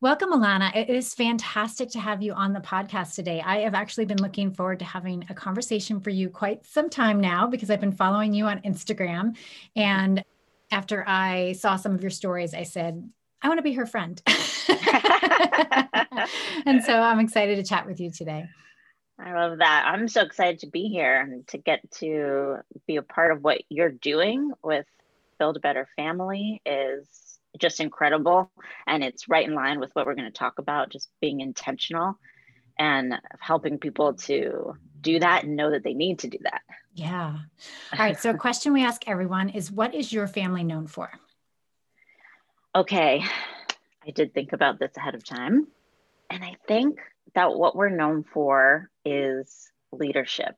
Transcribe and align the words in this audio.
Welcome, 0.00 0.30
Alana. 0.30 0.76
It 0.76 0.88
is 0.90 1.12
fantastic 1.12 1.90
to 1.90 1.98
have 1.98 2.22
you 2.22 2.32
on 2.32 2.52
the 2.52 2.60
podcast 2.60 3.16
today. 3.16 3.42
I 3.44 3.62
have 3.62 3.74
actually 3.74 4.04
been 4.04 4.22
looking 4.22 4.52
forward 4.52 4.78
to 4.78 4.84
having 4.84 5.24
a 5.28 5.34
conversation 5.34 5.98
for 5.98 6.10
you 6.10 6.30
quite 6.30 6.64
some 6.64 6.88
time 6.88 7.20
now 7.20 7.48
because 7.48 7.68
I've 7.68 7.80
been 7.80 7.90
following 7.90 8.32
you 8.32 8.44
on 8.44 8.60
Instagram. 8.60 9.36
And 9.74 10.22
after 10.70 11.02
I 11.04 11.54
saw 11.54 11.74
some 11.74 11.96
of 11.96 12.00
your 12.00 12.12
stories, 12.12 12.54
I 12.54 12.62
said, 12.62 13.10
I 13.42 13.48
want 13.48 13.58
to 13.58 13.62
be 13.62 13.72
her 13.72 13.86
friend. 13.86 14.22
and 16.64 16.84
so 16.84 17.00
I'm 17.00 17.18
excited 17.18 17.56
to 17.56 17.64
chat 17.64 17.84
with 17.84 17.98
you 17.98 18.12
today. 18.12 18.44
I 19.18 19.32
love 19.32 19.58
that. 19.58 19.84
I'm 19.84 20.06
so 20.06 20.22
excited 20.22 20.60
to 20.60 20.68
be 20.68 20.84
here 20.84 21.20
and 21.22 21.44
to 21.48 21.58
get 21.58 21.80
to 21.94 22.58
be 22.86 22.94
a 22.98 23.02
part 23.02 23.32
of 23.32 23.42
what 23.42 23.62
you're 23.68 23.90
doing 23.90 24.52
with 24.62 24.86
Build 25.40 25.56
a 25.56 25.60
Better 25.60 25.88
Family 25.96 26.62
is 26.64 27.27
just 27.58 27.80
incredible. 27.80 28.50
And 28.86 29.02
it's 29.02 29.28
right 29.28 29.46
in 29.46 29.54
line 29.54 29.80
with 29.80 29.90
what 29.94 30.06
we're 30.06 30.14
going 30.14 30.30
to 30.30 30.38
talk 30.38 30.58
about 30.58 30.90
just 30.90 31.08
being 31.20 31.40
intentional 31.40 32.18
and 32.78 33.14
helping 33.40 33.78
people 33.78 34.14
to 34.14 34.74
do 35.00 35.18
that 35.20 35.44
and 35.44 35.56
know 35.56 35.70
that 35.70 35.82
they 35.82 35.94
need 35.94 36.20
to 36.20 36.28
do 36.28 36.38
that. 36.42 36.62
Yeah. 36.94 37.38
All 37.92 37.98
right. 37.98 38.18
So, 38.18 38.30
a 38.30 38.36
question 38.36 38.72
we 38.72 38.84
ask 38.84 39.06
everyone 39.06 39.50
is 39.50 39.70
what 39.70 39.94
is 39.94 40.12
your 40.12 40.26
family 40.26 40.64
known 40.64 40.86
for? 40.86 41.10
Okay. 42.74 43.24
I 44.06 44.10
did 44.10 44.34
think 44.34 44.52
about 44.52 44.78
this 44.78 44.96
ahead 44.96 45.14
of 45.14 45.24
time. 45.24 45.68
And 46.30 46.44
I 46.44 46.56
think 46.66 47.00
that 47.34 47.54
what 47.54 47.76
we're 47.76 47.88
known 47.88 48.24
for 48.24 48.90
is 49.04 49.70
leadership. 49.92 50.56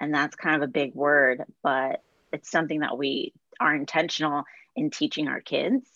And 0.00 0.14
that's 0.14 0.36
kind 0.36 0.56
of 0.56 0.62
a 0.62 0.70
big 0.70 0.94
word, 0.94 1.42
but 1.62 2.02
it's 2.32 2.50
something 2.50 2.80
that 2.80 2.98
we 2.98 3.32
are 3.60 3.74
intentional 3.74 4.44
in 4.76 4.90
teaching 4.90 5.28
our 5.28 5.40
kids. 5.40 5.88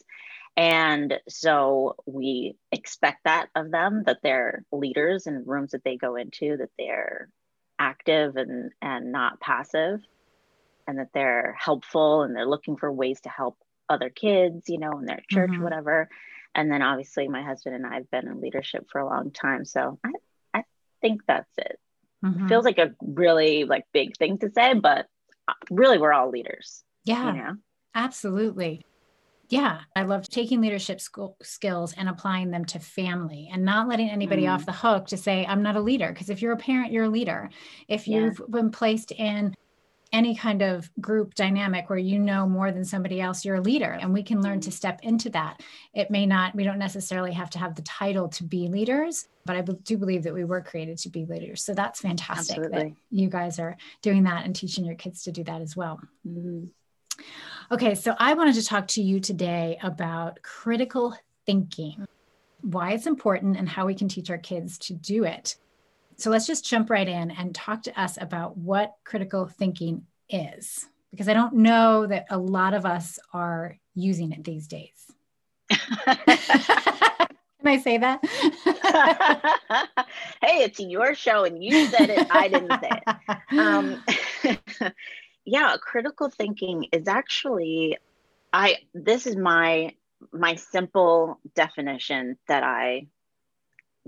And 0.57 1.19
so 1.29 1.97
we 2.07 2.57
expect 2.73 3.25
that 3.25 3.49
of 3.55 3.71
them 3.71 4.03
that 4.07 4.19
they're 4.23 4.65
leaders 4.73 5.27
in 5.27 5.45
rooms 5.47 5.71
that 5.71 5.85
they 5.85 5.97
go 5.97 6.17
into, 6.17 6.57
that 6.57 6.71
they're 6.79 7.29
active 7.79 8.37
and, 8.37 8.73
and 8.83 9.13
not 9.13 9.41
passive, 9.41 10.01
and 10.87 10.99
that 10.99 11.11
they're 11.15 11.57
helpful 11.59 12.23
and 12.23 12.35
they're 12.35 12.49
looking 12.49 12.77
for 12.77 12.93
ways 12.93 13.21
to 13.23 13.29
help 13.29 13.57
other 13.89 14.11
kids, 14.11 14.69
you 14.69 14.79
know, 14.79 14.99
in 14.99 15.07
their 15.07 15.23
church, 15.31 15.51
mm-hmm. 15.51 15.63
whatever. 15.63 16.09
And 16.55 16.71
then 16.71 16.83
obviously 16.83 17.29
my 17.29 17.43
husband 17.43 17.77
and 17.77 17.87
I 17.87 17.95
have 17.95 18.11
been 18.11 18.27
in 18.27 18.41
leadership 18.41 18.87
for 18.91 19.01
a 19.01 19.07
long 19.07 19.31
time. 19.31 19.65
So 19.65 19.99
I, 20.05 20.11
I 20.53 20.65
think 21.01 21.23
that's 21.27 21.51
it. 21.59 21.79
Mm-hmm. 22.25 22.45
it 22.45 22.49
feels 22.49 22.65
like 22.67 22.79
a 22.79 22.95
really 23.01 23.65
like 23.65 23.85
big 23.93 24.17
thing 24.17 24.39
to 24.39 24.51
say, 24.51 24.75
but 24.75 25.07
uh, 25.49 25.55
really 25.71 25.97
we're 25.97 26.13
all 26.13 26.29
leaders. 26.29 26.83
Yeah. 27.05 27.33
You 27.33 27.39
know? 27.39 27.55
Absolutely. 27.95 28.85
Yeah, 29.51 29.81
I 29.97 30.05
love 30.05 30.29
taking 30.29 30.61
leadership 30.61 31.01
school, 31.01 31.37
skills 31.43 31.93
and 31.95 32.09
applying 32.09 32.53
them 32.53 32.65
to 32.67 32.79
family 32.79 33.51
and 33.53 33.65
not 33.65 33.89
letting 33.89 34.09
anybody 34.09 34.45
mm. 34.45 34.53
off 34.53 34.65
the 34.65 34.73
hook 34.73 35.09
to 35.09 35.17
say, 35.17 35.45
I'm 35.45 35.63
not 35.63 35.75
a 35.75 35.81
leader. 35.81 36.13
Because 36.13 36.31
if 36.31 36.41
you're 36.41 36.53
a 36.53 36.57
parent, 36.57 36.93
you're 36.93 37.05
a 37.05 37.09
leader. 37.09 37.51
If 37.89 38.07
you've 38.07 38.41
been 38.49 38.71
placed 38.71 39.11
in 39.11 39.57
any 40.13 40.37
kind 40.37 40.63
of 40.63 40.89
group 41.01 41.35
dynamic 41.35 41.91
where 41.91 41.99
you 41.99 42.19
know 42.19 42.47
more 42.47 42.71
than 42.71 42.85
somebody 42.85 43.21
else, 43.21 43.45
you're 43.45 43.57
a 43.57 43.61
leader 43.61 43.99
and 44.01 44.13
we 44.13 44.23
can 44.23 44.41
learn 44.41 44.61
to 44.61 44.71
mm. 44.71 44.73
step 44.73 45.01
into 45.03 45.31
that. 45.31 45.61
It 45.95 46.13
may 46.13 46.27
not, 46.27 46.55
we 46.55 46.63
don't 46.63 46.79
necessarily 46.79 47.33
have 47.33 47.51
to 47.51 47.59
have 47.59 47.75
the 47.75 47.83
title 47.83 48.29
to 48.29 48.45
be 48.45 48.69
leaders, 48.69 49.27
but 49.45 49.57
I 49.57 49.63
do 49.63 49.99
believe 49.99 50.23
that 50.25 50.35
we 50.35 50.45
were 50.45 50.61
created 50.61 50.99
to 50.99 51.09
be 51.09 51.27
leaders. 51.27 51.65
So 51.65 51.75
that's 51.75 52.01
fantastic 52.01 52.59
Absolutely. 52.59 52.91
that 52.91 52.97
you 53.11 53.29
guys 53.29 53.59
are 53.59 53.77
doing 54.01 54.23
that 54.25 54.45
and 54.45 54.55
teaching 54.55 54.85
your 54.85 54.95
kids 54.97 55.25
to 55.25 55.33
do 55.33 55.43
that 55.45 55.61
as 55.61 55.77
well. 55.77 56.01
Mm-hmm. 56.27 56.67
Okay, 57.73 57.95
so 57.95 58.15
I 58.19 58.35
wanted 58.35 58.55
to 58.57 58.65
talk 58.65 58.89
to 58.89 59.03
you 59.03 59.21
today 59.21 59.79
about 59.83 60.43
critical 60.43 61.15
thinking, 61.47 62.07
why 62.63 62.93
it's 62.93 63.07
important, 63.07 63.57
and 63.57 63.69
how 63.69 63.87
we 63.87 63.95
can 63.95 64.09
teach 64.09 64.31
our 64.31 64.39
kids 64.39 64.79
to 64.79 64.95
do 64.95 65.25
it. 65.25 65.57
So 66.17 66.31
let's 66.31 66.47
just 66.47 66.65
jump 66.65 66.91
right 66.91 67.09
in 67.09 67.31
and 67.31 67.55
talk 67.55 67.83
to 67.85 68.01
us 68.01 68.19
about 68.21 68.57
what 68.57 68.95
critical 69.05 69.47
thinking 69.47 70.07
is, 70.29 70.87
because 71.11 71.29
I 71.29 71.35
don't 71.35 71.55
know 71.55 72.07
that 72.07 72.27
a 72.31 72.39
lot 72.39 72.75
of 72.75 72.85
us 72.85 73.19
are 73.33 73.79
using 73.95 74.33
it 74.33 74.45
these 74.45 74.67
days. 74.67 75.13
Can 77.61 77.65
I 77.65 77.79
say 77.79 77.99
that? 77.99 78.25
hey, 80.43 80.63
it's 80.63 80.81
your 80.81 81.15
show 81.15 81.45
and 81.45 81.63
you 81.63 81.87
said 81.87 82.11
it. 82.11 82.27
I 82.31 82.49
didn't 82.49 82.81
say 82.81 82.91
it. 83.07 83.17
Um, 83.59 84.03
yeah 85.45 85.77
critical 85.81 86.29
thinking 86.29 86.87
is 86.93 87.09
actually 87.09 87.97
i 88.53 88.77
this 88.95 89.27
is 89.27 89.37
my 89.37 89.95
my 90.33 90.55
simple 90.57 91.39
definition 91.55 92.37
that 92.49 92.63
i 92.63 93.07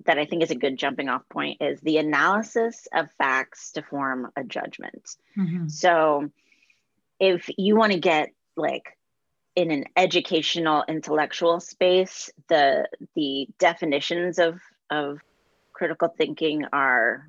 that 0.05 0.19
i 0.19 0.25
think 0.25 0.43
is 0.43 0.51
a 0.51 0.57
good 0.57 0.77
jumping 0.77 1.09
off 1.09 1.23
point 1.29 1.61
is 1.61 1.81
the 1.81 1.99
analysis 1.99 2.87
of 2.95 3.11
facts 3.19 3.73
to 3.73 3.83
form 3.83 4.31
a 4.37 4.45
judgment 4.45 5.17
mm-hmm. 5.37 5.69
so 5.69 6.29
if 7.21 7.49
you 7.57 7.77
want 7.77 7.93
to 7.93 8.01
get 8.01 8.31
like 8.57 8.97
in 9.55 9.71
an 9.71 9.85
educational 9.97 10.85
intellectual 10.89 11.61
space 11.61 12.31
the 12.49 12.89
the 13.15 13.49
definitions 13.59 14.39
of 14.39 14.61
of 14.91 15.19
critical 15.73 16.09
thinking 16.09 16.65
are 16.73 17.29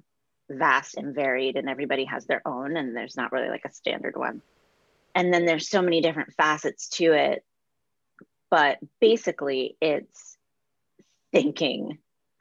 vast 0.50 0.98
and 0.98 1.16
varied 1.16 1.56
and 1.56 1.70
everybody 1.70 2.06
has 2.06 2.26
their 2.26 2.42
own 2.46 2.78
and 2.78 2.96
there's 2.96 3.18
not 3.18 3.32
really 3.32 3.50
like 3.50 3.66
a 3.66 3.72
standard 3.72 4.16
one. 4.16 4.42
And 5.16 5.34
then 5.34 5.46
there's 5.46 5.70
so 5.70 5.82
many 5.82 6.02
different 6.02 6.34
facets 6.34 6.90
to 6.90 7.14
it 7.14 7.44
but 8.54 8.78
basically 9.02 9.76
it's 9.82 10.38
thinking 11.32 11.98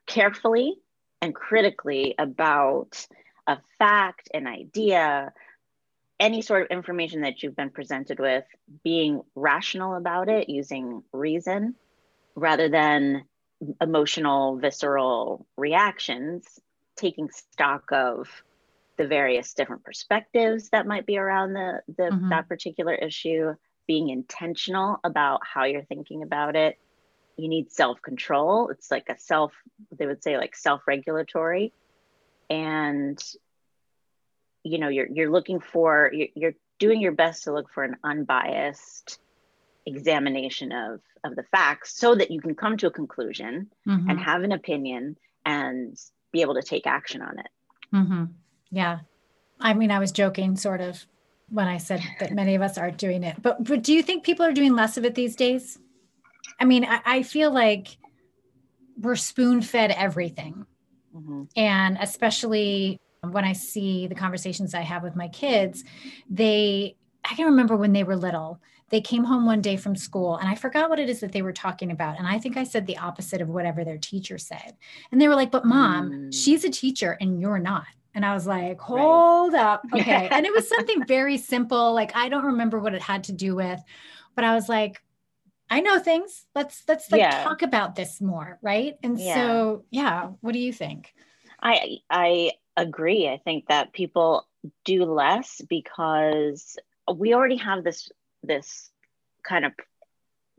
carefully 0.07 0.75
and 1.23 1.35
critically 1.35 2.15
about 2.19 3.07
a 3.47 3.57
fact 3.79 4.29
an 4.35 4.47
idea 4.47 5.33
any 6.21 6.43
sort 6.43 6.65
of 6.65 6.69
information 6.69 7.23
that 7.23 7.43
you've 7.43 7.57
been 7.57 7.71
presented 7.71 8.21
with 8.21 8.45
being 8.85 9.23
rational 9.35 9.95
about 9.95 10.29
it 10.29 10.51
using 10.51 11.03
reason 11.15 11.75
rather 12.35 12.69
than 12.69 13.25
emotional 13.81 14.59
visceral 14.59 15.47
reactions 15.57 16.61
taking 16.97 17.31
stock 17.31 17.85
of 17.93 18.29
the 18.97 19.07
various 19.07 19.55
different 19.55 19.85
perspectives 19.85 20.69
that 20.71 20.87
might 20.87 21.07
be 21.07 21.19
around 21.19 21.55
the, 21.55 21.81
the 21.97 22.05
mm-hmm. 22.05 22.29
that 22.29 22.49
particular 22.49 22.95
issue 22.95 23.55
being 23.87 24.11
intentional 24.11 24.99
about 25.03 25.41
how 25.45 25.65
you're 25.65 25.85
thinking 25.85 26.23
about 26.23 26.57
it 26.57 26.79
you 27.37 27.49
need 27.49 27.73
self-control 27.73 28.69
it's 28.69 28.91
like 28.91 29.09
a 29.09 29.19
self 29.19 29.53
they 29.99 30.07
would 30.07 30.23
say 30.23 30.37
like 30.37 30.55
self-regulatory 30.55 31.73
and 32.51 33.23
you 34.63 34.79
know 34.79 34.89
you're 34.89 35.09
you're 35.13 35.31
looking 35.31 35.61
for 35.61 36.11
you're, 36.13 36.29
you're 36.35 36.55
doing 36.79 37.01
your 37.01 37.13
best 37.13 37.45
to 37.45 37.53
look 37.53 37.71
for 37.73 37.85
an 37.85 37.97
unbiased 38.05 39.19
examination 39.87 40.73
of 40.73 41.01
of 41.25 41.35
the 41.37 41.45
facts 41.45 41.97
so 41.97 42.15
that 42.15 42.31
you 42.31 42.41
can 42.41 42.55
come 42.55 42.77
to 42.77 42.87
a 42.87 42.91
conclusion 42.91 43.71
mm-hmm. 43.89 44.11
and 44.11 44.19
have 44.19 44.43
an 44.43 44.53
opinion 44.53 45.17
and 45.45 45.97
be 46.33 46.41
able 46.41 46.55
to 46.55 46.63
take 46.63 46.87
action 46.87 47.23
on 47.23 47.39
it. 47.39 47.49
Mm-hmm. 47.95 48.25
Yeah. 48.71 49.01
I 49.61 49.75
mean, 49.75 49.91
I 49.91 49.99
was 49.99 50.13
joking 50.13 50.57
sort 50.57 50.81
of 50.81 51.07
when 51.49 51.69
I 51.69 51.77
said 51.77 52.03
that 52.19 52.33
many 52.35 52.55
of 52.55 52.63
us 52.63 52.79
are 52.79 52.91
doing 52.91 53.23
it, 53.23 53.41
but, 53.41 53.63
but 53.65 53.83
do 53.83 53.93
you 53.93 54.03
think 54.03 54.25
people 54.25 54.45
are 54.45 54.53
doing 54.53 54.75
less 54.75 54.97
of 54.97 55.05
it 55.05 55.15
these 55.15 55.37
days? 55.37 55.79
I 56.59 56.65
mean, 56.65 56.85
I, 56.85 57.01
I 57.05 57.23
feel 57.23 57.53
like 57.53 57.97
we're 58.99 59.17
spoon 59.17 59.63
fed 59.63 59.91
everything. 59.91 60.67
Mm-hmm. 61.15 61.45
And 61.57 61.99
especially 62.01 62.99
when 63.23 63.45
I 63.45 63.53
see 63.53 64.07
the 64.07 64.15
conversations 64.15 64.75
I 64.75 64.81
have 64.81 65.03
with 65.03 65.15
my 65.15 65.29
kids, 65.29 65.85
they, 66.29 66.97
I 67.25 67.35
can 67.35 67.47
remember 67.47 67.77
when 67.77 67.93
they 67.93 68.05
were 68.05 68.17
little, 68.17 68.61
they 68.93 69.01
came 69.01 69.25
home 69.25 69.47
one 69.47 69.63
day 69.63 69.77
from 69.79 69.97
school 69.97 70.37
and 70.37 70.47
I 70.47 70.55
forgot 70.55 70.91
what 70.91 71.01
it 71.01 71.09
is 71.09 71.21
that 71.21 71.33
they 71.33 71.41
were 71.41 71.53
talking 71.53 71.91
about. 71.91 72.19
And 72.19 72.29
I 72.29 72.39
think 72.39 72.59
I 72.59 72.65
said 72.65 72.87
the 72.87 72.99
opposite 72.99 73.41
of 73.41 73.49
whatever 73.49 73.85
their 73.85 73.97
teacher 73.97 74.37
said. 74.37 74.77
And 75.11 75.19
they 75.19 75.29
were 75.29 75.35
like, 75.35 75.51
But 75.51 75.65
mom, 75.65 76.11
mm. 76.11 76.35
she's 76.35 76.63
a 76.63 76.71
teacher 76.71 77.17
and 77.19 77.41
you're 77.41 77.59
not. 77.59 77.87
And 78.15 78.25
I 78.25 78.35
was 78.35 78.47
like, 78.47 78.79
Hold 78.81 79.55
right. 79.55 79.63
up. 79.63 79.83
Okay. 79.95 80.29
and 80.31 80.45
it 80.45 80.53
was 80.55 80.69
something 80.69 81.07
very 81.07 81.39
simple. 81.39 81.95
Like, 81.95 82.15
I 82.15 82.29
don't 82.29 82.45
remember 82.45 82.79
what 82.79 82.95
it 82.95 83.01
had 83.01 83.25
to 83.25 83.33
do 83.33 83.57
with, 83.57 83.83
but 84.37 84.45
I 84.45 84.55
was 84.55 84.69
like, 84.69 85.03
I 85.71 85.81
know 85.81 85.99
things. 85.99 86.45
Let's 86.55 86.83
let's 86.87 87.11
like 87.11 87.23
yeah. 87.23 87.43
talk 87.45 87.63
about 87.63 87.97
this 87.97 88.21
more, 88.21 88.59
right? 88.61 88.99
And 89.03 89.19
yeah. 89.19 89.35
so, 89.37 89.85
yeah, 89.91 90.33
what 90.43 90.53
do 90.53 90.59
you 90.59 90.73
think? 90.73 91.15
I 91.63 92.01
I 92.11 92.53
agree. 92.77 93.27
I 93.27 93.39
think 93.39 93.69
that 93.69 93.95
people 93.95 94.47
do 94.85 95.07
less 95.07 95.63
because 95.67 96.77
we 97.17 97.33
already 97.33 97.57
have 97.57 97.85
this 97.85 98.11
this 98.43 98.91
kind 99.43 99.65
of 99.65 99.73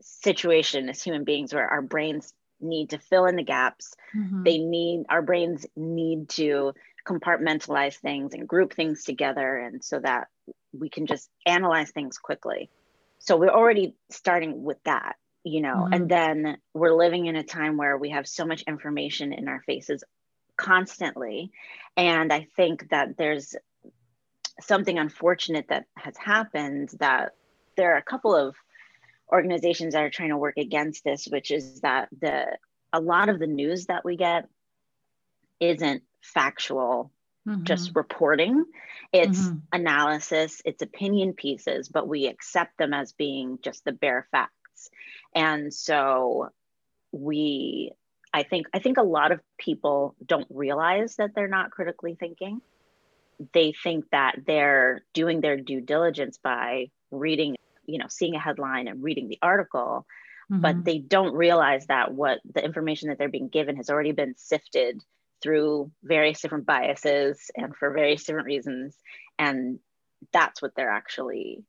situation 0.00 0.88
as 0.88 1.02
human 1.02 1.24
beings 1.24 1.54
where 1.54 1.68
our 1.68 1.82
brains 1.82 2.32
need 2.60 2.90
to 2.90 2.98
fill 2.98 3.26
in 3.26 3.36
the 3.36 3.42
gaps 3.42 3.94
mm-hmm. 4.16 4.42
they 4.42 4.58
need 4.58 5.04
our 5.08 5.22
brains 5.22 5.66
need 5.76 6.28
to 6.28 6.72
compartmentalize 7.06 7.96
things 7.96 8.32
and 8.34 8.48
group 8.48 8.72
things 8.74 9.04
together 9.04 9.56
and 9.56 9.84
so 9.84 9.98
that 9.98 10.28
we 10.72 10.88
can 10.88 11.06
just 11.06 11.28
analyze 11.46 11.90
things 11.90 12.18
quickly 12.18 12.70
so 13.18 13.36
we're 13.36 13.48
already 13.48 13.94
starting 14.10 14.62
with 14.62 14.82
that 14.84 15.16
you 15.42 15.60
know 15.60 15.74
mm-hmm. 15.74 15.92
and 15.94 16.08
then 16.08 16.56
we're 16.72 16.94
living 16.94 17.26
in 17.26 17.36
a 17.36 17.42
time 17.42 17.76
where 17.76 17.96
we 17.96 18.10
have 18.10 18.26
so 18.26 18.46
much 18.46 18.62
information 18.62 19.32
in 19.32 19.48
our 19.48 19.60
faces 19.66 20.04
constantly 20.56 21.50
and 21.96 22.32
i 22.32 22.46
think 22.56 22.88
that 22.90 23.16
there's 23.16 23.54
something 24.60 24.98
unfortunate 24.98 25.66
that 25.68 25.84
has 25.96 26.16
happened 26.16 26.90
that 27.00 27.32
there 27.76 27.94
are 27.94 27.98
a 27.98 28.02
couple 28.02 28.34
of 28.34 28.54
organizations 29.32 29.94
that 29.94 30.02
are 30.02 30.10
trying 30.10 30.28
to 30.30 30.36
work 30.36 30.56
against 30.56 31.04
this 31.04 31.26
which 31.26 31.50
is 31.50 31.80
that 31.80 32.08
the 32.20 32.46
a 32.92 33.00
lot 33.00 33.28
of 33.28 33.38
the 33.38 33.46
news 33.46 33.86
that 33.86 34.04
we 34.04 34.16
get 34.16 34.48
isn't 35.60 36.02
factual 36.20 37.10
mm-hmm. 37.46 37.64
just 37.64 37.92
reporting 37.94 38.64
it's 39.12 39.40
mm-hmm. 39.40 39.58
analysis 39.72 40.62
it's 40.64 40.82
opinion 40.82 41.32
pieces 41.32 41.88
but 41.88 42.06
we 42.06 42.26
accept 42.26 42.76
them 42.78 42.92
as 42.92 43.12
being 43.12 43.58
just 43.62 43.84
the 43.84 43.92
bare 43.92 44.26
facts 44.30 44.90
and 45.34 45.72
so 45.72 46.50
we 47.12 47.92
i 48.32 48.42
think 48.42 48.66
i 48.74 48.78
think 48.78 48.98
a 48.98 49.02
lot 49.02 49.32
of 49.32 49.40
people 49.58 50.14
don't 50.24 50.46
realize 50.50 51.16
that 51.16 51.34
they're 51.34 51.48
not 51.48 51.70
critically 51.70 52.14
thinking 52.14 52.60
they 53.52 53.72
think 53.72 54.04
that 54.10 54.36
they're 54.46 55.02
doing 55.12 55.40
their 55.40 55.56
due 55.56 55.80
diligence 55.80 56.38
by 56.38 56.90
reading 57.10 57.56
you 57.86 57.98
know 57.98 58.06
seeing 58.08 58.34
a 58.34 58.40
headline 58.40 58.88
and 58.88 59.02
reading 59.02 59.28
the 59.28 59.38
article 59.42 60.06
mm-hmm. 60.50 60.60
but 60.60 60.84
they 60.84 60.98
don't 60.98 61.34
realize 61.34 61.86
that 61.86 62.12
what 62.12 62.40
the 62.54 62.64
information 62.64 63.08
that 63.08 63.18
they're 63.18 63.28
being 63.28 63.48
given 63.48 63.76
has 63.76 63.90
already 63.90 64.12
been 64.12 64.34
sifted 64.36 65.00
through 65.42 65.90
various 66.02 66.40
different 66.40 66.66
biases 66.66 67.50
and 67.56 67.76
for 67.76 67.92
various 67.92 68.24
different 68.24 68.46
reasons 68.46 68.96
and 69.38 69.78
that's 70.32 70.62
what 70.62 70.74
they're 70.74 70.90
actually 70.90 71.62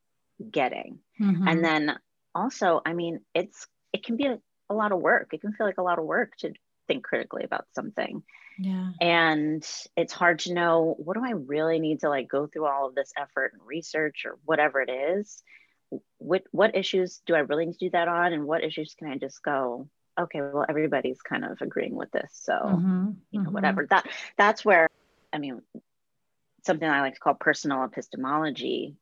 getting 0.51 0.99
mm-hmm. 1.19 1.47
and 1.47 1.63
then 1.63 1.97
also, 2.35 2.81
I 2.85 2.93
mean, 2.93 3.21
it's 3.33 3.65
it 3.93 4.03
can 4.03 4.17
be 4.17 4.25
a, 4.25 4.39
a 4.69 4.75
lot 4.75 4.91
of 4.91 4.99
work. 4.99 5.29
It 5.31 5.41
can 5.41 5.53
feel 5.53 5.65
like 5.65 5.77
a 5.77 5.83
lot 5.83 5.97
of 5.97 6.05
work 6.05 6.35
to 6.39 6.53
think 6.87 7.05
critically 7.05 7.43
about 7.43 7.65
something. 7.73 8.21
Yeah. 8.59 8.91
And 9.01 9.65
it's 9.97 10.13
hard 10.13 10.39
to 10.39 10.53
know 10.53 10.95
what 10.99 11.15
do 11.15 11.25
I 11.25 11.31
really 11.31 11.79
need 11.79 12.01
to 12.01 12.09
like 12.09 12.27
go 12.27 12.45
through 12.45 12.67
all 12.67 12.87
of 12.87 12.95
this 12.95 13.11
effort 13.17 13.53
and 13.53 13.61
research 13.65 14.23
or 14.25 14.37
whatever 14.45 14.81
it 14.81 14.89
is. 14.89 15.41
What 16.17 16.43
what 16.51 16.75
issues 16.75 17.21
do 17.25 17.35
I 17.35 17.39
really 17.39 17.65
need 17.67 17.73
to 17.73 17.85
do 17.85 17.89
that 17.91 18.07
on 18.07 18.33
and 18.33 18.45
what 18.45 18.63
issues 18.63 18.95
can 18.97 19.07
I 19.09 19.17
just 19.17 19.43
go, 19.43 19.87
okay, 20.19 20.41
well 20.41 20.65
everybody's 20.67 21.21
kind 21.21 21.45
of 21.45 21.61
agreeing 21.61 21.95
with 21.95 22.11
this. 22.11 22.31
So, 22.33 22.53
mm-hmm. 22.53 23.11
you 23.31 23.39
know, 23.39 23.45
mm-hmm. 23.45 23.53
whatever. 23.53 23.85
That 23.89 24.07
that's 24.37 24.65
where 24.65 24.89
I 25.31 25.37
mean 25.37 25.61
something 26.65 26.87
I 26.87 27.01
like 27.01 27.13
to 27.13 27.19
call 27.19 27.35
personal 27.35 27.83
epistemology 27.83 28.95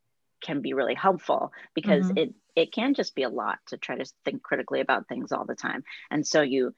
can 0.43 0.61
be 0.61 0.73
really 0.73 0.93
helpful 0.93 1.51
because 1.73 2.05
mm-hmm. 2.05 2.17
it 2.17 2.33
it 2.55 2.71
can 2.71 2.93
just 2.93 3.15
be 3.15 3.23
a 3.23 3.29
lot 3.29 3.57
to 3.67 3.77
try 3.77 3.95
to 3.95 4.05
think 4.25 4.43
critically 4.43 4.81
about 4.81 5.07
things 5.07 5.31
all 5.31 5.45
the 5.45 5.55
time 5.55 5.83
and 6.11 6.27
so 6.27 6.41
you 6.41 6.75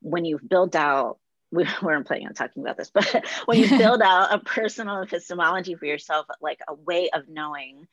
when 0.00 0.24
you've 0.24 0.46
built 0.46 0.76
out 0.76 1.18
we 1.50 1.66
weren't 1.82 2.06
planning 2.06 2.26
on 2.26 2.34
talking 2.34 2.62
about 2.62 2.76
this 2.76 2.90
but 2.90 3.24
when 3.46 3.58
you 3.58 3.68
build 3.78 4.02
out 4.02 4.34
a 4.34 4.38
personal 4.38 5.00
epistemology 5.00 5.74
for 5.74 5.86
yourself 5.86 6.26
like 6.42 6.60
a 6.68 6.74
way 6.74 7.08
of 7.08 7.28
knowing 7.28 7.88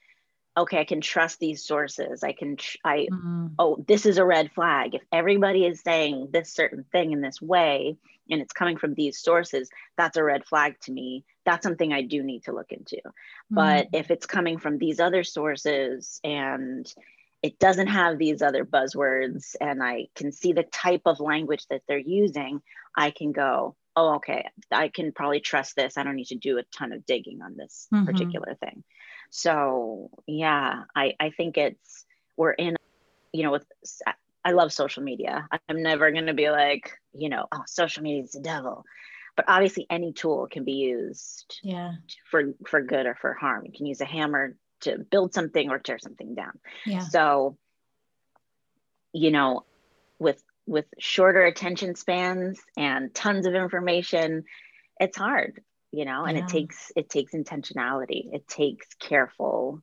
okay 0.58 0.80
i 0.80 0.86
can 0.86 1.02
trust 1.02 1.40
these 1.40 1.64
sources 1.64 2.24
i 2.24 2.32
can 2.32 2.58
i 2.84 3.08
mm-hmm. 3.12 3.48
oh 3.60 3.84
this 3.88 4.06
is 4.06 4.18
a 4.18 4.26
red 4.26 4.52
flag 4.52 4.96
if 4.96 5.02
everybody 5.12 5.66
is 5.66 5.82
saying 5.82 6.30
this 6.32 6.52
certain 6.52 6.86
thing 6.92 7.12
in 7.12 7.22
this 7.22 7.42
way 7.42 7.98
and 8.30 8.42
it's 8.42 8.54
coming 8.54 8.78
from 8.78 8.94
these 8.94 9.20
sources 9.20 9.70
that's 9.98 10.18
a 10.18 10.24
red 10.24 10.46
flag 10.46 10.76
to 10.82 10.92
me 10.92 11.24
that's 11.46 11.64
something 11.64 11.94
i 11.94 12.02
do 12.02 12.24
need 12.24 12.44
to 12.44 12.54
look 12.54 12.72
into 12.72 12.96
mm-hmm. 12.98 13.56
but 13.56 13.88
if 13.94 14.12
it's 14.12 14.26
coming 14.26 14.58
from 14.58 14.78
these 14.78 15.00
other 15.00 15.24
sources 15.24 16.20
and 16.24 16.94
it 17.44 17.60
doesn't 17.60 17.88
have 17.88 18.18
these 18.18 18.42
other 18.42 18.66
buzzwords 18.66 19.56
and 19.60 19.84
i 19.84 20.08
can 20.16 20.32
see 20.32 20.54
the 20.54 20.64
type 20.64 21.02
of 21.06 21.20
language 21.20 21.66
that 21.70 21.82
they're 21.88 21.98
using 21.98 22.62
i 22.96 23.12
can 23.12 23.32
go 23.32 23.76
oh 23.96 24.16
okay 24.16 24.48
i 24.72 24.88
can 24.88 25.12
probably 25.12 25.40
trust 25.40 25.76
this 25.76 25.98
i 25.98 26.04
don't 26.04 26.16
need 26.16 26.28
to 26.28 26.36
do 26.36 26.58
a 26.58 26.64
ton 26.76 26.92
of 26.92 27.06
digging 27.06 27.42
on 27.42 27.56
this 27.56 27.88
mm-hmm. 27.94 28.06
particular 28.06 28.56
thing 28.56 28.84
so 29.30 30.10
yeah 30.28 30.84
i 30.96 31.14
i 31.20 31.30
think 31.30 31.58
it's 31.58 32.06
we're 32.38 32.52
in 32.52 32.76
you 33.34 33.44
know 33.44 33.52
with 33.52 33.66
i 34.46 34.52
love 34.52 34.72
social 34.72 35.04
media. 35.04 35.48
I'm 35.68 35.82
never 35.82 36.12
going 36.12 36.28
to 36.28 36.34
be 36.34 36.50
like 36.50 36.92
you 37.14 37.30
know 37.30 37.48
oh 37.52 37.64
social 37.66 38.04
media 38.04 38.24
is 38.24 38.32
the 38.32 38.40
devil. 38.40 38.86
But 39.36 39.46
obviously 39.50 39.86
any 39.90 40.14
tool 40.14 40.48
can 40.50 40.64
be 40.64 40.74
used 40.74 41.60
yeah. 41.62 41.94
for 42.32 42.54
for 42.66 42.82
good 42.82 43.06
or 43.06 43.16
for 43.16 43.34
harm. 43.34 43.66
You 43.66 43.74
can 43.76 43.86
use 43.86 44.00
a 44.00 44.06
hammer 44.06 44.56
to 44.82 44.98
build 44.98 45.34
something 45.34 45.70
or 45.70 45.80
tear 45.80 46.00
something 46.00 46.36
down. 46.36 46.58
Yeah. 46.86 47.00
So, 47.00 47.58
you 49.12 49.32
know, 49.32 49.66
with 50.20 50.42
with 50.68 50.86
shorter 51.00 51.44
attention 51.44 51.96
spans 51.96 52.62
and 52.78 53.14
tons 53.14 53.46
of 53.46 53.56
information, 53.56 54.46
it's 55.00 55.18
hard, 55.18 55.62
you 55.96 56.06
know, 56.06 56.26
and 56.26 56.38
yeah. 56.38 56.44
it 56.44 56.50
takes 56.50 56.92
it 56.96 57.10
takes 57.10 57.34
intentionality. 57.34 58.34
It 58.34 58.48
takes 58.48 58.88
careful 59.00 59.82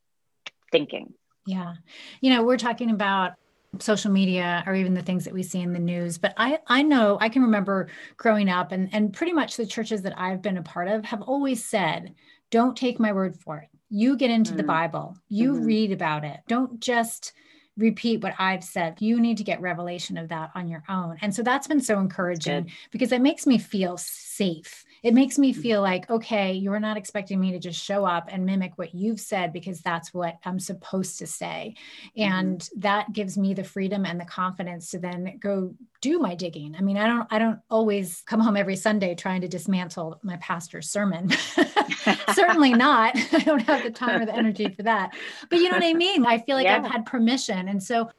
thinking. 0.70 1.14
Yeah. 1.47 1.75
You 2.20 2.35
know, 2.35 2.44
we're 2.44 2.56
talking 2.56 2.91
about 2.91 3.32
social 3.79 4.12
media 4.12 4.62
or 4.67 4.75
even 4.75 4.94
the 4.94 5.03
things 5.03 5.25
that 5.25 5.32
we 5.32 5.43
see 5.43 5.59
in 5.59 5.73
the 5.73 5.79
news 5.79 6.19
but 6.19 6.35
i 6.37 6.59
i 6.67 6.82
know 6.82 7.17
i 7.23 7.29
can 7.31 7.41
remember 7.41 7.88
growing 8.19 8.50
up 8.50 8.70
and 8.70 8.91
and 8.93 9.14
pretty 9.14 9.32
much 9.32 9.56
the 9.56 9.64
churches 9.64 10.03
that 10.03 10.12
i've 10.19 10.43
been 10.43 10.59
a 10.59 10.62
part 10.62 10.88
of 10.88 11.06
have 11.06 11.23
always 11.23 11.64
said 11.64 12.15
don't 12.50 12.76
take 12.76 13.00
my 13.00 13.15
word 13.15 13.35
for 13.35 13.61
it 13.61 13.70
you 13.93 14.17
get 14.17 14.31
into 14.31 14.55
mm 14.55 14.56
the 14.56 14.62
Bible, 14.62 15.17
you 15.29 15.53
mm-hmm. 15.53 15.65
read 15.65 15.93
about 15.93 16.25
it. 16.25 16.41
Don't 16.49 16.81
just 16.81 17.32
repeat 17.76 18.23
what 18.23 18.35
I've 18.38 18.65
said. 18.65 18.97
You 19.00 19.20
need 19.20 19.37
to 19.37 19.44
get 19.44 19.61
revelation 19.61 20.17
of 20.17 20.31
that 20.31 20.50
on 20.55 20.67
your 20.69 20.82
own. 20.88 21.19
And 21.20 21.35
so 21.35 21.43
that's 21.43 21.67
been 21.67 21.81
so 21.81 21.99
encouraging 21.99 22.70
because 22.91 23.12
it 23.12 23.20
makes 23.20 23.47
me 23.47 23.58
feel 23.58 23.99
safe 23.99 24.85
it 25.02 25.14
makes 25.14 25.38
me 25.38 25.52
mm. 25.52 25.56
feel 25.56 25.82
like, 25.82 26.08
okay, 26.08 26.52
you're 26.52 26.81
not 26.81 26.96
expecting 26.96 27.40
me 27.40 27.52
to 27.52 27.58
just 27.58 27.82
show 27.82 28.04
up 28.04 28.28
and 28.31 28.46
mimic 28.46 28.72
what 28.76 28.94
you've 28.94 29.20
said 29.20 29.52
because 29.52 29.81
that's 29.81 30.14
what 30.14 30.38
I'm 30.44 30.60
supposed 30.60 31.19
to 31.19 31.26
say. 31.26 31.75
Mm-hmm. 32.16 32.32
And 32.32 32.69
that 32.76 33.12
gives 33.12 33.37
me 33.37 33.54
the 33.54 33.64
freedom 33.64 34.06
and 34.06 34.20
the 34.20 34.25
confidence 34.25 34.90
to 34.90 34.99
then 34.99 35.38
go 35.40 35.75
do 36.00 36.19
my 36.19 36.34
digging. 36.34 36.76
I 36.76 36.82
mean, 36.82 36.96
I 36.96 37.06
don't 37.06 37.26
I 37.31 37.38
don't 37.38 37.60
always 37.70 38.22
come 38.26 38.40
home 38.40 38.56
every 38.56 38.76
Sunday 38.76 39.14
trying 39.14 39.40
to 39.40 39.49
dismantle 39.49 40.20
my 40.22 40.37
pastor's 40.37 40.90
sermon. 40.90 41.31
Certainly 42.34 42.72
not. 42.75 43.14
I 43.32 43.38
don't 43.38 43.62
have 43.62 43.82
the 43.82 43.90
time 43.90 44.22
or 44.22 44.26
the 44.26 44.34
energy 44.34 44.69
for 44.69 44.82
that. 44.82 45.14
But 45.48 45.58
you 45.58 45.70
know 45.70 45.76
what 45.76 45.84
I 45.84 45.94
mean? 45.94 46.26
I 46.26 46.38
feel 46.38 46.56
like 46.56 46.64
yeah. 46.64 46.76
I've 46.76 46.90
had 46.90 47.06
permission. 47.06 47.69
And 47.69 47.82
so 47.82 48.10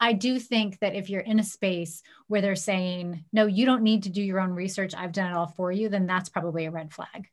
I 0.00 0.12
do 0.12 0.38
think 0.38 0.78
that 0.80 0.94
if 0.94 1.08
you're 1.10 1.20
in 1.20 1.40
a 1.40 1.44
space 1.44 2.02
where 2.26 2.40
they're 2.40 2.56
saying, 2.56 3.24
no, 3.32 3.46
you 3.46 3.66
don't 3.66 3.82
need 3.82 4.04
to 4.04 4.10
do 4.10 4.22
your 4.22 4.40
own 4.40 4.50
research, 4.50 4.94
I've 4.96 5.12
done 5.12 5.30
it 5.30 5.36
all 5.36 5.46
for 5.46 5.72
you, 5.72 5.88
then 5.88 6.06
that's 6.06 6.28
probably 6.28 6.66
a 6.66 6.70
red 6.70 6.92
flag. 6.92 7.28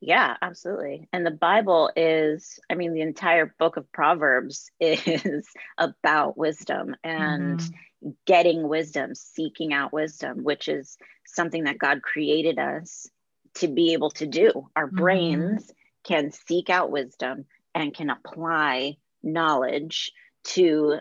Yeah, 0.00 0.36
absolutely. 0.40 1.08
And 1.12 1.26
the 1.26 1.30
Bible 1.30 1.90
is, 1.94 2.58
I 2.70 2.74
mean, 2.74 2.94
the 2.94 3.02
entire 3.02 3.54
book 3.58 3.76
of 3.76 3.92
Proverbs 3.92 4.70
is 4.80 5.46
about 5.76 6.38
wisdom 6.38 6.96
and 7.04 7.60
mm-hmm. 7.60 8.10
getting 8.26 8.66
wisdom, 8.66 9.14
seeking 9.14 9.74
out 9.74 9.92
wisdom, 9.92 10.42
which 10.42 10.68
is 10.68 10.96
something 11.26 11.64
that 11.64 11.78
God 11.78 12.02
created 12.02 12.58
us 12.58 13.08
to 13.56 13.68
be 13.68 13.92
able 13.92 14.10
to 14.12 14.26
do. 14.26 14.68
Our 14.74 14.86
mm-hmm. 14.86 14.96
brains 14.96 15.70
can 16.04 16.32
seek 16.32 16.70
out 16.70 16.90
wisdom 16.90 17.44
and 17.74 17.94
can 17.94 18.08
apply 18.08 18.96
knowledge 19.22 20.12
to 20.42 21.00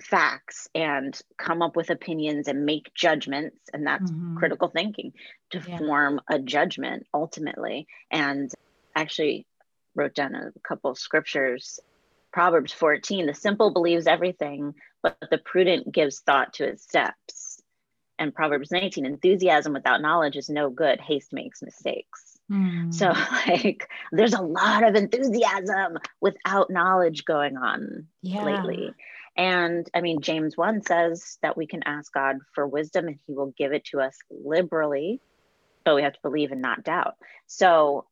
facts 0.00 0.68
and 0.74 1.18
come 1.38 1.62
up 1.62 1.76
with 1.76 1.90
opinions 1.90 2.48
and 2.48 2.64
make 2.64 2.92
judgments 2.94 3.56
and 3.72 3.86
that's 3.86 4.10
mm-hmm. 4.10 4.36
critical 4.36 4.68
thinking 4.68 5.12
to 5.50 5.62
yeah. 5.66 5.78
form 5.78 6.20
a 6.28 6.38
judgment 6.38 7.06
ultimately 7.14 7.86
and 8.10 8.50
actually 8.96 9.46
wrote 9.94 10.14
down 10.14 10.34
a 10.34 10.50
couple 10.66 10.90
of 10.90 10.98
scriptures 10.98 11.78
proverbs 12.32 12.72
14 12.72 13.26
the 13.26 13.34
simple 13.34 13.72
believes 13.72 14.06
everything 14.08 14.74
but 15.02 15.16
the 15.30 15.38
prudent 15.38 15.92
gives 15.92 16.20
thought 16.20 16.54
to 16.54 16.66
his 16.66 16.82
steps 16.82 17.62
and 18.18 18.34
proverbs 18.34 18.72
19 18.72 19.06
enthusiasm 19.06 19.72
without 19.72 20.02
knowledge 20.02 20.36
is 20.36 20.48
no 20.48 20.70
good 20.70 21.00
haste 21.00 21.32
makes 21.32 21.62
mistakes 21.62 22.36
mm. 22.50 22.92
so 22.92 23.12
like 23.46 23.88
there's 24.10 24.34
a 24.34 24.42
lot 24.42 24.82
of 24.82 24.96
enthusiasm 24.96 25.98
without 26.20 26.68
knowledge 26.68 27.24
going 27.24 27.56
on 27.56 28.08
yeah. 28.22 28.42
lately 28.42 28.90
and 29.36 29.88
I 29.92 30.00
mean, 30.00 30.20
James 30.20 30.56
1 30.56 30.82
says 30.82 31.38
that 31.42 31.56
we 31.56 31.66
can 31.66 31.82
ask 31.84 32.12
God 32.12 32.38
for 32.54 32.66
wisdom 32.66 33.08
and 33.08 33.18
he 33.26 33.32
will 33.32 33.52
give 33.56 33.72
it 33.72 33.84
to 33.86 34.00
us 34.00 34.16
liberally, 34.30 35.20
but 35.84 35.96
we 35.96 36.02
have 36.02 36.12
to 36.12 36.22
believe 36.22 36.52
and 36.52 36.62
not 36.62 36.84
doubt. 36.84 37.14
So, 37.46 38.06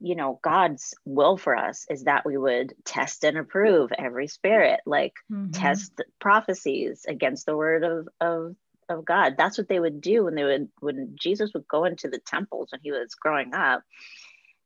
you 0.00 0.14
know, 0.14 0.38
God's 0.42 0.94
will 1.04 1.36
for 1.36 1.56
us 1.56 1.86
is 1.90 2.04
that 2.04 2.24
we 2.24 2.36
would 2.36 2.74
test 2.84 3.24
and 3.24 3.38
approve 3.38 3.90
every 3.96 4.28
spirit, 4.28 4.80
like 4.86 5.14
mm-hmm. 5.30 5.50
test 5.50 6.00
prophecies 6.20 7.06
against 7.08 7.46
the 7.46 7.56
word 7.56 7.82
of, 7.82 8.08
of, 8.20 8.56
of 8.88 9.04
God. 9.04 9.34
That's 9.36 9.58
what 9.58 9.68
they 9.68 9.80
would 9.80 10.00
do 10.00 10.24
when 10.24 10.36
they 10.36 10.44
would, 10.44 10.68
when 10.78 11.16
Jesus 11.18 11.52
would 11.54 11.66
go 11.66 11.86
into 11.86 12.08
the 12.08 12.20
temples 12.24 12.68
when 12.70 12.82
he 12.84 12.92
was 12.92 13.14
growing 13.16 13.52
up 13.52 13.82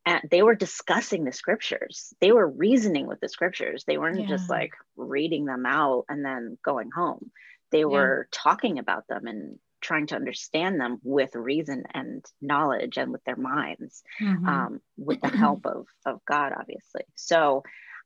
and 0.09 0.21
they 0.31 0.43
were 0.43 0.55
discussing 0.55 1.25
the 1.25 1.33
scriptures. 1.33 2.15
They 2.21 2.33
were 2.33 2.49
reasoning 2.67 3.07
with 3.07 3.21
the 3.21 3.29
scriptures. 3.29 3.85
They 3.85 3.99
weren't 3.99 4.21
Yeah. 4.21 4.27
just 4.37 4.49
like 4.49 4.73
reading 4.97 5.45
them 5.45 5.67
out 5.67 6.05
and 6.09 6.25
then 6.25 6.57
going 6.63 6.91
home. 6.91 7.31
They 7.71 7.85
were 7.85 8.29
talking 8.31 8.79
about 8.79 9.07
them 9.09 9.27
and 9.27 9.59
trying 9.81 10.07
to 10.09 10.17
understand 10.17 10.81
them 10.81 10.99
with 11.03 11.35
reason 11.37 11.85
and 11.93 12.25
knowledge 12.41 12.97
and 12.97 13.13
with 13.13 13.23
their 13.25 13.37
minds 13.37 14.03
Mhm. 14.19 14.47
um, 14.49 14.81
with 14.97 15.21
the 15.21 15.29
help 15.45 15.67
of 15.67 15.87
of 16.05 16.25
god 16.25 16.53
obviously. 16.61 17.05
So 17.15 17.63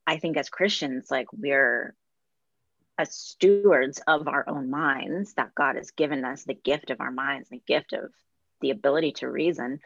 i 0.06 0.18
think 0.18 0.37
as 0.37 0.50
christians 0.50 1.11
like 1.11 1.28
we're 1.32 1.94
as 2.99 3.14
stewards 3.14 4.00
of 4.06 4.28
our 4.28 4.44
own 4.49 4.68
minds 4.71 5.35
that 5.35 5.54
god 5.54 5.76
has 5.76 5.92
given 5.92 6.25
us 6.25 6.44
the 6.44 6.54
gift 6.71 6.90
of 6.90 7.00
our 7.00 7.11
minds 7.12 7.49
the 7.49 7.62
gift 7.66 7.92
of 7.92 8.12
the 8.61 8.71
ability 8.71 9.12
to 9.12 9.28
reason 9.30 9.80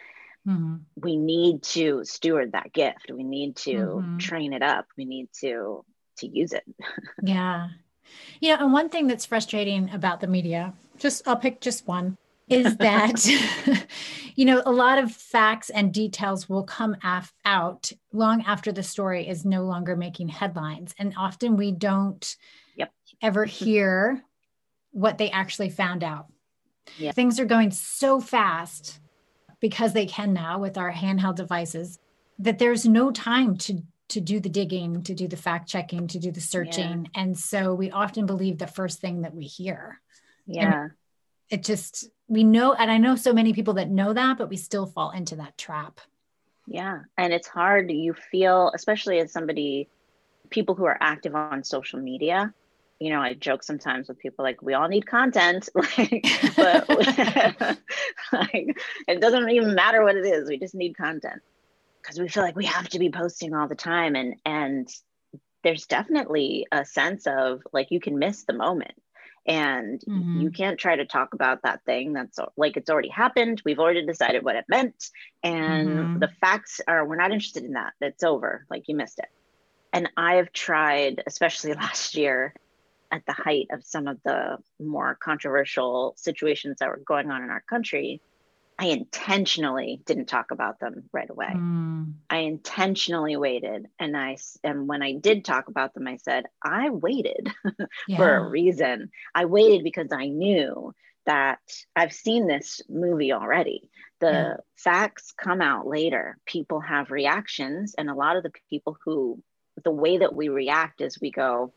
Mhm. 0.46 0.82
we 0.96 1.16
need 1.16 1.62
to 1.62 2.04
steward 2.04 2.52
that 2.52 2.72
gift 2.72 3.10
we 3.12 3.24
need 3.24 3.56
to 3.56 3.72
Mhm. 3.72 4.18
train 4.20 4.52
it 4.52 4.62
up 4.62 4.86
we 4.96 5.04
need 5.04 5.28
to 5.40 5.84
to 6.18 6.26
use 6.28 6.52
it 6.52 6.64
Yeah. 7.22 7.68
You 8.40 8.50
know, 8.56 8.62
and 8.64 8.72
one 8.72 8.88
thing 8.88 9.08
that's 9.08 9.26
frustrating 9.26 9.90
about 9.90 10.20
the 10.20 10.28
media, 10.28 10.72
just 10.98 11.26
I'll 11.26 11.36
pick 11.36 11.60
just 11.60 11.88
one, 11.88 12.16
is 12.48 12.76
that, 12.86 13.26
you 14.36 14.44
know, 14.44 14.62
a 14.64 14.70
lot 14.70 14.98
of 14.98 15.10
facts 15.10 15.70
and 15.70 15.92
details 15.92 16.48
will 16.48 16.62
come 16.62 16.96
af- 17.02 17.34
out 17.44 17.90
long 18.12 18.42
after 18.42 18.70
the 18.70 18.84
story 18.84 19.26
is 19.26 19.44
no 19.44 19.64
longer 19.64 19.96
making 19.96 20.28
headlines. 20.28 20.94
And 21.00 21.14
often 21.18 21.56
we 21.56 21.72
don't 21.72 22.36
Yep. 22.76 22.92
ever 23.22 23.44
hear 23.44 24.22
what 24.92 25.18
they 25.18 25.30
actually 25.32 25.70
found 25.70 26.04
out. 26.04 26.26
Yeah. 26.98 27.10
Things 27.10 27.40
are 27.40 27.44
going 27.46 27.72
so 27.72 28.20
fast 28.20 29.00
because 29.60 29.92
they 29.92 30.06
can 30.06 30.32
now 30.32 30.58
with 30.58 30.76
our 30.78 30.92
handheld 30.92 31.36
devices 31.36 31.98
that 32.38 32.58
there's 32.58 32.86
no 32.86 33.10
time 33.10 33.56
to 33.56 33.82
to 34.08 34.20
do 34.20 34.38
the 34.38 34.48
digging, 34.48 35.02
to 35.02 35.14
do 35.14 35.26
the 35.26 35.36
fact 35.36 35.68
checking, 35.68 36.06
to 36.08 36.18
do 36.18 36.30
the 36.30 36.40
searching. 36.40 37.10
And 37.14 37.36
so 37.36 37.74
we 37.74 37.90
often 37.90 38.26
believe 38.26 38.58
the 38.58 38.66
first 38.66 39.00
thing 39.00 39.22
that 39.22 39.34
we 39.34 39.44
hear. 39.44 40.00
yeah 40.46 40.88
It 41.48 41.64
just, 41.64 42.08
we 42.28 42.44
know, 42.44 42.72
and 42.72 42.90
I 42.90 42.98
know 42.98 43.16
so 43.16 43.32
many 43.32 43.52
people 43.52 43.74
that 43.74 43.90
know 43.90 44.12
that, 44.12 44.38
but 44.38 44.48
we 44.48 44.56
still 44.56 44.86
fall 44.86 45.10
into 45.10 45.36
that 45.36 45.58
trap. 45.58 46.00
Yeah. 46.66 47.00
And 47.16 47.32
it's 47.32 47.48
hard. 47.48 47.90
You 47.90 48.14
feel, 48.14 48.72
especially 48.74 49.18
as 49.18 49.32
somebody, 49.32 49.88
people 50.50 50.74
who 50.74 50.84
are 50.84 50.98
active 51.00 51.34
on 51.34 51.64
social 51.64 52.00
media, 52.00 52.52
you 52.98 53.10
know, 53.10 53.20
I 53.20 53.34
joke 53.34 53.62
sometimes 53.62 54.08
with 54.08 54.18
people 54.18 54.44
like, 54.44 54.62
we 54.62 54.74
all 54.74 54.88
need 54.88 55.06
content. 55.06 55.68
like, 55.74 56.26
but 56.56 56.88
like, 58.32 58.78
it 59.08 59.20
doesn't 59.20 59.50
even 59.50 59.74
matter 59.74 60.02
what 60.02 60.16
it 60.16 60.24
is. 60.24 60.48
We 60.48 60.58
just 60.58 60.74
need 60.74 60.96
content 60.96 61.40
because 62.02 62.18
we 62.18 62.28
feel 62.28 62.42
like 62.42 62.56
we 62.56 62.66
have 62.66 62.88
to 62.90 62.98
be 62.98 63.10
posting 63.10 63.54
all 63.54 63.68
the 63.68 63.74
time. 63.74 64.14
And, 64.16 64.36
and 64.44 64.88
there's 65.62 65.86
definitely 65.86 66.66
a 66.72 66.84
sense 66.84 67.26
of 67.26 67.60
like, 67.72 67.90
you 67.90 68.00
can 68.00 68.18
miss 68.18 68.44
the 68.44 68.52
moment 68.54 68.94
and 69.48 70.02
Mhm. 70.08 70.42
you 70.42 70.50
can't 70.50 70.78
try 70.78 70.96
to 70.96 71.04
talk 71.04 71.32
about 71.32 71.62
that 71.62 71.84
thing 71.84 72.12
that's 72.12 72.38
like 72.56 72.76
it's 72.76 72.90
already 72.90 73.08
happened 73.08 73.62
we've 73.64 73.78
already 73.78 74.04
decided 74.04 74.44
what 74.44 74.56
it 74.56 74.64
meant 74.68 75.10
and 75.44 75.88
Mhm. 75.88 76.20
the 76.20 76.28
facts 76.40 76.80
are 76.88 77.06
we're 77.06 77.16
not 77.16 77.30
interested 77.30 77.62
in 77.62 77.72
that 77.72 77.92
it's 78.00 78.24
over 78.24 78.66
like 78.70 78.88
you 78.88 78.96
missed 78.96 79.18
it 79.20 79.28
and 79.92 80.10
i 80.16 80.34
have 80.34 80.52
tried 80.52 81.22
especially 81.26 81.74
last 81.74 82.16
year 82.16 82.54
at 83.10 83.22
the 83.26 83.32
height 83.32 83.66
of 83.72 83.84
some 83.84 84.06
of 84.08 84.18
the 84.24 84.58
more 84.80 85.16
controversial 85.22 86.14
situations 86.16 86.76
that 86.80 86.88
were 86.88 87.02
going 87.06 87.30
on 87.30 87.42
in 87.42 87.50
our 87.50 87.62
country 87.68 88.20
i 88.78 88.86
intentionally 88.86 90.00
didn't 90.06 90.26
talk 90.26 90.50
about 90.50 90.78
them 90.80 91.04
right 91.12 91.30
away 91.30 91.62
Mm, 91.74 92.14
I 92.28 92.38
intentionally 92.38 93.36
waited 93.36 93.86
and 94.00 94.16
I 94.16 94.36
and 94.64 94.88
when 94.88 95.02
I 95.02 95.12
did 95.14 95.44
talk 95.44 95.68
about 95.68 95.94
them 95.94 96.08
I 96.08 96.16
said 96.16 96.46
I 96.62 96.90
waited 96.90 97.52
for 98.16 98.36
a 98.36 98.48
reason. 98.48 99.10
I 99.34 99.44
waited 99.44 99.84
because 99.84 100.08
I 100.12 100.26
knew 100.28 100.92
that 101.26 101.58
I've 101.94 102.12
seen 102.12 102.46
this 102.46 102.80
movie 102.88 103.32
already. 103.32 103.90
The 104.20 104.28
Yeah. 104.32 104.56
facts 104.76 105.32
come 105.36 105.60
out 105.60 105.86
later. 105.86 106.38
People 106.46 106.80
have 106.80 107.10
reactions 107.10 107.94
and 107.96 108.10
a 108.10 108.14
lot 108.14 108.36
of 108.36 108.42
the 108.42 108.52
people 108.70 108.96
who 109.04 109.42
the 109.84 109.90
way 109.90 110.18
that 110.18 110.34
we 110.34 110.48
react 110.48 111.00
is 111.00 111.20
we 111.20 111.30
go 111.30 111.72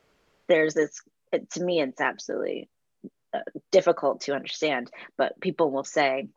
there's 0.47 0.73
this 0.73 1.01
it, 1.31 1.49
to 1.51 1.63
me 1.63 1.81
it's 1.81 2.01
absolutely 2.01 2.69
uh, 3.33 3.39
difficult 3.71 4.21
to 4.21 4.33
understand 4.33 4.89
but 5.17 5.39
people 5.39 5.71
will 5.71 5.83
say 5.83 6.27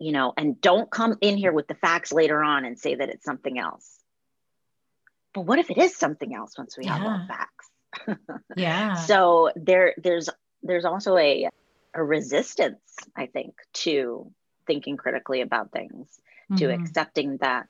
you 0.00 0.12
know, 0.12 0.32
and 0.36 0.60
don't 0.60 0.90
come 0.90 1.16
in 1.20 1.36
here 1.36 1.52
with 1.52 1.68
the 1.68 1.74
facts 1.74 2.10
later 2.10 2.42
on 2.42 2.64
and 2.64 2.78
say 2.78 2.94
that 2.94 3.10
it's 3.10 3.24
something 3.24 3.58
else. 3.58 3.98
But 5.34 5.42
what 5.42 5.58
if 5.58 5.70
it 5.70 5.78
is 5.78 5.94
something 5.94 6.34
else 6.34 6.56
once 6.58 6.76
we 6.76 6.86
have 6.86 7.02
all 7.02 7.20
Yeah. 7.20 7.26
facts? 7.28 7.70
Yeah. 8.56 8.94
So 9.06 9.52
there 9.54 9.94
there's 9.98 10.28
there's 10.62 10.86
also 10.86 11.16
a 11.16 11.48
a 11.94 12.02
resistance, 12.02 12.80
I 13.16 13.26
think, 13.26 13.54
to 13.74 14.32
thinking 14.66 14.96
critically 14.96 15.42
about 15.42 15.70
things, 15.70 16.08
to 16.56 16.66
Mhm. 16.66 16.74
accepting 16.74 17.36
that 17.38 17.66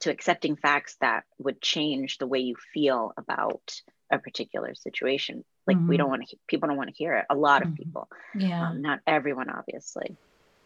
to 0.00 0.10
accepting 0.10 0.56
facts 0.56 0.96
that 1.00 1.24
would 1.38 1.60
change 1.60 2.18
the 2.18 2.26
way 2.26 2.40
you 2.40 2.56
feel 2.72 3.12
about 3.16 3.82
a 4.10 4.18
particular 4.18 4.74
situation. 4.74 5.44
Like 5.66 5.78
we 5.86 5.96
Mhm. 5.96 5.98
don't 5.98 6.10
want 6.10 6.28
to 6.28 6.36
people 6.46 6.68
don't 6.68 6.76
want 6.76 6.90
to 6.90 6.96
hear 6.96 7.14
it. 7.16 7.26
A 7.30 7.34
lot 7.36 7.62
of 7.62 7.68
Mhm. 7.68 7.76
people 7.76 8.08
Yeah. 8.34 8.68
um, 8.68 8.82
not 8.82 9.00
everyone 9.06 9.50
obviously 9.50 10.16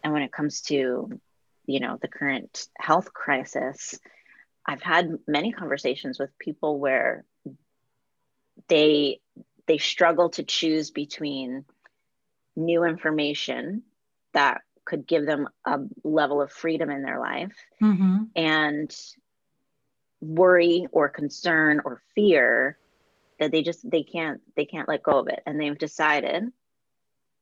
and 0.02 0.12
when 0.12 0.22
it 0.22 0.32
comes 0.32 0.62
to 0.62 1.20
you 1.66 1.80
know 1.80 1.96
the 2.00 2.08
current 2.08 2.66
health 2.78 3.12
crisis 3.12 3.98
i've 4.66 4.82
had 4.82 5.18
many 5.28 5.52
conversations 5.52 6.18
with 6.18 6.36
people 6.38 6.78
where 6.80 7.24
they 8.68 9.20
they 9.66 9.78
struggle 9.78 10.30
to 10.30 10.42
choose 10.42 10.90
between 10.90 11.64
new 12.56 12.82
information 12.84 13.84
that 14.32 14.62
could 14.84 15.06
give 15.06 15.26
them 15.26 15.48
a 15.64 15.78
level 16.02 16.42
of 16.42 16.50
freedom 16.50 16.90
in 16.90 17.02
their 17.02 17.20
life 17.20 17.56
Mhm. 17.80 18.30
and 18.34 18.96
worry 20.20 20.86
or 20.90 21.08
concern 21.08 21.80
or 21.84 22.02
fear 22.14 22.78
that 23.40 23.50
they 23.50 23.62
just 23.62 23.90
they 23.90 24.02
can't 24.04 24.40
they 24.56 24.66
can't 24.66 24.88
let 24.88 25.02
go 25.02 25.18
of 25.18 25.28
it 25.28 25.40
and 25.46 25.58
they've 25.58 25.78
decided 25.78 26.44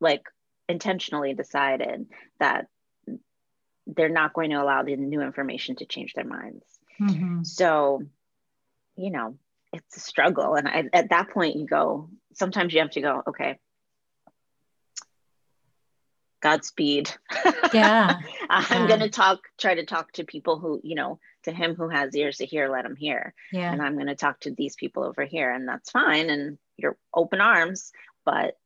like 0.01 0.23
intentionally 0.69 1.35
decided 1.35 2.07
that 2.39 2.67
they're 3.87 4.09
not 4.09 4.33
going 4.33 4.51
to 4.51 4.63
allow 4.63 4.83
the 4.83 4.97
new 4.97 5.21
information 5.21 5.77
to 5.77 5.87
change 5.87 6.15
their 6.15 6.25
minds 6.25 6.65
Mhm. 7.01 7.47
so 7.47 8.03
you 8.97 9.11
know 9.11 9.37
it's 9.73 9.97
a 9.97 10.01
struggle 10.01 10.55
and 10.55 10.67
I, 10.69 10.85
at 10.93 11.11
that 11.11 11.31
point 11.31 11.57
you 11.57 11.67
go 11.67 12.09
sometimes 12.33 12.73
you 12.73 12.81
have 12.81 12.91
to 12.91 13.01
go 13.01 13.23
okay 13.29 13.59
godspeed 16.41 17.11
Yeah. 17.73 18.21
i'm 18.49 18.83
Yeah. 18.83 18.87
going 18.89 19.01
to 19.01 19.11
talk 19.11 19.41
try 19.59 19.75
to 19.75 19.85
talk 19.85 20.13
to 20.13 20.25
people 20.25 20.59
who 20.59 20.81
you 20.85 20.95
know 20.95 21.19
to 21.49 21.55
him 21.55 21.75
who 21.75 21.89
has 21.89 22.15
ears 22.15 22.37
to 22.39 22.47
hear 22.47 22.69
let 22.69 22.85
him 22.85 22.97
hear 22.97 23.35
Yeah. 23.53 23.73
and 23.73 23.83
i'm 23.83 23.95
going 23.95 24.07
to 24.07 24.15
talk 24.15 24.41
to 24.41 24.51
these 24.53 24.77
people 24.77 25.03
over 25.05 25.25
here 25.25 25.51
and 25.53 25.67
that's 25.69 25.91
fine 25.91 26.31
and 26.31 26.59
you're 26.77 26.97
open 27.15 27.41
arms 27.41 27.91
but 28.25 28.57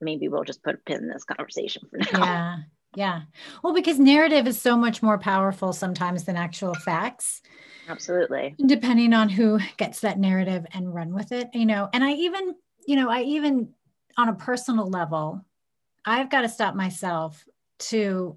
maybe 0.00 0.28
we'll 0.28 0.44
just 0.44 0.62
put 0.62 0.76
a 0.76 0.78
pin 0.78 0.98
in 1.04 1.08
this 1.08 1.24
conversation 1.24 1.82
for 1.90 1.98
now 1.98 2.24
Yeah. 2.24 2.56
Yeah. 2.96 3.20
Well, 3.62 3.74
because 3.74 3.98
narrative 3.98 4.46
is 4.46 4.58
so 4.60 4.74
much 4.74 5.02
more 5.02 5.18
powerful 5.18 5.74
sometimes 5.74 6.24
than 6.24 6.36
actual 6.36 6.74
facts. 6.74 7.42
absolutely 7.86 8.54
depending 8.64 9.12
on 9.12 9.28
who 9.28 9.58
gets 9.76 10.00
that 10.00 10.18
narrative 10.18 10.64
and 10.72 10.94
run 10.94 11.12
with 11.12 11.30
it 11.32 11.48
you 11.52 11.66
know 11.66 11.88
and 11.92 12.02
i 12.04 12.12
even 12.12 12.54
you 12.86 12.96
know 12.96 13.08
i 13.10 13.20
even 13.22 13.68
on 14.16 14.28
a 14.28 14.34
personal 14.34 14.88
level 14.88 15.44
i've 16.04 16.30
got 16.30 16.42
to 16.42 16.48
stop 16.48 16.74
myself 16.74 17.46
to 17.78 18.36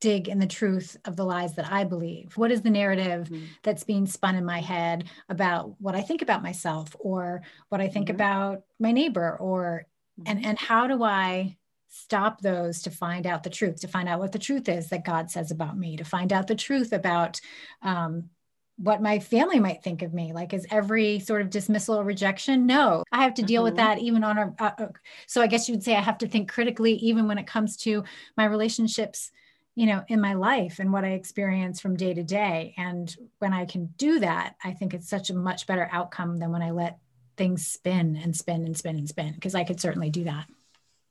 dig 0.00 0.28
in 0.28 0.38
the 0.38 0.46
truth 0.46 0.96
of 1.04 1.16
the 1.16 1.24
lies 1.24 1.54
that 1.54 1.70
i 1.70 1.84
believe 1.84 2.36
what 2.36 2.50
is 2.50 2.62
the 2.62 2.70
narrative 2.70 3.28
Mhm. 3.28 3.48
that's 3.62 3.84
being 3.84 4.06
spun 4.06 4.34
in 4.34 4.44
my 4.44 4.60
head 4.60 5.04
about 5.28 5.74
what 5.80 5.94
i 5.94 6.00
think 6.00 6.22
about 6.22 6.42
myself 6.42 6.94
or 6.98 7.42
what 7.68 7.80
i 7.80 7.88
think 7.88 8.08
Mhm. 8.08 8.14
about 8.14 8.62
my 8.78 8.92
neighbor 8.92 9.36
or 9.38 9.86
Mm-hmm. 10.20 10.30
and 10.30 10.46
and 10.46 10.58
how 10.58 10.86
do 10.86 11.02
i 11.02 11.56
stop 11.88 12.40
those 12.40 12.82
to 12.82 12.90
find 12.90 13.26
out 13.26 13.42
the 13.42 13.50
truth 13.50 13.80
to 13.80 13.88
find 13.88 14.08
out 14.08 14.18
what 14.20 14.32
the 14.32 14.38
truth 14.38 14.68
is 14.68 14.88
that 14.90 15.04
god 15.04 15.30
says 15.30 15.50
about 15.50 15.76
me 15.76 15.96
to 15.96 16.04
find 16.04 16.32
out 16.32 16.46
the 16.46 16.54
truth 16.54 16.92
about 16.92 17.40
um, 17.82 18.30
what 18.76 19.00
my 19.00 19.20
family 19.20 19.60
might 19.60 19.82
think 19.84 20.02
of 20.02 20.12
me 20.12 20.32
like 20.32 20.52
is 20.52 20.66
every 20.70 21.20
sort 21.20 21.40
of 21.40 21.50
dismissal 21.50 21.94
or 21.98 22.04
rejection 22.04 22.66
no 22.66 23.04
i 23.12 23.22
have 23.22 23.34
to 23.34 23.42
deal 23.42 23.62
with 23.62 23.74
Mhm. 23.74 23.76
that 23.76 23.98
even 24.00 24.24
on 24.24 24.38
a 24.38 24.54
uh, 24.58 24.88
so 25.26 25.40
i 25.40 25.46
guess 25.46 25.68
you 25.68 25.74
would 25.74 25.82
say 25.84 25.94
i 25.94 26.00
have 26.00 26.18
to 26.18 26.26
think 26.26 26.50
critically 26.50 26.94
even 26.94 27.28
when 27.28 27.38
it 27.38 27.46
comes 27.46 27.76
to 27.78 28.02
my 28.36 28.44
relationships 28.44 29.30
you 29.74 29.86
know 29.86 30.02
in 30.08 30.20
my 30.20 30.34
life 30.34 30.78
and 30.78 30.92
what 30.92 31.04
i 31.04 31.10
experience 31.10 31.80
from 31.80 31.96
day 31.96 32.14
to 32.14 32.22
day 32.22 32.74
and 32.76 33.16
when 33.38 33.52
i 33.52 33.64
can 33.64 33.86
do 33.96 34.20
that 34.20 34.54
i 34.64 34.72
think 34.72 34.94
it's 34.94 35.08
such 35.08 35.30
a 35.30 35.34
much 35.34 35.66
better 35.66 35.88
outcome 35.92 36.38
than 36.38 36.50
when 36.50 36.62
i 36.62 36.70
let 36.70 36.98
things 37.36 37.66
spin 37.66 38.16
and 38.16 38.36
spin 38.36 38.64
and 38.64 38.76
spin 38.76 38.96
and 38.96 39.08
spin 39.08 39.32
because 39.34 39.54
i 39.54 39.64
could 39.64 39.80
certainly 39.80 40.10
do 40.10 40.24
that 40.24 40.46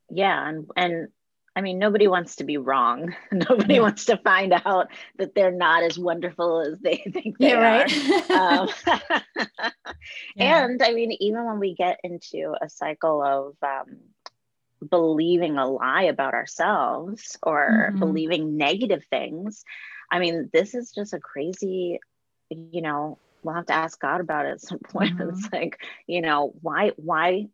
yeah 0.09 0.47
and 0.47 0.69
and 0.75 1.07
I 1.55 1.61
mean, 1.61 1.77
nobody 1.77 2.07
wants 2.07 2.37
to 2.37 2.43
be 2.43 2.57
wrong. 2.57 3.15
Nobody 3.31 3.75
yeah. 3.75 3.81
wants 3.81 4.05
to 4.05 4.17
find 4.17 4.53
out 4.65 4.87
that 5.17 5.35
they're 5.35 5.51
not 5.51 5.83
as 5.83 5.99
wonderful 5.99 6.61
as 6.61 6.79
they 6.79 6.97
think 7.13 7.37
they 7.37 7.49
yeah, 7.49 7.83
right. 7.83 8.31
are. 8.31 8.59
um, 8.59 8.69
yeah. 10.35 10.65
And 10.65 10.81
I 10.81 10.93
mean, 10.93 11.11
even 11.19 11.45
when 11.45 11.59
we 11.59 11.75
get 11.75 11.99
into 12.03 12.55
a 12.59 12.69
cycle 12.69 13.21
of 13.21 13.55
um, 13.61 13.99
believing 14.89 15.57
a 15.57 15.67
lie 15.67 16.03
about 16.03 16.33
ourselves 16.33 17.37
or 17.43 17.89
mm-hmm. 17.89 17.99
believing 17.99 18.57
negative 18.57 19.03
things, 19.09 19.63
I 20.11 20.19
mean, 20.19 20.49
this 20.53 20.75
is 20.75 20.91
just 20.91 21.13
a 21.13 21.19
crazy, 21.19 21.99
you 22.49 22.81
know, 22.81 23.17
we'll 23.43 23.55
have 23.55 23.65
to 23.67 23.73
ask 23.73 23.99
God 23.99 24.21
about 24.21 24.45
it 24.45 24.51
at 24.51 24.61
some 24.61 24.79
point. 24.83 25.17
Mm-hmm. 25.17 25.29
It's 25.29 25.49
like, 25.51 25.79
you 26.07 26.21
know, 26.21 26.53
why, 26.61 26.91
why 26.97 27.47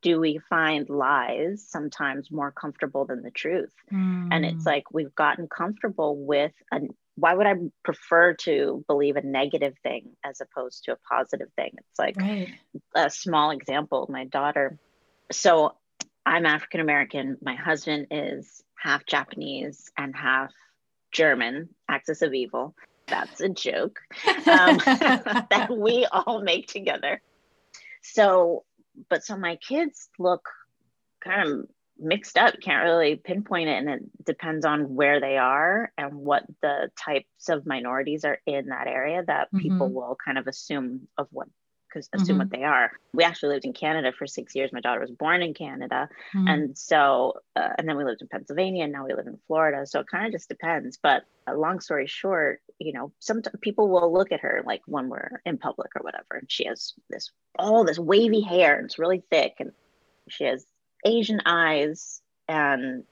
do 0.00 0.20
we 0.20 0.38
find 0.48 0.88
lies 0.88 1.66
sometimes 1.68 2.30
more 2.30 2.52
comfortable 2.52 3.04
than 3.04 3.22
the 3.22 3.30
truth? 3.30 3.74
Mm. 3.92 4.28
And 4.30 4.44
it's 4.44 4.62
mm. 4.62 4.66
like 4.66 4.92
we've 4.92 5.14
gotten 5.14 5.48
comfortable 5.48 6.16
with 6.16 6.52
a 6.72 6.80
why 7.18 7.34
would 7.34 7.46
I 7.46 7.54
prefer 7.84 8.34
to 8.34 8.84
believe 8.86 9.16
a 9.16 9.22
negative 9.22 9.74
thing 9.82 10.10
as 10.24 10.40
opposed 10.40 10.84
to 10.84 10.92
a 10.92 10.96
positive 10.96 11.48
thing? 11.56 11.72
It's 11.76 11.98
like 11.98 12.16
right. 12.16 12.48
a 12.94 13.10
small 13.10 13.50
example. 13.50 14.06
My 14.08 14.24
daughter, 14.24 14.78
so 15.32 15.74
I'm 16.28 16.44
African 16.44 16.80
American. 16.80 17.38
My 17.40 17.54
husband 17.54 18.08
is 18.10 18.62
half 18.78 19.06
Japanese 19.06 19.90
and 19.96 20.14
half 20.14 20.52
German, 21.10 21.70
axis 21.88 22.20
of 22.20 22.34
evil. 22.34 22.74
That's 23.06 23.40
a 23.40 23.48
joke 23.48 23.98
um, 24.26 24.76
that 24.84 25.68
we 25.70 26.06
all 26.12 26.42
make 26.42 26.68
together. 26.68 27.22
So 28.02 28.64
but 29.08 29.24
so 29.24 29.38
my 29.38 29.56
kids 29.56 30.10
look 30.18 30.50
kind 31.24 31.48
of 31.48 31.66
mixed 31.98 32.36
up 32.36 32.54
can't 32.62 32.84
really 32.84 33.16
pinpoint 33.16 33.70
it 33.70 33.78
and 33.78 33.88
it 33.88 34.24
depends 34.24 34.66
on 34.66 34.94
where 34.94 35.20
they 35.20 35.38
are 35.38 35.90
and 35.96 36.14
what 36.14 36.44
the 36.60 36.90
types 36.96 37.48
of 37.48 37.66
minorities 37.66 38.24
are 38.24 38.38
in 38.46 38.66
that 38.66 38.86
area 38.86 39.24
that 39.26 39.48
mm-hmm. 39.48 39.58
people 39.58 39.88
will 39.88 40.16
kind 40.22 40.38
of 40.38 40.46
assume 40.46 41.08
of 41.16 41.26
what 41.30 41.48
because 42.06 42.22
assume 42.22 42.34
mm-hmm. 42.34 42.38
what 42.40 42.50
they 42.50 42.64
are. 42.64 42.92
We 43.12 43.24
actually 43.24 43.54
lived 43.54 43.64
in 43.64 43.72
canada 43.72 44.12
for 44.12 44.26
six 44.26 44.54
years. 44.54 44.72
My 44.72 44.80
daughter 44.80 45.00
was 45.00 45.10
born 45.10 45.42
in 45.42 45.54
canada. 45.54 46.08
Mm-hmm. 46.34 46.48
and 46.48 46.78
so 46.78 47.34
uh, 47.56 47.70
and 47.78 47.88
then 47.88 47.96
we 47.96 48.04
lived 48.04 48.22
in 48.22 48.28
pennsylvania 48.28 48.84
and 48.84 48.92
now 48.92 49.06
we 49.06 49.14
live 49.14 49.26
in 49.26 49.38
florida. 49.46 49.86
So 49.86 50.00
it 50.00 50.06
kind 50.08 50.26
of 50.26 50.32
just 50.32 50.48
depends. 50.48 50.98
But 51.02 51.24
uh, 51.46 51.56
long 51.56 51.80
story 51.80 52.06
short 52.06 52.60
you 52.78 52.92
know 52.92 53.12
some 53.18 53.42
t- 53.42 53.50
people 53.60 53.88
will 53.88 54.12
look 54.12 54.32
at 54.32 54.40
her 54.40 54.62
like 54.66 54.82
when 54.86 55.08
we're 55.08 55.40
in 55.44 55.58
public 55.58 55.90
or 55.96 56.02
whatever. 56.02 56.34
And 56.40 56.50
she 56.50 56.66
has 56.66 56.94
this 57.10 57.30
all 57.58 57.84
this 57.84 57.98
wavy 57.98 58.40
hair 58.40 58.76
and 58.76 58.86
it's 58.86 58.98
really 58.98 59.22
thick 59.30 59.54
and 59.58 59.72
she 60.28 60.44
has 60.44 60.64
asian 61.04 61.40
eyes 61.46 62.20
and 62.48 63.04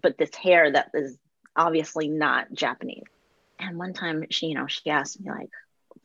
but 0.00 0.16
this 0.18 0.34
hair 0.34 0.70
that 0.70 0.90
is 0.94 1.18
obviously 1.56 2.08
not 2.08 2.52
japanese. 2.52 3.04
And 3.60 3.76
one 3.76 3.92
time 3.92 4.24
she 4.30 4.46
you 4.46 4.54
know 4.54 4.66
she 4.66 4.90
asked 4.90 5.20
me 5.20 5.30
like 5.30 5.50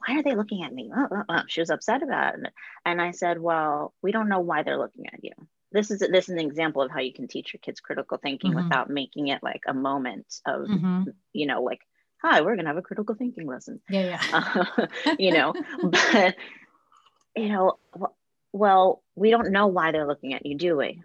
why 0.06 0.18
are 0.18 0.24
they 0.24 0.36
looking 0.36 0.64
at 0.64 0.74
me? 0.74 0.92
Oh, 0.96 1.08
oh, 1.12 1.24
oh. 1.30 1.42
She 1.48 1.62
was 1.62 1.70
upset 1.70 2.04
about 2.04 2.36
it. 2.36 2.54
And 2.86 3.02
I 3.02 3.12
said, 3.12 3.40
well, 3.40 3.94
we 4.02 4.12
don't 4.12 4.30
know 4.30 4.40
why 4.40 4.64
they're 4.64 4.78
looking 4.78 5.08
at 5.08 5.24
you. 5.24 5.32
This 5.72 5.90
is 5.90 6.00
this 6.00 6.26
is 6.26 6.30
an 6.30 6.40
example 6.40 6.84
of 6.84 6.92
how 6.92 7.00
you 7.00 7.14
can 7.14 7.28
teach 7.28 7.52
your 7.54 7.60
kids 7.60 7.80
critical 7.80 8.20
thinking 8.20 8.52
mm-hmm. 8.52 8.64
without 8.64 8.90
making 8.90 9.30
it 9.30 9.42
like 9.42 9.64
a 9.68 9.74
moment 9.74 10.28
of, 10.46 10.68
mm-hmm. 10.68 11.04
you 11.32 11.48
know, 11.48 11.64
like, 11.64 11.82
hi, 12.22 12.42
we're 12.42 12.56
gonna 12.56 12.70
have 12.70 12.78
a 12.78 12.84
critical 12.84 13.16
thinking 13.16 13.48
lesson. 13.48 13.82
Yeah, 13.90 14.20
yeah. 14.32 14.54
Uh, 14.78 14.88
you 15.20 15.32
know, 15.32 15.54
but 15.82 16.36
you 17.36 17.50
know, 17.50 17.80
well, 18.52 19.02
we 19.16 19.32
don't 19.32 19.52
know 19.52 19.68
why 19.68 19.92
they're 19.92 20.08
looking 20.08 20.36
at 20.36 20.46
you, 20.46 20.56
do 20.56 20.78
we? 20.78 21.02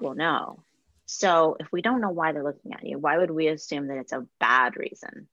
Well, 0.00 0.14
no. 0.14 0.62
So 1.06 1.56
if 1.58 1.72
we 1.72 1.82
don't 1.82 2.02
know 2.02 2.10
why 2.10 2.32
they're 2.32 2.44
looking 2.44 2.74
at 2.74 2.84
you, 2.84 2.98
why 2.98 3.16
would 3.16 3.30
we 3.30 3.48
assume 3.48 3.88
that 3.88 3.98
it's 3.98 4.12
a 4.12 4.26
bad 4.38 4.76
reason? 4.76 5.28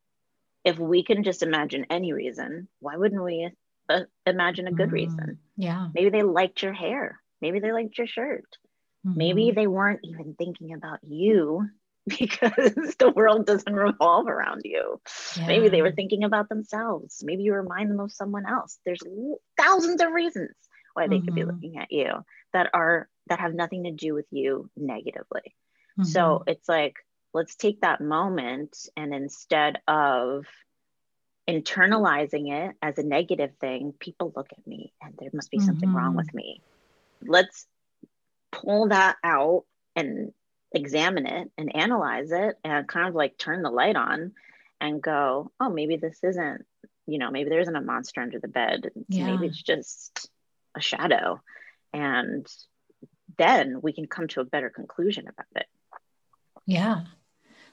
If 0.68 0.78
we 0.78 1.02
can 1.02 1.24
just 1.24 1.44
imagine 1.44 1.86
any 1.90 2.12
reason, 2.12 2.68
why 2.82 2.98
wouldn't 2.98 3.24
we 3.24 3.50
uh, 3.88 4.02
imagine 4.26 4.68
a 4.68 4.74
good 4.74 4.90
mm, 4.90 4.94
reason? 4.94 5.40
Yeah. 5.56 5.88
Maybe 5.94 6.10
they 6.10 6.24
liked 6.24 6.62
your 6.62 6.74
hair. 6.74 7.22
Maybe 7.42 7.62
they 7.62 7.72
liked 7.72 7.98
your 7.98 8.06
shirt. 8.06 8.44
Mm-hmm. 9.06 9.18
Maybe 9.18 9.52
they 9.52 9.66
weren't 9.66 10.02
even 10.04 10.36
thinking 10.38 10.74
about 10.74 11.00
you 11.08 11.70
because 12.06 12.96
the 13.00 13.14
world 13.16 13.46
doesn't 13.46 13.74
revolve 13.74 14.28
around 14.28 14.64
you. 14.66 15.00
Yeah. 15.38 15.48
Maybe 15.48 15.70
they 15.70 15.82
were 15.82 15.94
thinking 15.94 16.26
about 16.26 16.50
themselves. 16.50 17.24
Maybe 17.24 17.44
you 17.44 17.54
remind 17.54 17.90
them 17.90 18.02
of 18.02 18.12
someone 18.12 18.46
else. 18.46 18.78
There's 18.86 19.00
thousands 19.58 20.02
of 20.02 20.12
reasons 20.12 20.54
why 20.96 21.08
they 21.08 21.16
mm-hmm. 21.16 21.26
could 21.26 21.36
be 21.36 21.42
mm-hmm. 21.42 21.52
looking 21.52 21.78
at 21.78 21.94
you 21.94 22.12
that 22.52 22.72
are 22.74 23.08
that 23.28 23.40
have 23.40 23.54
nothing 23.54 23.86
to 23.86 23.92
do 23.92 24.14
with 24.14 24.28
you 24.32 24.70
negatively. 24.76 25.56
Mm-hmm. 25.98 26.04
So 26.04 26.44
it's 26.46 26.68
like 26.68 26.96
let's 27.38 27.56
take 27.56 27.82
that 27.82 28.02
moment 28.02 28.90
and 28.98 29.14
instead 29.14 29.78
of 29.88 30.46
internalizing 31.48 32.52
it 32.52 32.76
as 32.82 32.98
a 32.98 33.04
negative 33.04 33.52
thing, 33.62 33.94
people 34.00 34.34
look 34.36 34.48
at 34.52 34.66
me 34.66 34.92
and 35.04 35.14
there 35.20 35.30
must 35.34 35.52
be 35.52 35.60
something 35.60 35.88
mm-hmm. 35.88 35.98
wrong 35.98 36.16
with 36.16 36.34
me. 36.34 36.62
Let's 37.22 37.68
pull 38.52 38.88
that 38.88 39.18
out 39.24 39.66
and 39.96 40.34
examine 40.74 41.28
it 41.28 41.52
and 41.60 41.76
analyze 41.76 42.32
it 42.32 42.58
and 42.64 42.88
kind 42.88 43.08
of 43.08 43.14
like 43.14 43.38
turn 43.38 43.62
the 43.62 43.70
light 43.70 43.96
on 43.96 44.32
and 44.82 45.00
go, 45.00 45.52
oh, 45.60 45.70
maybe 45.70 45.98
this 45.98 46.18
isn't, 46.24 46.66
you 47.06 47.20
know, 47.20 47.30
maybe 47.30 47.52
there 47.52 47.62
isn't 47.62 47.76
a 47.76 47.82
monster 47.82 48.20
under 48.20 48.40
the 48.40 48.48
bed. 48.48 48.90
Yeah. 49.10 49.28
Maybe 49.28 49.46
it's 49.46 49.62
just 49.62 50.28
a 50.76 50.82
shadow. 50.82 51.40
And 51.94 52.48
then 53.38 53.80
we 53.84 53.94
can 53.94 54.08
come 54.08 54.28
to 54.30 54.42
a 54.42 54.46
better 54.46 54.72
conclusion 54.72 55.28
about 55.28 55.46
it. 55.56 55.68
Yeah. 56.66 57.04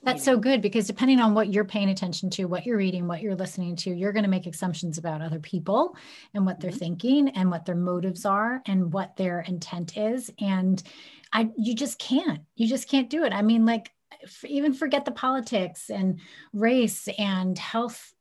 That's 0.05 0.25
so 0.25 0.37
good 0.37 0.61
because 0.61 0.87
depending 0.87 1.21
on 1.21 1.35
what 1.35 1.53
you're 1.53 1.65
paying 1.65 1.91
attention 1.91 2.31
to, 2.31 2.45
what 2.45 2.67
you're 2.67 2.77
reading, 2.77 3.07
what 3.09 3.23
you're 3.23 3.35
listening 3.35 3.77
to, 3.77 3.91
you're 3.91 4.13
going 4.13 4.25
to 4.25 4.31
make 4.31 4.47
assumptions 4.47 4.99
about 4.99 5.23
other 5.23 5.41
people 5.41 5.97
and 6.35 6.45
what 6.45 6.61
they're 6.61 6.71
mm-hmm. 6.71 6.79
thinking 6.79 7.29
and 7.31 7.51
what 7.51 7.65
their 7.65 7.75
motives 7.75 8.25
are 8.25 8.63
and 8.67 8.93
what 8.93 9.17
their 9.17 9.41
intent 9.41 9.97
is. 9.97 10.31
And 10.41 10.83
I, 11.33 11.51
you 11.57 11.75
just 11.75 11.99
can't, 11.99 12.41
you 12.55 12.69
just 12.69 12.89
can't 12.89 13.11
do 13.11 13.25
it. 13.25 13.33
I 13.33 13.43
mean, 13.43 13.67
like, 13.67 13.91
even 14.45 14.73
forget 14.73 15.05
the 15.05 15.11
politics 15.11 15.91
and 15.91 16.21
race 16.53 17.09
and 17.19 17.59
health 17.59 18.14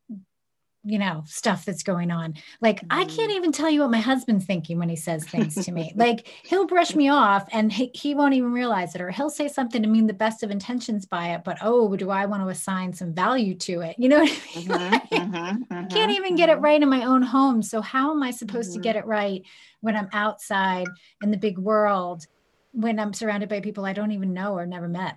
you 0.84 0.98
know 0.98 1.24
stuff 1.26 1.64
that's 1.64 1.82
going 1.82 2.10
on 2.10 2.34
like 2.60 2.80
mm. 2.82 2.86
i 2.90 3.04
can't 3.04 3.32
mm. 3.32 3.36
even 3.36 3.52
tell 3.52 3.70
you 3.70 3.80
what 3.80 3.90
my 3.90 4.00
husband's 4.00 4.44
thinking 4.44 4.78
when 4.78 4.88
he 4.88 4.96
says 4.96 5.24
things 5.24 5.54
to 5.64 5.72
me 5.72 5.92
like 5.96 6.28
he'll 6.44 6.66
brush 6.66 6.94
me 6.94 7.08
off 7.08 7.48
and 7.52 7.72
he, 7.72 7.90
he, 7.94 8.14
won't 8.14 8.34
even 8.34 8.52
realize 8.52 8.94
it 8.94 9.00
or 9.00 9.10
he'll 9.10 9.30
say 9.30 9.48
something 9.48 9.82
to 9.82 9.88
mean 9.88 10.06
the 10.06 10.12
best 10.12 10.42
of 10.42 10.50
intentions 10.50 11.06
by 11.06 11.28
it 11.34 11.42
but 11.44 11.56
oh 11.62 11.96
do 11.96 12.10
i 12.10 12.26
want 12.26 12.42
to 12.42 12.48
assign 12.48 12.92
some 12.92 13.12
value 13.12 13.54
to 13.54 13.80
it 13.80 13.96
you 13.98 14.08
know 14.08 14.20
what 14.20 14.30
i 14.30 14.58
mean 14.58 14.68
mm-hmm, 14.68 14.92
like, 14.92 15.10
mm-hmm, 15.10 15.86
can't 15.88 16.12
even 16.12 16.36
get 16.36 16.48
it 16.48 16.56
mm-hmm. 16.56 16.64
right 16.64 16.82
in 16.82 16.88
my 16.88 17.04
own 17.04 17.22
home 17.22 17.62
so 17.62 17.80
how 17.80 18.10
am 18.10 18.22
i 18.22 18.30
supposed 18.30 18.70
mm-hmm. 18.70 18.82
to 18.82 18.82
get 18.82 18.96
it 18.96 19.06
right 19.06 19.42
when 19.80 19.96
i'm 19.96 20.08
outside 20.12 20.86
in 21.22 21.30
the 21.30 21.36
big 21.36 21.58
world 21.58 22.26
when 22.72 22.98
i'm 22.98 23.14
surrounded 23.14 23.48
by 23.48 23.60
people 23.60 23.86
i 23.86 23.92
don't 23.92 24.12
even 24.12 24.34
know 24.34 24.52
or 24.52 24.66
never 24.66 24.88
met 24.88 25.16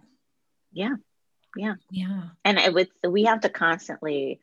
yeah 0.72 0.96
yeah 1.56 1.74
yeah 1.92 2.24
and 2.46 2.58
it 2.58 2.74
was 2.74 2.88
we 3.08 3.24
have 3.24 3.42
to 3.42 3.50
constantly 3.50 4.40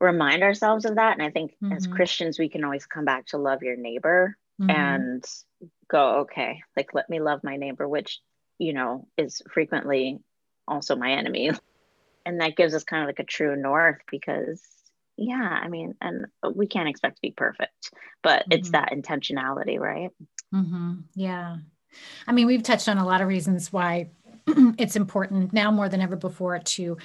remind 0.00 0.42
ourselves 0.42 0.84
of 0.84 0.96
that. 0.96 1.14
And 1.14 1.22
I 1.22 1.30
think 1.30 1.52
mm-hmm. 1.62 1.72
as 1.72 1.86
Christians, 1.86 2.38
we 2.38 2.48
can 2.48 2.64
always 2.64 2.86
come 2.86 3.04
back 3.04 3.26
to 3.26 3.38
love 3.38 3.62
your 3.62 3.76
neighbor 3.76 4.36
mm-hmm. 4.60 4.70
and 4.70 5.24
go, 5.88 6.20
okay, 6.20 6.60
like 6.76 6.94
let 6.94 7.08
me 7.08 7.20
love 7.20 7.40
my 7.42 7.56
neighbor, 7.56 7.88
which, 7.88 8.20
you 8.58 8.72
know, 8.72 9.08
is 9.16 9.42
frequently 9.52 10.18
also 10.68 10.96
my 10.96 11.12
enemy. 11.12 11.50
And 12.24 12.40
that 12.40 12.56
gives 12.56 12.74
us 12.74 12.84
kind 12.84 13.02
of 13.02 13.08
like 13.08 13.20
a 13.20 13.24
true 13.24 13.56
north 13.56 13.98
because, 14.10 14.60
yeah, 15.16 15.60
I 15.62 15.68
mean, 15.68 15.94
and 16.00 16.26
we 16.54 16.66
can't 16.66 16.88
expect 16.88 17.16
to 17.16 17.22
be 17.22 17.30
perfect, 17.30 17.92
but 18.22 18.40
mm-hmm. 18.40 18.52
it's 18.52 18.70
that 18.70 18.90
intentionality, 18.92 19.78
right? 19.78 20.10
Mm-hmm. 20.52 20.94
Yeah. 21.14 21.58
I 22.26 22.32
mean, 22.32 22.46
we've 22.46 22.62
touched 22.62 22.88
on 22.88 22.98
a 22.98 23.06
lot 23.06 23.20
of 23.20 23.28
reasons 23.28 23.72
why 23.72 24.10
it's 24.46 24.96
important 24.96 25.52
now 25.52 25.70
more 25.70 25.88
than 25.88 26.00
ever 26.00 26.16
before 26.16 26.58
to 26.58 26.98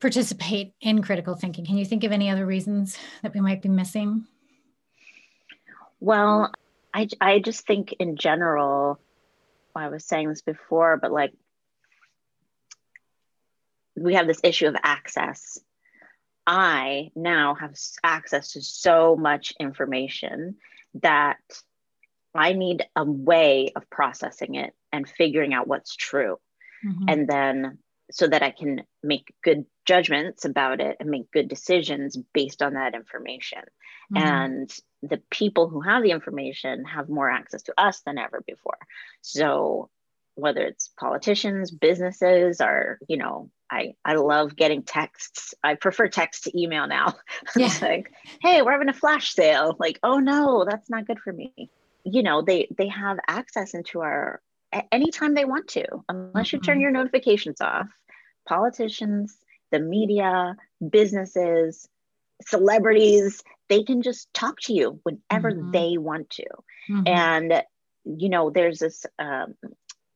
participate 0.00 0.72
in 0.80 1.02
critical 1.02 1.34
thinking. 1.34 1.66
Can 1.66 1.76
you 1.76 1.84
think 1.84 2.04
of 2.04 2.12
any 2.12 2.30
other 2.30 2.46
reasons 2.46 2.96
that 3.22 3.34
we 3.34 3.40
might 3.40 3.62
be 3.62 3.68
missing? 3.68 4.26
Well, 6.00 6.52
I, 6.92 7.08
I 7.20 7.38
just 7.38 7.66
think 7.66 7.92
in 7.98 8.16
general, 8.16 8.98
I 9.76 9.88
was 9.88 10.04
saying 10.04 10.28
this 10.28 10.42
before, 10.42 10.96
but 10.96 11.12
like 11.12 11.32
we 13.96 14.14
have 14.14 14.26
this 14.26 14.40
issue 14.42 14.66
of 14.66 14.76
access. 14.82 15.58
I 16.46 17.10
now 17.14 17.54
have 17.54 17.74
access 18.02 18.52
to 18.52 18.62
so 18.62 19.14
much 19.14 19.52
information 19.60 20.56
that 20.94 21.38
I 22.34 22.54
need 22.54 22.84
a 22.96 23.04
way 23.04 23.72
of 23.76 23.88
processing 23.90 24.54
it 24.54 24.72
and 24.92 25.08
figuring 25.08 25.52
out 25.52 25.68
what's 25.68 25.94
true. 25.94 26.38
Mm-hmm. 26.84 27.04
And 27.08 27.28
then 27.28 27.78
so 28.10 28.28
that 28.28 28.42
I 28.42 28.50
can 28.50 28.82
make 29.02 29.32
good 29.42 29.64
judgments 29.86 30.44
about 30.44 30.80
it 30.80 30.96
and 31.00 31.10
make 31.10 31.30
good 31.30 31.48
decisions 31.48 32.16
based 32.34 32.62
on 32.62 32.74
that 32.74 32.94
information. 32.94 33.62
Mm-hmm. 34.14 34.26
And 34.26 34.70
the 35.02 35.22
people 35.30 35.68
who 35.68 35.80
have 35.80 36.02
the 36.02 36.10
information 36.10 36.84
have 36.84 37.08
more 37.08 37.30
access 37.30 37.62
to 37.62 37.74
us 37.78 38.00
than 38.00 38.18
ever 38.18 38.42
before. 38.46 38.78
So 39.22 39.90
whether 40.34 40.62
it's 40.62 40.88
politicians, 40.98 41.70
businesses, 41.70 42.60
or, 42.60 42.98
you 43.08 43.16
know, 43.16 43.50
I, 43.70 43.94
I 44.04 44.14
love 44.14 44.56
getting 44.56 44.82
texts. 44.82 45.54
I 45.62 45.74
prefer 45.74 46.08
text 46.08 46.44
to 46.44 46.60
email 46.60 46.86
now. 46.86 47.14
Yeah. 47.56 47.66
it's 47.66 47.82
like, 47.82 48.12
hey, 48.42 48.62
we're 48.62 48.72
having 48.72 48.88
a 48.88 48.94
flash 48.94 49.34
sale. 49.34 49.76
Like, 49.78 49.98
oh 50.02 50.18
no, 50.18 50.64
that's 50.68 50.88
not 50.88 51.06
good 51.06 51.18
for 51.18 51.32
me. 51.32 51.70
You 52.04 52.22
know, 52.22 52.42
they 52.42 52.68
they 52.76 52.88
have 52.88 53.18
access 53.26 53.74
into 53.74 54.00
our 54.00 54.40
anytime 54.92 55.34
they 55.34 55.44
want 55.44 55.68
to, 55.68 55.84
unless 56.08 56.52
you 56.52 56.60
turn 56.60 56.76
mm-hmm. 56.76 56.82
your 56.82 56.90
notifications 56.90 57.60
off. 57.60 57.88
Politicians, 58.50 59.36
the 59.70 59.78
media, 59.78 60.56
businesses, 60.90 61.88
celebrities, 62.42 63.44
they 63.68 63.84
can 63.84 64.02
just 64.02 64.32
talk 64.34 64.58
to 64.62 64.72
you 64.72 64.98
whenever 65.04 65.52
mm-hmm. 65.52 65.70
they 65.70 65.98
want 65.98 66.30
to. 66.30 66.46
Mm-hmm. 66.90 67.02
And 67.06 67.62
you 68.04 68.28
know, 68.28 68.50
there's 68.50 68.80
this 68.80 69.06
um, 69.20 69.54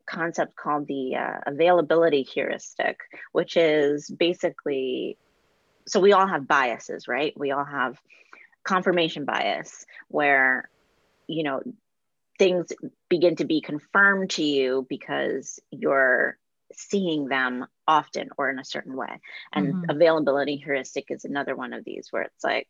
concept 0.06 0.56
called 0.56 0.88
the 0.88 1.14
uh, 1.14 1.40
availability 1.46 2.22
heuristic, 2.22 2.98
which 3.30 3.56
is 3.56 4.10
basically 4.10 5.16
so 5.86 6.00
we 6.00 6.12
all 6.12 6.26
have 6.26 6.48
biases, 6.48 7.06
right? 7.06 7.32
We 7.36 7.52
all 7.52 7.64
have 7.64 8.00
confirmation 8.64 9.26
bias 9.26 9.86
where, 10.08 10.68
you 11.28 11.44
know, 11.44 11.62
things 12.38 12.72
begin 13.08 13.36
to 13.36 13.44
be 13.44 13.60
confirmed 13.60 14.30
to 14.30 14.42
you 14.42 14.86
because 14.88 15.60
you're 15.70 16.36
seeing 16.76 17.28
them 17.28 17.66
often 17.86 18.30
or 18.38 18.50
in 18.50 18.58
a 18.58 18.64
certain 18.64 18.96
way. 18.96 19.20
And 19.52 19.74
mm-hmm. 19.74 19.90
availability 19.90 20.56
heuristic 20.56 21.06
is 21.10 21.24
another 21.24 21.56
one 21.56 21.72
of 21.72 21.84
these 21.84 22.08
where 22.10 22.22
it's 22.22 22.44
like, 22.44 22.68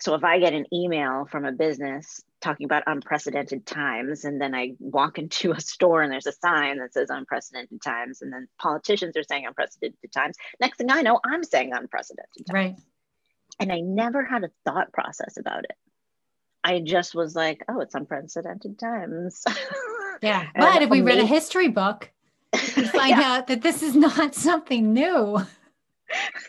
so 0.00 0.14
if 0.14 0.24
I 0.24 0.38
get 0.38 0.52
an 0.52 0.66
email 0.72 1.26
from 1.30 1.44
a 1.44 1.52
business 1.52 2.22
talking 2.40 2.64
about 2.64 2.82
unprecedented 2.86 3.64
times, 3.64 4.24
and 4.24 4.40
then 4.40 4.54
I 4.54 4.74
walk 4.78 5.18
into 5.18 5.52
a 5.52 5.60
store 5.60 6.02
and 6.02 6.12
there's 6.12 6.26
a 6.26 6.32
sign 6.32 6.78
that 6.78 6.92
says 6.92 7.10
unprecedented 7.10 7.80
times, 7.82 8.22
and 8.22 8.32
then 8.32 8.48
politicians 8.58 9.16
are 9.16 9.22
saying 9.22 9.46
unprecedented 9.46 10.12
times, 10.12 10.36
next 10.60 10.78
thing 10.78 10.90
I 10.90 11.02
know, 11.02 11.20
I'm 11.24 11.44
saying 11.44 11.72
unprecedented 11.72 12.46
times. 12.46 12.54
Right. 12.54 12.76
And 13.60 13.72
I 13.72 13.80
never 13.80 14.24
had 14.24 14.42
a 14.42 14.50
thought 14.64 14.92
process 14.92 15.36
about 15.36 15.64
it. 15.64 15.76
I 16.64 16.80
just 16.80 17.14
was 17.14 17.36
like, 17.36 17.62
oh, 17.68 17.80
it's 17.80 17.94
unprecedented 17.94 18.78
times. 18.78 19.44
Yeah. 20.22 20.46
but 20.56 20.80
if 20.80 20.88
we 20.88 21.02
read 21.02 21.18
a 21.18 21.26
history 21.26 21.68
book, 21.68 22.10
find 22.92 23.10
yeah. 23.10 23.34
out 23.34 23.46
that 23.48 23.62
this 23.62 23.82
is 23.82 23.94
not 23.94 24.34
something 24.34 24.92
new. 24.92 25.40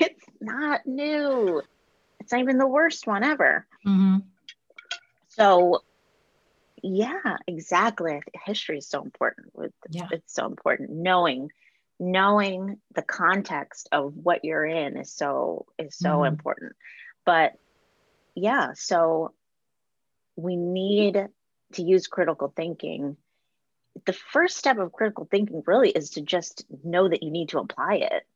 it's 0.00 0.24
not 0.40 0.86
new 0.86 1.62
it's 2.28 2.32
not 2.34 2.42
even 2.42 2.58
the 2.58 2.66
worst 2.66 3.06
one 3.06 3.24
ever. 3.24 3.66
Mm-hmm. 3.86 4.18
So, 5.30 5.82
yeah, 6.82 7.38
exactly. 7.46 8.20
History 8.44 8.76
is 8.76 8.86
so 8.86 9.02
important. 9.02 9.46
Yeah. 9.88 10.08
It's 10.10 10.34
so 10.34 10.44
important. 10.44 10.90
Knowing, 10.90 11.50
knowing 11.98 12.80
the 12.94 13.00
context 13.00 13.88
of 13.92 14.12
what 14.14 14.44
you're 14.44 14.66
in 14.66 14.98
is 14.98 15.10
so 15.10 15.64
is 15.78 15.96
so 15.96 16.10
mm-hmm. 16.10 16.34
important. 16.34 16.76
But 17.24 17.54
yeah, 18.34 18.72
so 18.74 19.32
we 20.36 20.56
need 20.56 21.28
to 21.72 21.82
use 21.82 22.08
critical 22.08 22.52
thinking. 22.54 23.16
The 24.04 24.12
first 24.12 24.56
step 24.56 24.78
of 24.78 24.92
critical 24.92 25.26
thinking 25.30 25.62
really 25.66 25.90
is 25.90 26.10
to 26.10 26.20
just 26.20 26.64
know 26.84 27.08
that 27.08 27.22
you 27.22 27.30
need 27.30 27.50
to 27.50 27.58
apply 27.58 27.94
it. 27.96 28.26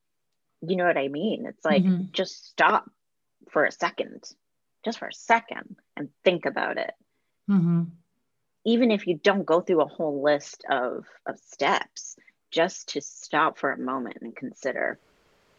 You 0.60 0.76
know 0.76 0.86
what 0.86 0.98
I 0.98 1.08
mean? 1.08 1.46
It's 1.46 1.64
like 1.64 1.82
mm-hmm. 1.82 2.04
just 2.12 2.50
stop 2.50 2.90
for 3.50 3.64
a 3.64 3.72
second, 3.72 4.24
just 4.84 4.98
for 4.98 5.08
a 5.08 5.12
second, 5.12 5.76
and 5.96 6.08
think 6.24 6.46
about 6.46 6.78
it. 6.78 6.92
Mm-hmm. 7.50 7.84
Even 8.64 8.90
if 8.90 9.06
you 9.06 9.18
don't 9.22 9.46
go 9.46 9.60
through 9.60 9.80
a 9.80 9.88
whole 9.88 10.22
list 10.22 10.64
of, 10.70 11.04
of 11.26 11.38
steps, 11.38 12.16
just 12.52 12.90
to 12.90 13.00
stop 13.00 13.58
for 13.58 13.72
a 13.72 13.78
moment 13.78 14.18
and 14.20 14.36
consider 14.36 14.98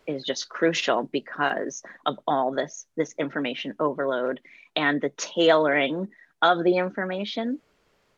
is 0.07 0.23
just 0.23 0.49
crucial 0.49 1.03
because 1.03 1.83
of 2.05 2.19
all 2.27 2.51
this 2.51 2.85
this 2.95 3.13
information 3.17 3.73
overload 3.79 4.39
and 4.75 5.01
the 5.01 5.09
tailoring 5.09 6.07
of 6.41 6.63
the 6.63 6.77
information 6.77 7.59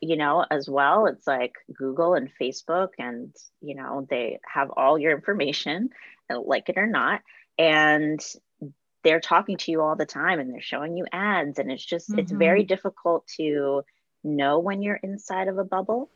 you 0.00 0.16
know 0.16 0.44
as 0.50 0.68
well 0.68 1.06
it's 1.06 1.26
like 1.26 1.54
google 1.74 2.14
and 2.14 2.30
facebook 2.40 2.90
and 2.98 3.34
you 3.60 3.74
know 3.74 4.06
they 4.08 4.38
have 4.46 4.70
all 4.70 4.98
your 4.98 5.12
information 5.12 5.90
like 6.44 6.68
it 6.68 6.78
or 6.78 6.86
not 6.86 7.22
and 7.58 8.20
they're 9.02 9.20
talking 9.20 9.56
to 9.56 9.70
you 9.70 9.80
all 9.80 9.96
the 9.96 10.06
time 10.06 10.40
and 10.40 10.52
they're 10.52 10.60
showing 10.60 10.96
you 10.96 11.06
ads 11.12 11.58
and 11.58 11.70
it's 11.70 11.84
just 11.84 12.10
mm-hmm. 12.10 12.18
it's 12.18 12.32
very 12.32 12.64
difficult 12.64 13.26
to 13.36 13.82
know 14.24 14.58
when 14.58 14.82
you're 14.82 15.00
inside 15.02 15.48
of 15.48 15.58
a 15.58 15.64
bubble 15.64 16.10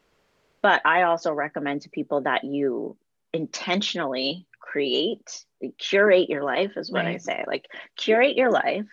but 0.62 0.82
i 0.84 1.02
also 1.02 1.32
recommend 1.32 1.82
to 1.82 1.90
people 1.90 2.22
that 2.22 2.44
you 2.44 2.96
intentionally 3.32 4.46
create 4.58 5.44
curate 5.78 6.28
your 6.28 6.42
life 6.42 6.72
is 6.76 6.90
what 6.90 7.04
right. 7.04 7.14
i 7.14 7.18
say 7.18 7.44
like 7.46 7.66
curate 7.96 8.36
your 8.36 8.50
life 8.50 8.86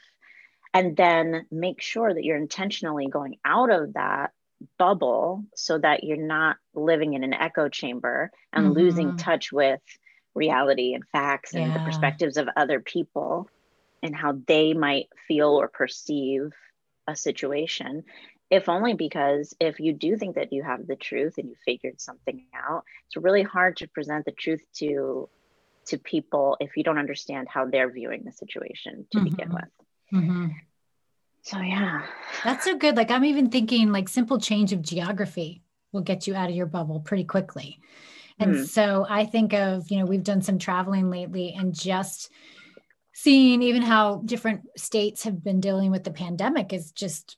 and 0.74 0.96
then 0.96 1.46
make 1.50 1.82
sure 1.82 2.14
that 2.14 2.24
you're 2.24 2.38
intentionally 2.38 3.08
going 3.08 3.38
out 3.44 3.72
of 3.72 3.94
that 3.94 4.32
bubble 4.78 5.44
so 5.56 5.78
that 5.78 6.04
you're 6.04 6.18
not 6.18 6.58
living 6.74 7.14
in 7.14 7.24
an 7.24 7.34
echo 7.34 7.70
chamber 7.70 8.32
and 8.54 8.66
mm-hmm. 8.66 8.80
losing 8.80 9.18
touch 9.18 9.52
with 9.52 9.82
reality 10.36 10.94
and 10.94 11.04
facts 11.12 11.54
and 11.54 11.68
yeah. 11.68 11.74
the 11.74 11.84
perspectives 11.84 12.38
of 12.38 12.48
other 12.56 12.80
people 12.80 13.50
and 14.04 14.16
how 14.16 14.38
they 14.48 14.74
might 14.74 15.08
feel 15.28 15.50
or 15.50 15.68
perceive 15.68 16.52
a 17.08 17.16
situation 17.16 18.04
if 18.50 18.70
only 18.70 18.94
because 18.94 19.54
if 19.60 19.80
you 19.80 19.94
do 19.94 20.16
think 20.16 20.36
that 20.36 20.54
you 20.54 20.64
have 20.64 20.88
the 20.88 20.96
truth 20.96 21.38
and 21.38 21.50
you 21.50 21.56
figured 21.66 22.00
something 22.00 22.46
out 22.54 22.84
it's 23.08 23.18
really 23.18 23.44
hard 23.44 23.78
to 23.78 23.88
present 23.88 24.26
the 24.26 24.32
truth 24.32 24.64
to 24.74 25.30
to 25.86 25.98
people 25.98 26.58
if 26.60 26.76
you 26.78 26.84
don't 26.84 26.98
understand 26.98 27.48
how 27.50 27.66
they're 27.66 27.92
viewing 27.92 28.24
the 28.24 28.32
situation 28.32 29.08
to 29.12 29.18
mm-hmm. 29.18 29.30
begin 29.30 29.50
with 29.50 29.72
mm-hmm. 30.14 30.48
So 31.48 31.62
yeah. 31.62 32.02
That's 32.44 32.66
so 32.66 32.78
good. 32.78 32.98
Like 32.98 33.10
i'm 33.10 33.24
even 33.24 33.50
thinking 33.50 33.92
like 33.92 34.10
simple 34.10 34.40
change 34.40 34.74
of 34.74 34.82
geography 34.82 35.62
will 35.94 36.02
get 36.02 36.28
you 36.28 36.36
out 36.36 36.50
of 36.50 36.56
your 36.56 36.66
bubble 36.66 37.00
pretty 37.00 37.24
quickly. 37.24 37.80
And 38.40 38.56
mm. 38.56 38.68
so 38.68 39.06
i 39.10 39.26
think 39.26 39.54
of 39.54 39.90
you 39.90 40.00
know 40.00 40.06
we've 40.06 40.24
done 40.24 40.42
some 40.42 40.60
traveling 40.60 41.10
lately 41.10 41.56
and 41.58 41.74
just 41.74 42.30
seeing 43.14 43.62
even 43.62 43.82
how 43.82 44.22
different 44.26 44.62
states 44.78 45.24
have 45.24 45.44
been 45.44 45.62
dealing 45.62 45.90
with 45.90 46.04
the 46.04 46.12
pandemic 46.12 46.74
is 46.74 46.92
just 46.92 47.38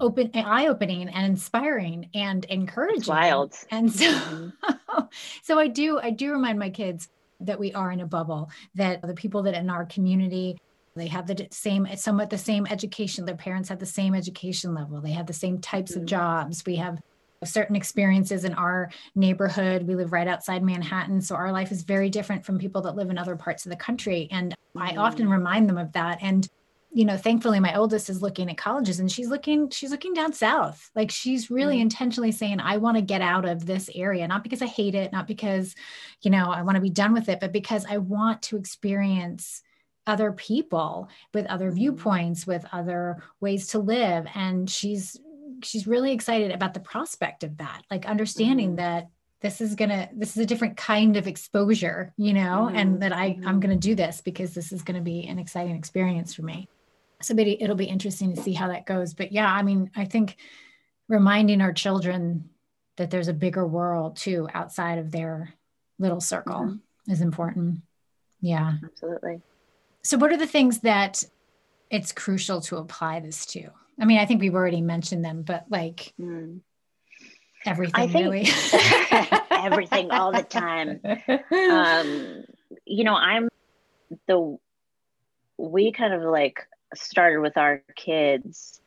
open 0.00 0.30
eye-opening 0.34 1.08
and 1.08 1.26
inspiring 1.26 2.10
and 2.14 2.44
encouraging. 2.46 2.98
it's 2.98 3.08
wild. 3.08 3.54
And 3.70 3.90
so 3.90 4.10
mm-hmm. 4.12 5.00
so 5.42 5.58
i 5.58 5.68
do 5.68 6.00
i 6.00 6.10
do 6.10 6.32
remind 6.32 6.58
my 6.58 6.70
kids 6.70 7.08
that 7.40 7.60
we 7.60 7.72
are 7.72 7.92
in 7.92 8.00
a 8.00 8.06
bubble 8.06 8.50
that 8.74 9.02
the 9.02 9.14
people 9.14 9.44
that 9.44 9.54
in 9.54 9.70
our 9.70 9.86
community 9.86 10.58
they 10.98 11.06
have 11.06 11.26
the 11.26 11.48
same 11.50 11.86
somewhat 11.96 12.30
the 12.30 12.38
same 12.38 12.66
education 12.66 13.24
their 13.24 13.36
parents 13.36 13.68
have 13.68 13.78
the 13.78 13.86
same 13.86 14.14
education 14.14 14.74
level 14.74 15.00
they 15.00 15.12
have 15.12 15.26
the 15.26 15.32
same 15.32 15.58
types 15.60 15.92
mm-hmm. 15.92 16.00
of 16.00 16.06
jobs 16.06 16.64
we 16.66 16.76
have 16.76 17.00
certain 17.44 17.76
experiences 17.76 18.44
in 18.44 18.54
our 18.54 18.90
neighborhood. 19.14 19.84
We 19.84 19.94
live 19.94 20.12
right 20.12 20.26
outside 20.26 20.62
Manhattan. 20.62 21.20
So 21.20 21.36
our 21.36 21.52
life 21.52 21.70
is 21.70 21.82
very 21.82 22.10
different 22.10 22.44
from 22.44 22.58
people 22.58 22.82
that 22.82 22.96
live 22.96 23.10
in 23.10 23.18
other 23.18 23.36
parts 23.36 23.64
of 23.64 23.70
the 23.70 23.76
country. 23.76 24.28
And 24.30 24.54
I 24.76 24.96
often 24.96 25.28
mm. 25.28 25.32
remind 25.32 25.68
them 25.68 25.78
of 25.78 25.92
that. 25.92 26.18
And 26.20 26.48
you 26.90 27.04
know 27.04 27.18
thankfully 27.18 27.60
my 27.60 27.74
oldest 27.76 28.08
is 28.08 28.22
looking 28.22 28.48
at 28.48 28.56
colleges 28.56 28.98
and 28.98 29.12
she's 29.12 29.28
looking 29.28 29.68
she's 29.68 29.90
looking 29.90 30.14
down 30.14 30.32
south 30.32 30.90
like 30.96 31.10
she's 31.10 31.50
really 31.50 31.76
mm. 31.76 31.82
intentionally 31.82 32.32
saying 32.32 32.60
i 32.60 32.78
want 32.78 32.96
to 32.96 33.02
get 33.02 33.20
out 33.20 33.44
of 33.44 33.66
this 33.66 33.90
area 33.94 34.26
not 34.26 34.42
because 34.42 34.62
i 34.62 34.66
hate 34.66 34.94
it 34.94 35.12
not 35.12 35.26
because 35.26 35.74
you 36.22 36.30
know 36.30 36.50
i 36.50 36.62
want 36.62 36.76
to 36.76 36.80
be 36.80 36.88
done 36.88 37.12
with 37.12 37.28
it 37.28 37.40
but 37.40 37.52
because 37.52 37.84
i 37.90 37.98
want 37.98 38.40
to 38.40 38.56
experience 38.56 39.62
other 40.08 40.32
people 40.32 41.08
with 41.34 41.46
other 41.46 41.70
mm. 41.70 41.74
viewpoints 41.74 42.46
with 42.46 42.64
other 42.72 43.22
ways 43.40 43.68
to 43.68 43.78
live 43.78 44.26
and 44.34 44.68
she's 44.68 45.20
she's 45.62 45.86
really 45.86 46.12
excited 46.12 46.50
about 46.50 46.74
the 46.74 46.80
prospect 46.80 47.44
of 47.44 47.58
that 47.58 47.82
like 47.90 48.06
understanding 48.06 48.70
mm-hmm. 48.70 48.76
that 48.76 49.08
this 49.40 49.60
is 49.60 49.74
gonna 49.74 50.08
this 50.14 50.36
is 50.36 50.42
a 50.42 50.46
different 50.46 50.76
kind 50.76 51.16
of 51.16 51.26
exposure 51.26 52.12
you 52.16 52.32
know 52.32 52.66
mm-hmm. 52.66 52.76
and 52.76 53.02
that 53.02 53.12
i 53.12 53.38
i'm 53.46 53.60
gonna 53.60 53.76
do 53.76 53.94
this 53.94 54.20
because 54.20 54.54
this 54.54 54.72
is 54.72 54.82
gonna 54.82 55.00
be 55.00 55.26
an 55.26 55.38
exciting 55.38 55.76
experience 55.76 56.34
for 56.34 56.42
me 56.42 56.68
so 57.20 57.34
maybe 57.34 57.60
it'll 57.62 57.76
be 57.76 57.84
interesting 57.84 58.34
to 58.34 58.42
see 58.42 58.54
how 58.54 58.68
that 58.68 58.86
goes 58.86 59.14
but 59.14 59.30
yeah 59.30 59.52
i 59.52 59.62
mean 59.62 59.90
i 59.94 60.04
think 60.04 60.36
reminding 61.08 61.60
our 61.60 61.72
children 61.72 62.48
that 62.96 63.10
there's 63.10 63.28
a 63.28 63.34
bigger 63.34 63.66
world 63.66 64.16
too 64.16 64.48
outside 64.54 64.98
of 64.98 65.10
their 65.10 65.52
little 65.98 66.20
circle 66.20 66.60
mm-hmm. 66.60 67.12
is 67.12 67.20
important 67.20 67.82
yeah 68.40 68.74
absolutely 68.84 69.40
so 70.08 70.16
what 70.16 70.32
are 70.32 70.36
the 70.36 70.46
things 70.46 70.80
that 70.80 71.22
it's 71.90 72.12
crucial 72.12 72.60
to 72.62 72.76
apply 72.76 73.20
this 73.20 73.44
to 73.46 73.68
I 74.00 74.04
mean, 74.04 74.18
I 74.18 74.26
think 74.26 74.40
we've 74.40 74.54
already 74.54 74.80
mentioned 74.80 75.24
them, 75.24 75.42
but 75.42 75.64
like 75.70 76.14
mm. 76.20 76.60
everything 77.66 78.12
think, 78.12 78.24
really. 78.24 78.46
everything 79.50 80.12
all 80.12 80.30
the 80.30 80.44
time. 80.44 81.00
Um, 81.28 82.44
you 82.84 83.02
know, 83.02 83.16
I'm 83.16 83.48
the, 84.28 84.56
we 85.56 85.90
kind 85.90 86.14
of 86.14 86.22
like 86.22 86.60
started 86.94 87.40
with 87.40 87.56
our 87.56 87.82
kids. 87.96 88.80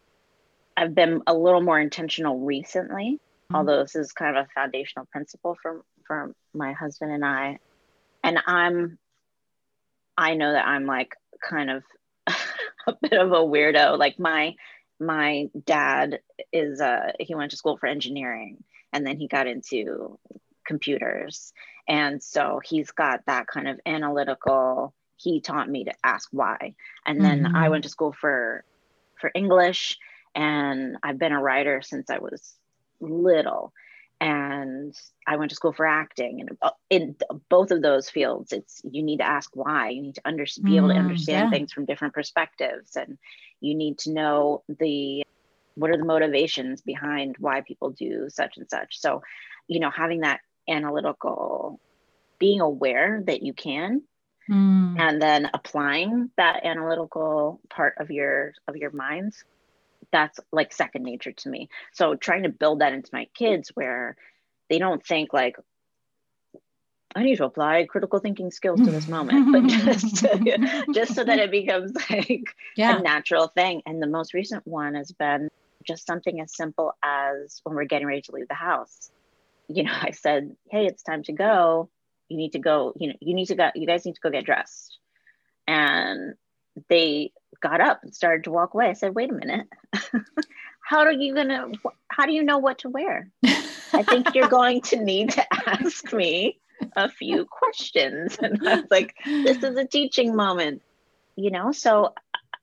I've 0.77 0.95
been 0.95 1.21
a 1.27 1.33
little 1.33 1.61
more 1.61 1.77
intentional 1.77 2.39
recently 2.39 3.19
although 3.53 3.81
this 3.81 3.95
is 3.95 4.11
kind 4.11 4.35
of 4.37 4.45
a 4.45 4.49
foundational 4.53 5.05
principle 5.11 5.57
for 5.61 5.81
for 6.05 6.33
my 6.53 6.73
husband 6.73 7.11
and 7.11 7.25
I. 7.25 7.59
And 8.23 8.39
I'm 8.45 8.97
I 10.17 10.35
know 10.35 10.51
that 10.51 10.67
I'm 10.67 10.85
like 10.85 11.15
kind 11.41 11.69
of 11.69 11.83
a 12.87 12.95
bit 13.01 13.13
of 13.13 13.31
a 13.31 13.35
weirdo. 13.35 13.97
Like 13.97 14.19
my 14.19 14.55
my 14.99 15.49
dad 15.65 16.19
is 16.51 16.79
uh 16.79 17.11
he 17.19 17.35
went 17.35 17.51
to 17.51 17.57
school 17.57 17.77
for 17.77 17.87
engineering 17.87 18.63
and 18.93 19.05
then 19.05 19.17
he 19.17 19.27
got 19.27 19.47
into 19.47 20.19
computers. 20.65 21.53
And 21.87 22.21
so 22.21 22.61
he's 22.63 22.91
got 22.91 23.25
that 23.25 23.47
kind 23.47 23.67
of 23.67 23.79
analytical 23.85 24.93
he 25.17 25.39
taught 25.39 25.69
me 25.69 25.83
to 25.83 25.93
ask 26.03 26.29
why. 26.31 26.73
And 27.05 27.23
then 27.23 27.43
mm-hmm. 27.43 27.55
I 27.55 27.69
went 27.69 27.83
to 27.83 27.89
school 27.89 28.11
for 28.11 28.63
for 29.19 29.31
English 29.35 29.97
and 30.33 30.97
I've 31.03 31.19
been 31.19 31.31
a 31.31 31.41
writer 31.41 31.81
since 31.81 32.09
I 32.09 32.17
was 32.17 32.55
little 32.99 33.73
and 34.21 34.95
I 35.25 35.35
went 35.37 35.49
to 35.49 35.55
school 35.55 35.73
for 35.73 35.87
acting. 35.87 36.41
And 36.41 36.71
in 36.91 37.15
both 37.49 37.71
of 37.71 37.81
those 37.81 38.07
fields, 38.07 38.53
it's 38.53 38.79
you 38.83 39.01
need 39.01 39.17
to 39.17 39.27
ask 39.27 39.49
why. 39.55 39.89
You 39.89 40.01
need 40.03 40.15
to 40.15 40.21
under, 40.25 40.45
be 40.63 40.77
able 40.77 40.89
to 40.89 40.93
mm, 40.93 40.99
understand 40.99 41.47
yeah. 41.47 41.49
things 41.49 41.73
from 41.73 41.85
different 41.85 42.13
perspectives, 42.13 42.95
and 42.95 43.17
you 43.59 43.73
need 43.73 43.97
to 43.99 44.11
know 44.11 44.63
the 44.69 45.23
what 45.73 45.89
are 45.89 45.97
the 45.97 46.05
motivations 46.05 46.81
behind 46.81 47.35
why 47.39 47.61
people 47.61 47.89
do 47.89 48.27
such 48.29 48.57
and 48.57 48.69
such. 48.69 48.99
So, 48.99 49.23
you 49.67 49.79
know, 49.79 49.89
having 49.89 50.21
that 50.21 50.41
analytical, 50.69 51.79
being 52.37 52.61
aware 52.61 53.23
that 53.25 53.41
you 53.41 53.53
can, 53.53 54.03
mm. 54.47 54.99
and 54.99 55.19
then 55.19 55.49
applying 55.51 56.29
that 56.37 56.63
analytical 56.63 57.59
part 57.71 57.95
of 57.97 58.11
your 58.11 58.53
of 58.67 58.75
your 58.77 58.91
minds 58.91 59.43
that's 60.11 60.39
like 60.51 60.73
second 60.73 61.03
nature 61.03 61.31
to 61.31 61.49
me. 61.49 61.69
So 61.93 62.15
trying 62.15 62.43
to 62.43 62.49
build 62.49 62.79
that 62.79 62.93
into 62.93 63.09
my 63.13 63.27
kids 63.33 63.69
where 63.73 64.15
they 64.69 64.79
don't 64.79 65.05
think 65.05 65.33
like 65.33 65.55
I 67.15 67.23
need 67.23 67.37
to 67.37 67.45
apply 67.45 67.85
critical 67.89 68.19
thinking 68.19 68.51
skills 68.51 68.79
to 68.81 68.91
this 68.91 69.07
moment, 69.07 69.51
but 69.51 69.67
just 69.67 70.17
to, 70.17 70.85
just 70.93 71.15
so 71.15 71.23
that 71.23 71.39
it 71.39 71.51
becomes 71.51 71.91
like 72.09 72.55
yeah. 72.77 72.97
a 72.97 73.01
natural 73.01 73.47
thing. 73.47 73.81
And 73.85 74.01
the 74.01 74.07
most 74.07 74.33
recent 74.33 74.65
one 74.65 74.95
has 74.95 75.11
been 75.11 75.49
just 75.85 76.05
something 76.05 76.39
as 76.39 76.55
simple 76.55 76.93
as 77.03 77.59
when 77.63 77.75
we're 77.75 77.85
getting 77.85 78.07
ready 78.07 78.21
to 78.21 78.31
leave 78.31 78.47
the 78.47 78.53
house. 78.53 79.11
You 79.67 79.83
know, 79.83 79.93
I 80.01 80.11
said, 80.11 80.55
"Hey, 80.69 80.85
it's 80.85 81.03
time 81.03 81.23
to 81.23 81.33
go. 81.33 81.89
You 82.29 82.37
need 82.37 82.53
to 82.53 82.59
go. 82.59 82.93
You 82.97 83.09
know, 83.09 83.15
you 83.19 83.33
need 83.33 83.47
to 83.47 83.55
go. 83.55 83.71
You 83.75 83.87
guys 83.87 84.05
need 84.05 84.15
to 84.15 84.21
go 84.21 84.29
get 84.29 84.45
dressed." 84.45 84.97
And 85.67 86.35
they 86.87 87.33
got 87.61 87.81
up 87.81 88.03
and 88.03 88.13
started 88.13 88.43
to 88.45 88.51
walk 88.51 88.73
away. 88.73 88.87
I 88.87 88.93
said, 88.93 89.15
wait 89.15 89.29
a 89.29 89.33
minute. 89.33 89.67
how 90.81 90.99
are 90.99 91.11
you 91.11 91.33
going 91.33 91.49
to, 91.49 91.71
how 92.09 92.25
do 92.25 92.33
you 92.33 92.43
know 92.43 92.57
what 92.57 92.79
to 92.79 92.89
wear? 92.89 93.29
I 93.93 94.03
think 94.03 94.35
you're 94.35 94.49
going 94.49 94.81
to 94.81 95.03
need 95.03 95.31
to 95.31 95.45
ask 95.69 96.11
me 96.11 96.59
a 96.95 97.09
few 97.09 97.45
questions. 97.45 98.37
And 98.41 98.67
I 98.67 98.75
was 98.75 98.91
like, 98.91 99.15
this 99.25 99.63
is 99.63 99.77
a 99.77 99.85
teaching 99.85 100.35
moment, 100.35 100.81
you 101.35 101.51
know? 101.51 101.71
So, 101.71 102.13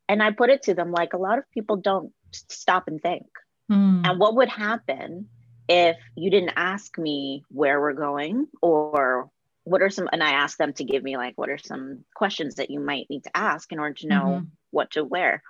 and 0.08 0.22
I 0.22 0.32
put 0.32 0.50
it 0.50 0.64
to 0.64 0.74
them 0.74 0.92
like 0.92 1.12
a 1.12 1.18
lot 1.18 1.38
of 1.38 1.50
people 1.52 1.76
don't 1.76 2.12
stop 2.32 2.88
and 2.88 3.00
think. 3.00 3.26
Mm. 3.70 4.06
And 4.06 4.18
what 4.18 4.36
would 4.36 4.48
happen 4.48 5.28
if 5.68 5.96
you 6.16 6.30
didn't 6.30 6.54
ask 6.56 6.96
me 6.98 7.44
where 7.50 7.80
we're 7.80 7.92
going 7.92 8.48
or 8.62 9.30
what 9.68 9.82
are 9.82 9.90
some 9.90 10.08
and 10.12 10.22
i 10.22 10.30
asked 10.30 10.58
them 10.58 10.72
to 10.72 10.84
give 10.84 11.02
me 11.02 11.16
like 11.16 11.36
what 11.36 11.50
are 11.50 11.58
some 11.58 12.04
questions 12.14 12.56
that 12.56 12.70
you 12.70 12.80
might 12.80 13.10
need 13.10 13.24
to 13.24 13.36
ask 13.36 13.70
in 13.72 13.78
order 13.78 13.94
to 13.94 14.08
know 14.08 14.24
mm-hmm. 14.24 14.44
what 14.70 14.92
to 14.92 15.04
wear? 15.04 15.42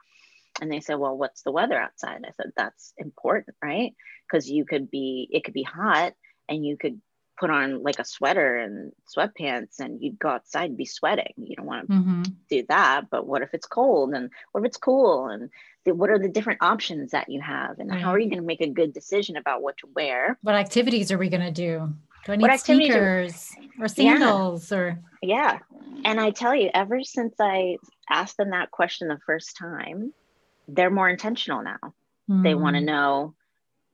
And 0.60 0.72
they 0.72 0.80
said 0.80 0.96
well 0.96 1.16
what's 1.16 1.42
the 1.42 1.52
weather 1.52 1.78
outside? 1.78 2.22
I 2.26 2.32
said 2.36 2.52
that's 2.56 2.92
important 2.98 3.56
right? 3.62 3.94
Because 4.26 4.50
you 4.50 4.64
could 4.64 4.90
be 4.90 5.28
it 5.30 5.44
could 5.44 5.54
be 5.54 5.62
hot 5.62 6.14
and 6.48 6.64
you 6.66 6.76
could 6.76 7.00
put 7.38 7.50
on 7.50 7.84
like 7.84 8.00
a 8.00 8.04
sweater 8.04 8.56
and 8.56 8.90
sweatpants 9.16 9.78
and 9.78 10.02
you'd 10.02 10.18
go 10.18 10.28
outside 10.28 10.70
and 10.70 10.76
be 10.76 10.84
sweating. 10.84 11.32
You 11.36 11.54
don't 11.54 11.66
want 11.66 11.86
to 11.86 11.94
mm-hmm. 11.94 12.22
do 12.50 12.64
that 12.68 13.10
but 13.10 13.26
what 13.26 13.42
if 13.42 13.54
it's 13.54 13.66
cold 13.66 14.12
and 14.14 14.30
what 14.50 14.62
if 14.62 14.66
it's 14.66 14.76
cool 14.76 15.28
and 15.28 15.50
the, 15.84 15.94
what 15.94 16.10
are 16.10 16.18
the 16.18 16.28
different 16.28 16.60
options 16.62 17.12
that 17.12 17.28
you 17.28 17.40
have? 17.40 17.78
And 17.78 17.92
how 17.92 18.10
are 18.10 18.18
you 18.18 18.28
going 18.28 18.42
to 18.42 18.46
make 18.46 18.60
a 18.60 18.66
good 18.66 18.92
decision 18.92 19.36
about 19.36 19.62
what 19.62 19.76
to 19.78 19.88
wear? 19.94 20.36
What 20.42 20.56
activities 20.56 21.12
are 21.12 21.18
we 21.18 21.28
going 21.28 21.46
to 21.46 21.52
do 21.52 21.94
do 22.28 22.34
I 22.34 22.36
need 22.36 22.42
what 22.42 22.60
sneakers 22.60 23.56
or 23.80 23.88
sandals 23.88 24.70
yeah. 24.70 24.78
or 24.78 25.02
yeah. 25.22 25.58
And 26.04 26.20
I 26.20 26.30
tell 26.30 26.54
you, 26.54 26.70
ever 26.74 27.02
since 27.02 27.34
I 27.40 27.78
asked 28.08 28.36
them 28.36 28.50
that 28.50 28.70
question 28.70 29.08
the 29.08 29.18
first 29.24 29.56
time, 29.56 30.12
they're 30.68 30.90
more 30.90 31.08
intentional 31.08 31.62
now. 31.62 31.94
Mm. 32.30 32.42
They 32.42 32.54
want 32.54 32.76
to 32.76 32.82
know, 32.82 33.34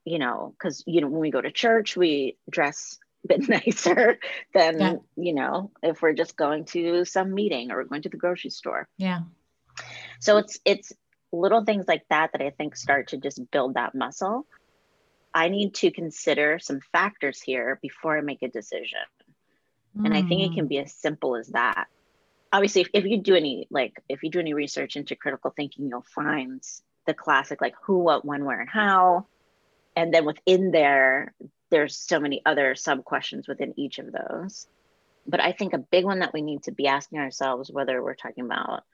you 0.05 0.19
know, 0.19 0.53
because 0.59 0.83
you 0.85 1.01
know, 1.01 1.09
when 1.09 1.21
we 1.21 1.31
go 1.31 1.41
to 1.41 1.53
church, 1.53 1.97
we 1.97 2.37
dress 2.51 2.99
a 3.25 3.29
bit 3.29 3.49
nicer 3.67 4.19
than, 4.53 4.81
yeah. 4.81 4.97
you 5.17 5.33
know, 5.33 5.71
if 5.85 6.03
we're 6.03 6.13
just 6.13 6.37
going 6.37 6.65
to 6.67 7.05
some 7.05 7.33
meeting 7.33 7.71
or 7.71 7.77
we're 7.77 7.85
going 7.85 8.03
to 8.03 8.09
the 8.09 8.17
grocery 8.17 8.51
store. 8.51 8.89
Yeah. 8.99 9.21
So 10.19 10.39
it's 10.39 10.59
it's 10.65 10.93
little 11.33 11.65
things 11.65 11.85
like 11.87 12.03
that 12.11 12.33
that 12.33 12.43
I 12.43 12.51
think 12.51 12.75
start 12.75 13.09
to 13.09 13.17
just 13.17 13.41
build 13.53 13.75
that 13.75 13.95
muscle 13.95 14.45
I 15.35 15.49
need 15.49 15.75
to 15.75 15.91
consider 15.91 16.61
some 16.61 16.81
factors 16.93 17.41
here 17.41 17.81
before 17.83 18.17
I 18.17 18.21
make 18.21 18.43
a 18.43 18.49
decision. 18.49 19.01
Mm. 19.99 20.07
And 20.07 20.15
I 20.15 20.23
think 20.23 20.43
it 20.43 20.55
can 20.55 20.65
hmm. 20.65 20.69
be 20.69 20.79
as 20.79 20.95
simple 20.95 21.37
as 21.37 21.49
that. 21.49 21.87
Obviously, 22.53 22.83
if, 22.83 22.89
if 22.95 23.05
you 23.05 23.19
do 23.19 23.35
any 23.35 23.67
like 23.71 24.01
if 24.09 24.23
you 24.23 24.31
do 24.31 24.39
any 24.39 24.55
research 24.55 24.97
into 24.97 25.17
critical 25.17 25.53
thinking, 25.55 25.89
you'll 25.89 26.07
find 26.15 26.63
the 27.07 27.15
classic 27.15 27.61
like 27.61 27.75
who, 27.83 27.99
what, 27.99 28.25
when, 28.25 28.45
where, 28.45 28.61
and 28.61 28.71
how. 28.71 29.27
And 29.97 30.15
then 30.15 30.25
within 30.25 30.71
there, 30.71 31.35
there's 31.71 31.97
so 31.97 32.21
many 32.21 32.43
other 32.47 32.75
sub 32.75 33.05
questions 33.05 33.49
within 33.49 33.75
each 33.77 33.99
of 33.99 34.13
those. 34.13 34.67
But 35.27 35.41
I 35.41 35.53
think 35.53 35.73
a 35.73 35.79
big 35.79 36.05
one 36.05 36.21
that 36.21 36.33
we 36.33 36.43
need 36.43 36.65
to 36.65 36.73
be 36.73 36.87
asking 36.87 37.19
ourselves, 37.19 37.71
whether 37.71 38.03
we're 38.03 38.15
talking 38.15 38.45
about, 38.45 38.85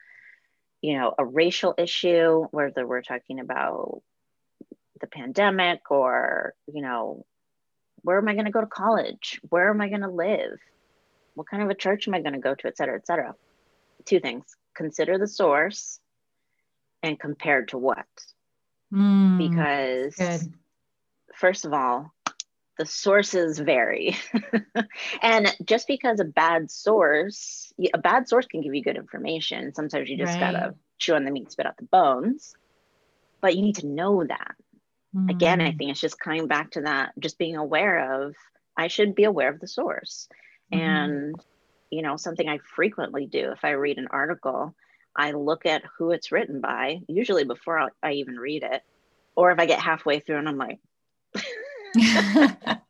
you 0.80 0.98
know, 0.98 1.14
a 1.18 1.24
racial 1.24 1.74
issue, 1.76 2.46
whether 2.50 2.86
we're 2.86 3.02
talking 3.02 3.40
about 3.40 4.02
the 5.00 5.06
pandemic 5.06 5.90
or 5.90 6.54
you 6.72 6.82
know 6.82 7.24
where 8.02 8.18
am 8.18 8.28
i 8.28 8.32
going 8.34 8.46
to 8.46 8.50
go 8.50 8.60
to 8.60 8.66
college? 8.66 9.40
Where 9.48 9.70
am 9.70 9.80
i 9.80 9.88
going 9.88 10.00
to 10.02 10.10
live? 10.10 10.58
What 11.34 11.48
kind 11.48 11.62
of 11.62 11.70
a 11.70 11.74
church 11.74 12.08
am 12.08 12.14
i 12.14 12.20
going 12.20 12.34
to 12.34 12.38
go 12.38 12.54
to 12.54 12.66
et 12.66 12.76
cetera 12.76 12.96
et 12.96 13.06
cetera. 13.06 13.34
Two 14.04 14.20
things 14.20 14.44
consider 14.74 15.18
the 15.18 15.28
source 15.28 16.00
and 17.02 17.18
compared 17.18 17.68
to 17.68 17.78
what. 17.78 18.06
Mm, 18.92 19.38
because 19.38 20.14
good. 20.16 20.52
first 21.34 21.64
of 21.64 21.72
all 21.72 22.12
the 22.78 22.86
sources 22.86 23.58
vary. 23.58 24.16
And 25.22 25.54
just 25.64 25.86
because 25.86 26.18
a 26.18 26.24
bad 26.24 26.70
source 26.70 27.72
a 27.94 27.98
bad 27.98 28.28
source 28.28 28.46
can 28.46 28.62
give 28.62 28.74
you 28.74 28.82
good 28.82 28.96
information. 28.96 29.74
Sometimes 29.74 30.08
you 30.08 30.16
just 30.16 30.32
right. 30.32 30.52
gotta 30.52 30.74
chew 30.98 31.14
on 31.14 31.24
the 31.24 31.30
meat 31.30 31.52
spit 31.52 31.66
out 31.66 31.76
the 31.76 31.84
bones. 31.84 32.54
But 33.40 33.56
you 33.56 33.62
need 33.62 33.76
to 33.76 33.86
know 33.86 34.24
that 34.24 34.54
Mm-hmm. 35.14 35.28
Again, 35.28 35.60
I 35.60 35.72
mm. 35.72 35.78
think 35.78 35.90
it's 35.90 36.00
just 36.00 36.20
coming 36.20 36.46
back 36.46 36.72
to 36.72 36.82
that, 36.82 37.12
just 37.18 37.38
being 37.38 37.56
aware 37.56 38.24
of, 38.24 38.34
I 38.76 38.88
should 38.88 39.14
be 39.14 39.24
aware 39.24 39.48
of 39.48 39.60
the 39.60 39.68
source. 39.68 40.28
Mm-hmm. 40.72 40.82
And, 40.82 41.44
you 41.90 42.02
know, 42.02 42.16
something 42.16 42.48
I 42.48 42.58
frequently 42.58 43.26
do 43.26 43.52
if 43.52 43.64
I 43.64 43.70
read 43.70 43.98
an 43.98 44.08
article, 44.10 44.74
I 45.16 45.32
look 45.32 45.66
at 45.66 45.82
who 45.98 46.12
it's 46.12 46.30
written 46.30 46.60
by, 46.60 47.00
usually 47.08 47.44
before 47.44 47.80
I, 47.80 47.88
I 48.02 48.12
even 48.12 48.36
read 48.36 48.62
it. 48.62 48.82
Or 49.34 49.50
if 49.50 49.58
I 49.58 49.66
get 49.66 49.80
halfway 49.80 50.20
through 50.20 50.38
and 50.38 50.48
I'm 50.48 50.58
like, 50.58 50.78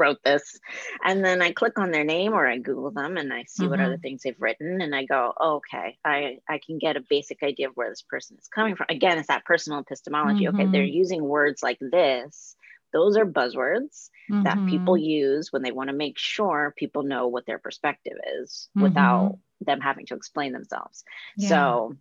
wrote 0.00 0.24
this. 0.24 0.58
And 1.04 1.24
then 1.24 1.42
I 1.42 1.52
click 1.52 1.78
on 1.78 1.90
their 1.90 2.04
name 2.04 2.32
or 2.32 2.48
I 2.48 2.58
Google 2.58 2.90
them 2.90 3.18
and 3.18 3.32
I 3.32 3.44
see 3.44 3.62
mm-hmm. 3.62 3.70
what 3.70 3.80
other 3.80 3.98
things 3.98 4.22
they've 4.22 4.40
written 4.40 4.80
and 4.80 4.94
I 4.94 5.04
go, 5.04 5.32
oh, 5.38 5.56
okay, 5.56 5.98
I, 6.04 6.38
I 6.48 6.58
can 6.58 6.78
get 6.78 6.96
a 6.96 7.04
basic 7.08 7.42
idea 7.42 7.68
of 7.68 7.76
where 7.76 7.90
this 7.90 8.02
person 8.02 8.38
is 8.40 8.48
coming 8.48 8.74
from. 8.74 8.86
Again, 8.88 9.18
it's 9.18 9.28
that 9.28 9.44
personal 9.44 9.80
epistemology. 9.80 10.46
Mm-hmm. 10.46 10.60
Okay, 10.60 10.70
they're 10.70 10.82
mm-hmm. 10.82 10.96
using 10.96 11.22
words 11.22 11.62
like 11.62 11.78
this. 11.80 12.56
Those 12.92 13.16
are 13.16 13.26
buzzwords 13.26 14.10
mm-hmm. 14.28 14.42
that 14.44 14.66
people 14.66 14.96
use 14.96 15.52
when 15.52 15.62
they 15.62 15.70
want 15.70 15.90
to 15.90 15.96
make 15.96 16.18
sure 16.18 16.74
people 16.76 17.04
know 17.04 17.28
what 17.28 17.46
their 17.46 17.58
perspective 17.58 18.16
is 18.40 18.68
without 18.74 19.32
mm-hmm. 19.32 19.64
them 19.66 19.80
having 19.80 20.06
to 20.06 20.14
explain 20.14 20.52
themselves. 20.52 21.04
Yeah. 21.36 21.48
So, 21.50 21.96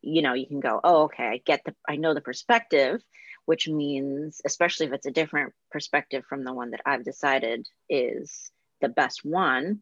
you 0.00 0.22
know, 0.22 0.32
you 0.32 0.46
can 0.46 0.60
go, 0.60 0.80
oh, 0.82 1.02
okay, 1.02 1.24
I 1.24 1.42
get 1.44 1.62
the, 1.64 1.74
I 1.86 1.96
know 1.96 2.14
the 2.14 2.22
perspective 2.22 3.02
which 3.46 3.68
means, 3.68 4.40
especially 4.44 4.86
if 4.86 4.92
it's 4.92 5.06
a 5.06 5.12
different 5.12 5.52
perspective 5.70 6.24
from 6.28 6.44
the 6.44 6.52
one 6.52 6.70
that 6.70 6.82
I've 6.86 7.04
decided 7.04 7.66
is 7.88 8.50
the 8.80 8.88
best 8.88 9.24
one, 9.24 9.80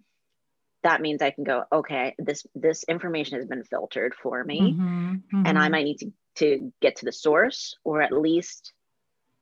that 0.82 1.00
means 1.00 1.22
I 1.22 1.30
can 1.30 1.44
go, 1.44 1.64
okay, 1.72 2.14
this 2.18 2.46
this 2.54 2.84
information 2.84 3.38
has 3.38 3.46
been 3.46 3.64
filtered 3.64 4.14
for 4.14 4.42
me, 4.44 4.72
mm-hmm, 4.72 5.12
mm-hmm. 5.14 5.42
and 5.44 5.58
I 5.58 5.68
might 5.68 5.84
need 5.84 5.98
to 5.98 6.12
to 6.36 6.72
get 6.80 6.96
to 6.96 7.04
the 7.04 7.12
source 7.12 7.74
or 7.84 8.00
at 8.00 8.12
least 8.12 8.72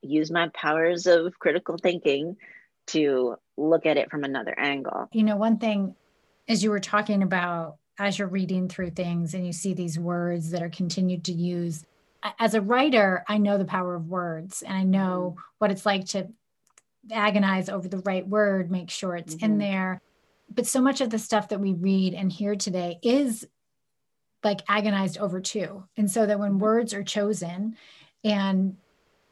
use 0.02 0.30
my 0.30 0.48
powers 0.54 1.06
of 1.06 1.38
critical 1.38 1.76
thinking 1.76 2.36
to 2.86 3.36
look 3.56 3.86
at 3.86 3.96
it 3.96 4.10
from 4.10 4.24
another 4.24 4.58
angle. 4.58 5.08
You 5.12 5.24
know, 5.24 5.36
one 5.36 5.58
thing 5.58 5.94
as 6.48 6.62
you 6.62 6.70
were 6.70 6.80
talking 6.80 7.22
about 7.22 7.76
as 7.98 8.18
you're 8.18 8.28
reading 8.28 8.68
through 8.68 8.90
things 8.90 9.34
and 9.34 9.46
you 9.46 9.52
see 9.52 9.74
these 9.74 9.98
words 9.98 10.50
that 10.50 10.62
are 10.62 10.68
continued 10.68 11.24
to 11.24 11.32
use 11.32 11.84
as 12.38 12.54
a 12.54 12.60
writer, 12.60 13.24
I 13.28 13.38
know 13.38 13.58
the 13.58 13.64
power 13.64 13.94
of 13.94 14.08
words 14.08 14.62
and 14.62 14.76
I 14.76 14.82
know 14.82 15.34
mm-hmm. 15.36 15.40
what 15.58 15.70
it's 15.70 15.86
like 15.86 16.06
to 16.06 16.28
agonize 17.12 17.68
over 17.68 17.88
the 17.88 17.98
right 17.98 18.26
word, 18.26 18.70
make 18.70 18.90
sure 18.90 19.16
it's 19.16 19.34
mm-hmm. 19.34 19.44
in 19.44 19.58
there. 19.58 20.00
But 20.52 20.66
so 20.66 20.80
much 20.80 21.00
of 21.00 21.10
the 21.10 21.18
stuff 21.18 21.48
that 21.48 21.60
we 21.60 21.72
read 21.72 22.14
and 22.14 22.32
hear 22.32 22.54
today 22.54 22.98
is 23.02 23.46
like 24.44 24.60
agonized 24.68 25.18
over 25.18 25.40
too. 25.40 25.84
And 25.96 26.10
so 26.10 26.26
that 26.26 26.38
when 26.38 26.52
mm-hmm. 26.52 26.60
words 26.60 26.94
are 26.94 27.02
chosen 27.02 27.76
and 28.24 28.76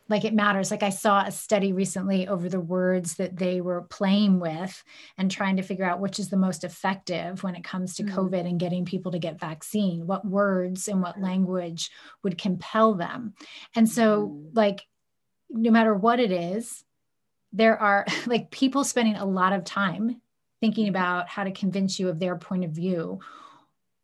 like 0.08 0.24
it 0.24 0.34
matters. 0.34 0.70
Like 0.70 0.82
I 0.82 0.90
saw 0.90 1.24
a 1.24 1.32
study 1.32 1.72
recently 1.72 2.28
over 2.28 2.48
the 2.48 2.60
words 2.60 3.14
that 3.14 3.36
they 3.36 3.60
were 3.60 3.82
playing 3.82 4.38
with 4.38 4.82
and 5.16 5.30
trying 5.30 5.56
to 5.56 5.62
figure 5.62 5.84
out 5.84 6.00
which 6.00 6.18
is 6.18 6.28
the 6.28 6.36
most 6.36 6.62
effective 6.62 7.42
when 7.42 7.54
it 7.54 7.64
comes 7.64 7.94
to 7.96 8.02
mm-hmm. 8.02 8.18
COVID 8.18 8.46
and 8.46 8.60
getting 8.60 8.84
people 8.84 9.12
to 9.12 9.18
get 9.18 9.40
vaccine, 9.40 10.06
what 10.06 10.26
words 10.26 10.88
and 10.88 11.00
what 11.00 11.20
language 11.20 11.90
would 12.22 12.36
compel 12.36 12.94
them. 12.94 13.34
And 13.74 13.88
so, 13.88 14.28
mm-hmm. 14.28 14.48
like, 14.54 14.86
no 15.48 15.70
matter 15.70 15.94
what 15.94 16.20
it 16.20 16.32
is, 16.32 16.84
there 17.52 17.80
are 17.80 18.04
like 18.26 18.50
people 18.50 18.84
spending 18.84 19.16
a 19.16 19.24
lot 19.24 19.54
of 19.54 19.64
time 19.64 20.20
thinking 20.60 20.88
about 20.88 21.28
how 21.28 21.44
to 21.44 21.50
convince 21.50 21.98
you 21.98 22.08
of 22.08 22.18
their 22.18 22.36
point 22.36 22.64
of 22.64 22.70
view 22.70 23.20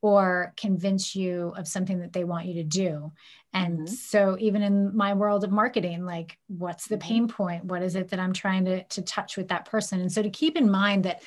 or 0.02 0.54
convince 0.56 1.14
you 1.14 1.52
of 1.56 1.68
something 1.68 2.00
that 2.00 2.12
they 2.12 2.24
want 2.24 2.46
you 2.46 2.54
to 2.54 2.64
do. 2.64 3.12
And 3.52 3.80
mm-hmm. 3.80 3.86
so 3.86 4.36
even 4.38 4.62
in 4.62 4.96
my 4.96 5.14
world 5.14 5.44
of 5.44 5.50
marketing, 5.50 6.04
like 6.04 6.38
what's 6.48 6.86
the 6.86 6.96
mm-hmm. 6.96 7.08
pain 7.08 7.28
point? 7.28 7.64
What 7.64 7.82
is 7.82 7.96
it 7.96 8.08
that 8.08 8.20
I'm 8.20 8.32
trying 8.32 8.64
to, 8.66 8.84
to 8.84 9.02
touch 9.02 9.36
with 9.36 9.48
that 9.48 9.66
person? 9.66 10.00
And 10.00 10.10
so 10.10 10.22
to 10.22 10.30
keep 10.30 10.56
in 10.56 10.70
mind 10.70 11.04
that 11.04 11.22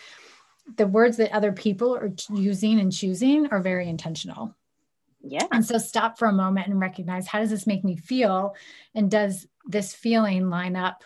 the 0.78 0.88
words 0.88 1.18
that 1.18 1.34
other 1.34 1.52
people 1.52 1.96
are 1.96 2.12
using 2.34 2.80
and 2.80 2.92
choosing 2.92 3.48
are 3.48 3.60
very 3.60 3.88
intentional. 3.88 4.56
Yeah. 5.22 5.48
And 5.52 5.66
so 5.66 5.78
stop 5.78 6.18
for 6.18 6.28
a 6.28 6.34
moment 6.34 6.68
and 6.68 6.80
recognize 6.80 7.28
how 7.28 7.40
does 7.40 7.50
this 7.50 7.68
make 7.68 7.84
me 7.84 7.96
feel? 7.96 8.56
And 8.96 9.10
does 9.10 9.48
this 9.66 9.94
feeling 9.94 10.50
line 10.50 10.76
up 10.76 11.04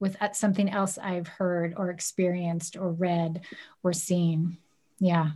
with 0.00 0.16
uh, 0.22 0.32
something 0.32 0.70
else 0.70 0.98
I've 0.98 1.28
heard 1.28 1.74
or 1.76 1.90
experienced 1.90 2.76
or 2.76 2.92
read 2.92 3.42
or 3.82 3.92
seen? 3.92 4.58
Yeah. 5.00 5.32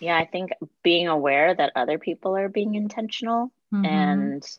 Yeah, 0.00 0.16
I 0.16 0.26
think 0.26 0.50
being 0.82 1.08
aware 1.08 1.54
that 1.54 1.72
other 1.74 1.98
people 1.98 2.36
are 2.36 2.48
being 2.48 2.74
intentional 2.74 3.50
mm-hmm. 3.72 3.84
and 3.84 4.58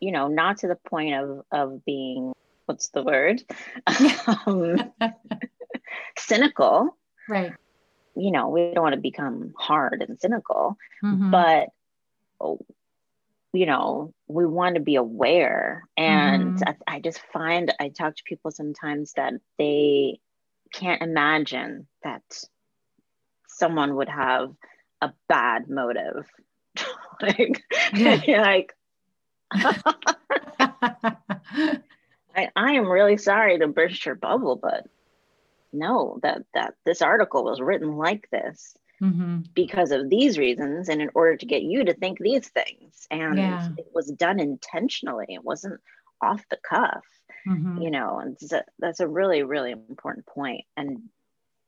you 0.00 0.12
know, 0.12 0.28
not 0.28 0.58
to 0.58 0.68
the 0.68 0.76
point 0.76 1.14
of 1.14 1.44
of 1.52 1.84
being 1.84 2.32
what's 2.66 2.88
the 2.88 3.02
word? 3.02 3.42
um, 4.46 4.92
cynical. 6.18 6.96
Right. 7.28 7.52
You 8.16 8.30
know, 8.30 8.48
we 8.48 8.72
don't 8.74 8.82
want 8.82 8.94
to 8.94 9.00
become 9.00 9.54
hard 9.56 10.04
and 10.06 10.18
cynical, 10.20 10.76
mm-hmm. 11.02 11.30
but 11.30 11.68
you 13.52 13.66
know, 13.66 14.14
we 14.28 14.46
want 14.46 14.76
to 14.76 14.80
be 14.80 14.94
aware. 14.96 15.84
And 15.96 16.58
mm-hmm. 16.58 16.68
I, 16.86 16.96
I 16.96 17.00
just 17.00 17.20
find 17.32 17.72
I 17.80 17.88
talk 17.88 18.16
to 18.16 18.22
people 18.24 18.50
sometimes 18.50 19.12
that 19.14 19.34
they 19.58 20.20
can't 20.72 21.02
imagine 21.02 21.86
that 22.04 22.22
someone 23.60 23.94
would 23.96 24.08
have 24.08 24.52
a 25.00 25.12
bad 25.28 25.70
motive. 25.70 26.26
like, 27.22 27.62
like 28.26 28.74
I, 32.34 32.48
I 32.56 32.72
am 32.72 32.88
really 32.88 33.16
sorry 33.16 33.58
to 33.58 33.68
burst 33.68 34.06
your 34.06 34.14
bubble, 34.14 34.56
but 34.56 34.86
no, 35.72 36.18
that 36.22 36.42
that 36.54 36.74
this 36.84 37.02
article 37.02 37.44
was 37.44 37.60
written 37.60 37.96
like 37.96 38.28
this 38.30 38.76
mm-hmm. 39.02 39.40
because 39.54 39.90
of 39.92 40.08
these 40.08 40.38
reasons, 40.38 40.88
and 40.88 41.02
in 41.02 41.10
order 41.14 41.36
to 41.36 41.46
get 41.46 41.62
you 41.62 41.84
to 41.84 41.94
think 41.94 42.18
these 42.18 42.48
things, 42.48 43.06
and 43.10 43.38
yeah. 43.38 43.68
it 43.76 43.88
was 43.94 44.10
done 44.12 44.40
intentionally. 44.40 45.26
It 45.28 45.44
wasn't 45.44 45.80
off 46.22 46.44
the 46.50 46.58
cuff, 46.68 47.04
mm-hmm. 47.48 47.82
you 47.82 47.90
know. 47.90 48.18
And 48.18 48.36
a, 48.52 48.64
that's 48.78 49.00
a 49.00 49.08
really 49.08 49.42
really 49.42 49.72
important 49.72 50.26
point. 50.26 50.64
And 50.76 51.02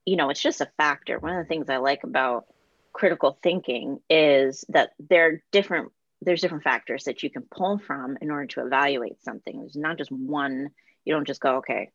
you 0.04 0.16
know, 0.16 0.30
it's 0.30 0.42
just 0.42 0.60
a 0.60 0.70
factor. 0.76 1.18
One 1.18 1.36
of 1.36 1.44
the 1.44 1.48
things 1.48 1.68
I 1.68 1.76
like 1.76 2.04
about 2.04 2.46
critical 2.92 3.38
thinking 3.42 3.98
is 4.10 4.64
that 4.68 4.90
there 4.98 5.26
are 5.26 5.42
different 5.50 5.92
there's 6.24 6.40
different 6.40 6.62
factors 6.62 7.04
that 7.04 7.22
you 7.24 7.30
can 7.30 7.42
pull 7.42 7.78
from 7.78 8.16
in 8.20 8.30
order 8.30 8.46
to 8.46 8.64
evaluate 8.64 9.20
something. 9.24 9.58
There's 9.58 9.74
not 9.74 9.98
just 9.98 10.12
one, 10.12 10.68
you 11.04 11.12
don't 11.12 11.26
just 11.26 11.40
go, 11.40 11.56
okay, 11.56 11.90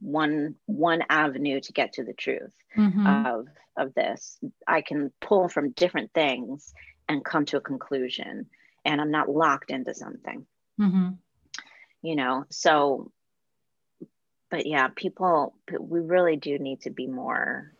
one 0.00 0.54
one 0.66 1.02
avenue 1.10 1.60
to 1.60 1.72
get 1.72 1.94
to 1.94 2.04
the 2.04 2.14
truth 2.14 2.54
mm-hmm. 2.76 3.06
of 3.06 3.46
of 3.76 3.94
this. 3.94 4.38
I 4.66 4.80
can 4.80 5.12
pull 5.20 5.48
from 5.48 5.72
different 5.72 6.12
things 6.14 6.72
and 7.08 7.24
come 7.24 7.44
to 7.46 7.58
a 7.58 7.62
conclusion 7.62 8.46
and 8.84 9.00
I'm 9.00 9.10
not 9.10 9.28
locked 9.28 9.70
into 9.70 9.94
something. 9.94 10.46
Mm-hmm. 10.80 11.10
You 12.02 12.16
know, 12.16 12.44
so 12.50 13.10
but 14.50 14.66
yeah, 14.66 14.88
people, 14.88 15.54
we 15.78 16.00
really 16.00 16.36
do 16.36 16.58
need 16.58 16.82
to 16.82 16.90
be 16.90 17.06
more 17.06 17.72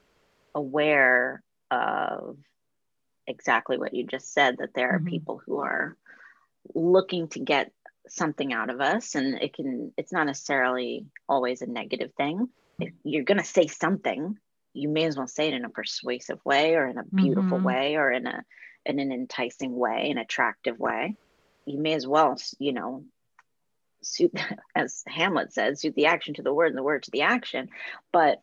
aware 0.54 1.42
of 1.70 2.36
exactly 3.26 3.78
what 3.78 3.94
you 3.94 4.04
just 4.04 4.32
said 4.32 4.56
that 4.58 4.74
there 4.74 4.90
are 4.90 4.98
mm-hmm. 4.98 5.08
people 5.08 5.40
who 5.44 5.58
are 5.58 5.96
looking 6.74 7.28
to 7.28 7.40
get 7.40 7.72
something 8.08 8.52
out 8.52 8.70
of 8.70 8.80
us 8.80 9.14
and 9.14 9.34
it 9.42 9.52
can 9.54 9.92
it's 9.98 10.12
not 10.12 10.26
necessarily 10.26 11.04
always 11.28 11.60
a 11.60 11.66
negative 11.66 12.10
thing 12.16 12.48
if 12.80 12.90
you're 13.04 13.24
going 13.24 13.38
to 13.38 13.44
say 13.44 13.66
something 13.66 14.34
you 14.72 14.88
may 14.88 15.04
as 15.04 15.16
well 15.16 15.26
say 15.26 15.48
it 15.48 15.54
in 15.54 15.66
a 15.66 15.70
persuasive 15.70 16.42
way 16.42 16.74
or 16.74 16.86
in 16.86 16.96
a 16.96 17.04
beautiful 17.04 17.58
mm-hmm. 17.58 17.66
way 17.66 17.96
or 17.96 18.10
in 18.10 18.26
a 18.26 18.42
in 18.86 18.98
an 18.98 19.12
enticing 19.12 19.76
way 19.76 20.10
an 20.10 20.16
attractive 20.16 20.78
way 20.78 21.14
you 21.66 21.78
may 21.78 21.92
as 21.92 22.06
well 22.06 22.34
you 22.58 22.72
know 22.72 23.04
suit 24.02 24.32
as 24.74 25.02
hamlet 25.06 25.52
says 25.52 25.80
suit 25.80 25.94
the 25.94 26.06
action 26.06 26.34
to 26.34 26.42
the 26.42 26.52
word 26.52 26.68
and 26.68 26.78
the 26.78 26.82
word 26.82 27.02
to 27.02 27.10
the 27.10 27.22
action 27.22 27.68
but 28.12 28.42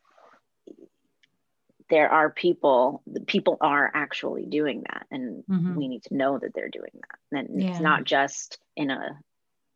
there 1.90 2.10
are 2.10 2.30
people 2.30 3.02
the 3.06 3.20
people 3.20 3.58
are 3.62 3.92
actually 3.94 4.46
doing 4.46 4.84
that 4.92 5.06
and 5.12 5.44
mm-hmm. 5.50 5.76
we 5.76 5.88
need 5.88 6.04
to 6.04 6.16
know 6.16 6.38
that 6.38 6.54
they're 6.54 6.70
doing 6.70 6.92
that 6.94 7.40
and 7.40 7.62
yeah. 7.62 7.70
it's 7.70 7.80
not 7.80 8.04
just 8.04 8.58
in 8.76 8.90
a 8.90 9.20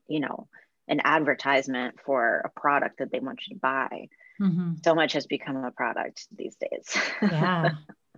you 0.07 0.19
know 0.19 0.47
an 0.87 1.01
advertisement 1.03 1.99
for 2.03 2.41
a 2.45 2.59
product 2.59 2.97
that 2.97 3.11
they 3.11 3.19
want 3.19 3.39
you 3.47 3.55
to 3.55 3.59
buy 3.59 4.07
mm-hmm. 4.41 4.73
so 4.83 4.95
much 4.95 5.13
has 5.13 5.27
become 5.27 5.57
a 5.57 5.71
product 5.71 6.27
these 6.35 6.55
days 6.55 6.97
yeah 7.21 7.71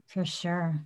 for 0.07 0.23
sure 0.23 0.79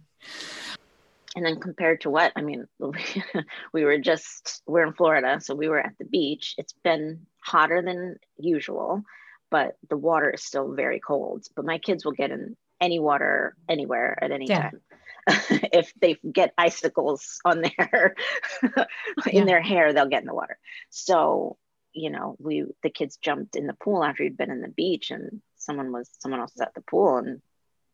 and 1.35 1.45
then 1.45 1.59
compared 1.59 2.01
to 2.01 2.09
what 2.09 2.31
i 2.35 2.41
mean 2.41 2.65
we 3.73 3.83
were 3.83 3.97
just 3.97 4.61
we're 4.65 4.85
in 4.85 4.93
florida 4.93 5.39
so 5.39 5.53
we 5.53 5.67
were 5.67 5.79
at 5.79 5.97
the 5.99 6.05
beach 6.05 6.55
it's 6.57 6.73
been 6.83 7.25
hotter 7.43 7.81
than 7.81 8.17
usual 8.37 9.03
but 9.51 9.75
the 9.89 9.97
water 9.97 10.31
is 10.31 10.43
still 10.43 10.73
very 10.73 10.99
cold 10.99 11.45
but 11.55 11.65
my 11.65 11.77
kids 11.77 12.05
will 12.05 12.11
get 12.11 12.31
in 12.31 12.55
any 12.81 12.99
water 12.99 13.55
anywhere 13.69 14.17
at 14.21 14.31
any 14.31 14.47
yeah. 14.47 14.69
time 14.69 14.81
if 15.73 15.93
they 15.99 16.17
get 16.31 16.53
icicles 16.57 17.39
on 17.45 17.61
their 17.61 18.15
in 18.63 18.87
yeah. 19.31 19.45
their 19.45 19.61
hair 19.61 19.93
they'll 19.93 20.09
get 20.09 20.21
in 20.21 20.27
the 20.27 20.33
water 20.33 20.57
so 20.89 21.57
you 21.93 22.09
know 22.09 22.35
we 22.39 22.65
the 22.83 22.89
kids 22.89 23.17
jumped 23.17 23.55
in 23.55 23.65
the 23.65 23.73
pool 23.73 24.03
after 24.03 24.23
we'd 24.23 24.37
been 24.37 24.51
in 24.51 24.61
the 24.61 24.67
beach 24.67 25.11
and 25.11 25.41
someone 25.57 25.91
was 25.91 26.09
someone 26.19 26.41
else 26.41 26.53
was 26.53 26.61
at 26.61 26.73
the 26.75 26.81
pool 26.81 27.17
and 27.17 27.41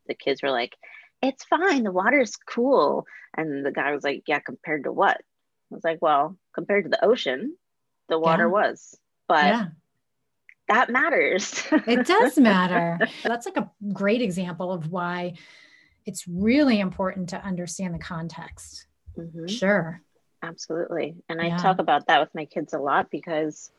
the 0.08 0.16
kids 0.16 0.42
were 0.42 0.52
like 0.52 0.76
it's 1.22 1.44
fine. 1.44 1.84
The 1.84 1.92
water's 1.92 2.36
cool. 2.36 3.06
And 3.36 3.66
the 3.66 3.72
guy 3.72 3.94
was 3.94 4.04
like, 4.04 4.24
yeah, 4.28 4.40
compared 4.40 4.84
to 4.86 4.92
what? 4.92 5.18
I 5.18 5.76
was 5.76 5.84
like, 5.84 6.00
well, 6.02 6.38
compared 6.54 6.86
to 6.86 6.90
the 6.90 7.04
ocean, 7.04 7.56
the 8.10 8.20
water 8.20 8.44
yeah. 8.44 8.50
was. 8.50 8.98
But 9.28 9.46
yeah. 9.46 9.66
that 10.68 10.90
matters. 10.90 11.64
it 11.72 12.06
does 12.06 12.38
matter. 12.38 13.00
That's 13.24 13.46
like 13.46 13.58
a 13.58 13.72
great 13.94 14.22
example 14.22 14.72
of 14.72 14.92
why 14.92 15.34
it's 16.06 16.28
really 16.28 16.80
important 16.80 17.30
to 17.30 17.44
understand 17.44 17.94
the 17.94 18.00
context. 18.00 18.88
Mm-hmm. 19.18 19.48
Sure. 19.48 20.02
Absolutely. 20.44 21.16
And 21.30 21.40
yeah. 21.42 21.56
I 21.56 21.58
talk 21.58 21.80
about 21.80 22.08
that 22.08 22.20
with 22.20 22.34
my 22.34 22.46
kids 22.46 22.74
a 22.74 22.80
lot 22.80 23.10
because 23.12 23.72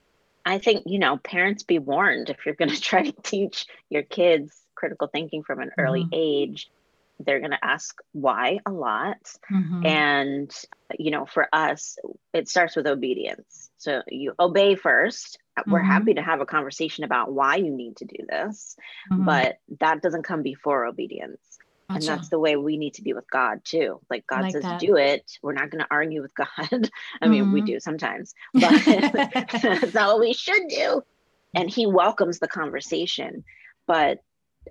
I 0.45 0.59
think, 0.59 0.85
you 0.87 0.99
know, 0.99 1.19
parents 1.19 1.65
be 1.65 1.79
warned 1.79 2.31
if 2.31 2.47
you're 2.47 2.55
going 2.55 2.71
to 2.75 2.81
try 2.81 3.03
to 3.03 3.23
teach 3.23 3.67
your 3.91 4.03
kids 4.03 4.57
critical 4.75 5.09
thinking 5.09 5.43
from 5.43 5.61
an 5.61 5.71
early 5.79 6.05
mm-hmm. 6.05 6.15
age 6.15 6.71
they're 7.25 7.41
going 7.41 7.53
to 7.53 7.65
ask 7.65 7.97
why 8.13 8.59
a 8.67 8.71
lot 8.71 9.19
mm-hmm. 9.51 9.87
and 9.87 10.55
you 10.99 11.11
know 11.11 11.27
for 11.27 11.49
us 11.53 11.97
it 12.33 12.49
starts 12.49 12.77
with 12.77 12.87
obedience 12.87 13.71
so 13.79 14.03
you 14.09 14.33
obey 14.39 14.75
1st 14.75 15.37
mm-hmm. 15.59 15.71
we're 15.71 15.81
happy 15.81 16.15
to 16.15 16.23
have 16.23 16.41
a 16.41 16.47
conversation 16.47 17.05
about 17.05 17.33
why 17.33 17.57
you 17.57 17.71
need 17.71 17.97
to 17.97 18.05
do 18.05 18.17
this 18.29 18.77
mm-hmm. 19.11 19.25
but 19.25 19.59
that 19.81 20.03
doesn't 20.03 20.25
come 20.25 20.43
before 20.43 20.87
obedience 20.87 21.59
gotcha. 21.89 21.99
and 21.99 22.05
that's 22.05 22.29
the 22.29 22.39
way 22.39 22.57
we 22.57 22.77
need 22.77 22.95
to 22.95 23.03
be 23.03 23.13
with 23.13 23.31
god 23.31 23.61
too 23.65 24.01
like 24.11 24.27
god 24.27 24.43
like 24.43 24.53
says 24.53 24.63
that. 24.63 24.81
do 24.81 24.97
it 24.97 25.39
we're 25.43 25.53
not 25.53 25.71
going 25.71 25.83
to 25.83 25.91
argue 25.91 26.23
with 26.23 26.35
god 26.35 26.91
i 27.23 27.29
mean 27.29 27.53
we 27.53 27.61
mm-hmm. 27.61 27.67
do 27.67 27.81
sometimes 27.81 28.35
but 28.55 28.85
that's 29.63 29.95
not 29.95 30.09
what 30.09 30.21
we 30.21 30.33
should 30.33 30.69
do 30.69 31.03
and 31.55 31.71
he 31.71 31.87
welcomes 31.87 32.39
the 32.39 32.49
conversation 32.49 33.45
but 33.87 34.19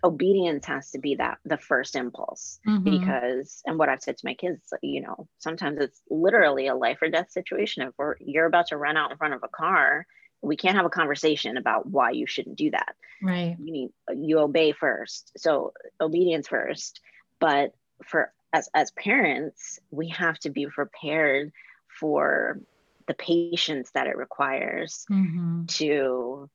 obedience 0.04 0.66
has 0.66 0.92
to 0.92 1.00
be 1.00 1.16
that 1.16 1.38
the 1.46 1.58
first 1.58 1.96
impulse 1.96 2.60
mm-hmm. 2.68 2.84
because 2.84 3.62
and 3.66 3.78
what 3.78 3.90
i've 3.90 4.02
said 4.02 4.18
to 4.18 4.26
my 4.26 4.34
kids 4.34 4.74
you 4.82 5.02
know 5.02 5.28
sometimes 5.38 5.80
it's 5.80 6.02
literally 6.10 6.68
a 6.68 6.76
life 6.76 7.00
or 7.02 7.10
death 7.10 7.32
situation. 7.32 7.84
If 7.84 7.94
we're, 7.98 8.16
you're 8.20 8.46
about 8.46 8.68
to 8.68 8.78
run 8.78 8.98
out 8.98 9.12
in 9.12 9.18
front 9.18 9.34
of 9.34 9.44
a 9.44 9.48
car 9.48 10.06
we 10.42 10.58
can't 10.58 10.76
have 10.76 10.86
a 10.86 10.90
conversation 10.90 11.58
about 11.58 11.86
why 11.86 12.12
you 12.12 12.26
shouldn't 12.26 12.58
do 12.58 12.72
that. 12.72 12.96
Right. 13.22 13.56
You 13.60 13.72
need 13.72 13.90
you 14.16 14.40
obey 14.40 14.72
first. 14.72 15.32
So 15.38 15.74
obedience 16.00 16.48
first. 16.48 17.00
But 17.40 17.74
for 18.04 18.34
as 18.54 18.70
as 18.74 18.92
parents 18.92 19.80
we 19.92 20.10
have 20.10 20.40
to 20.40 20.50
be 20.50 20.66
prepared 20.68 21.52
for 21.88 22.60
the 23.08 23.14
patience 23.14 23.92
that 23.92 24.08
it 24.08 24.18
requires 24.18 25.06
mm-hmm. 25.10 25.66
to 25.66 26.50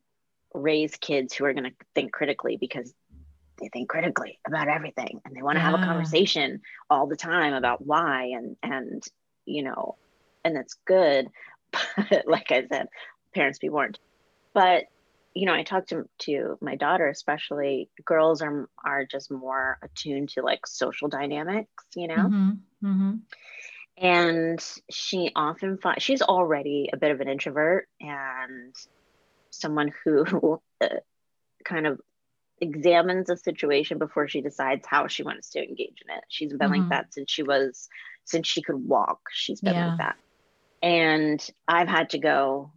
raise 0.55 0.97
kids 0.97 1.34
who 1.34 1.45
are 1.45 1.53
going 1.53 1.64
to 1.64 1.76
think 1.95 2.12
critically 2.12 2.57
because 2.57 2.93
they 3.59 3.68
think 3.68 3.88
critically 3.88 4.38
about 4.46 4.68
everything 4.68 5.20
and 5.24 5.34
they 5.34 5.42
want 5.42 5.57
to 5.57 5.61
yeah. 5.61 5.70
have 5.70 5.80
a 5.80 5.84
conversation 5.84 6.61
all 6.90 7.07
the 7.07 7.16
time 7.16 7.54
about 7.54 7.84
why 7.84 8.30
and 8.34 8.57
and 8.62 9.02
you 9.44 9.62
know 9.62 9.96
and 10.44 10.54
that's 10.54 10.76
good 10.86 11.28
but 11.72 12.24
like 12.26 12.50
i 12.50 12.66
said 12.66 12.88
parents 13.34 13.59
be 13.59 13.68
warned 13.68 13.98
but 14.54 14.84
you 15.34 15.46
know 15.46 15.54
i 15.54 15.62
talked 15.62 15.90
to, 15.90 16.09
to 16.18 16.59
my 16.61 16.76
daughter 16.76 17.09
especially 17.09 17.88
girls 18.04 18.42
are 18.42 18.68
are 18.84 19.04
just 19.04 19.30
more 19.30 19.78
attuned 19.82 20.28
to 20.28 20.42
like 20.42 20.66
social 20.66 21.09
dynamics 21.09 21.84
you 21.94 22.09
know 22.09 22.14
mm-hmm. 22.14 22.50
Mm-hmm. 22.84 23.14
and 23.98 24.64
she 24.90 25.30
often 25.34 25.78
finds 25.78 26.02
she's 26.02 26.22
already 26.22 26.90
a 26.92 26.96
bit 26.96 27.11
of 27.11 27.20
an 27.20 27.28
introvert 27.28 27.88
and 28.00 28.74
someone 29.50 29.92
who 30.04 30.61
uh, 30.80 30.88
kind 31.64 31.86
of 31.86 32.00
examines 32.61 33.30
a 33.30 33.36
situation 33.36 33.98
before 33.98 34.28
she 34.28 34.40
decides 34.40 34.86
how 34.86 35.07
she 35.07 35.22
wants 35.22 35.50
to 35.50 35.62
engage 35.62 36.02
in 36.07 36.16
it. 36.16 36.24
She's 36.28 36.52
been 36.52 36.70
mm-hmm. 36.70 36.80
like 36.82 36.88
that 36.90 37.14
since 37.14 37.30
she 37.30 37.42
was 37.42 37.88
since 38.24 38.46
she 38.46 38.62
could 38.62 38.88
walk. 38.88 39.20
She's 39.32 39.61
been 39.61 39.74
yeah. 39.74 39.88
like 39.88 39.98
that. 39.98 40.16
And 40.82 41.50
I've 41.68 41.88
had 41.88 42.11
to 42.11 42.18
go 42.18 42.72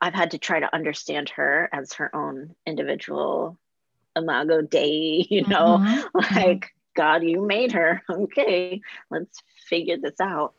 I've 0.00 0.14
had 0.14 0.32
to 0.32 0.38
try 0.38 0.60
to 0.60 0.74
understand 0.74 1.28
her 1.30 1.68
as 1.72 1.92
her 1.94 2.14
own 2.14 2.54
individual 2.66 3.58
imago 4.16 4.62
dei, 4.62 5.26
you 5.30 5.42
know, 5.46 5.78
mm-hmm. 5.78 6.34
like 6.36 6.74
God, 6.94 7.22
you 7.22 7.42
made 7.42 7.72
her. 7.72 8.02
Okay, 8.10 8.80
let's 9.10 9.42
figure 9.68 9.98
this 9.98 10.20
out. 10.20 10.54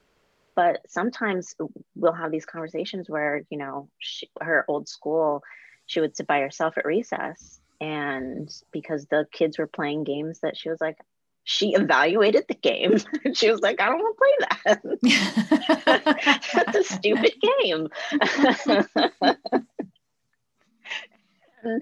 But 0.55 0.81
sometimes 0.87 1.55
we'll 1.95 2.13
have 2.13 2.31
these 2.31 2.45
conversations 2.45 3.09
where, 3.09 3.43
you 3.49 3.57
know, 3.57 3.89
she, 3.99 4.29
her 4.41 4.65
old 4.67 4.87
school 4.87 5.43
she 5.88 5.99
would 5.99 6.15
sit 6.15 6.27
by 6.27 6.39
herself 6.41 6.77
at 6.77 6.85
recess 6.85 7.59
and 7.81 8.53
because 8.71 9.05
the 9.05 9.25
kids 9.31 9.57
were 9.57 9.67
playing 9.67 10.03
games 10.03 10.39
that 10.41 10.55
she 10.57 10.69
was 10.69 10.79
like 10.79 10.97
she 11.43 11.71
evaluated 11.73 12.43
the 12.49 12.55
game. 12.55 12.97
She 13.33 13.49
was 13.49 13.61
like 13.61 13.81
i 13.81 13.85
don't 13.85 13.99
want 13.99 14.17
to 14.17 14.21
play 14.21 14.35
that. 14.65 14.81
That's 16.53 16.75
a 16.77 16.83
stupid 16.83 17.33
game. 17.41 17.88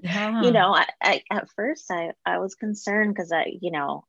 Yeah. 0.03 0.41
you 0.41 0.51
know 0.51 0.73
I, 0.73 0.87
I, 1.01 1.21
at 1.29 1.49
first 1.55 1.91
i 1.91 2.11
i 2.25 2.39
was 2.39 2.55
concerned 2.55 3.13
because 3.13 3.31
i 3.31 3.45
you 3.61 3.69
know 3.71 4.05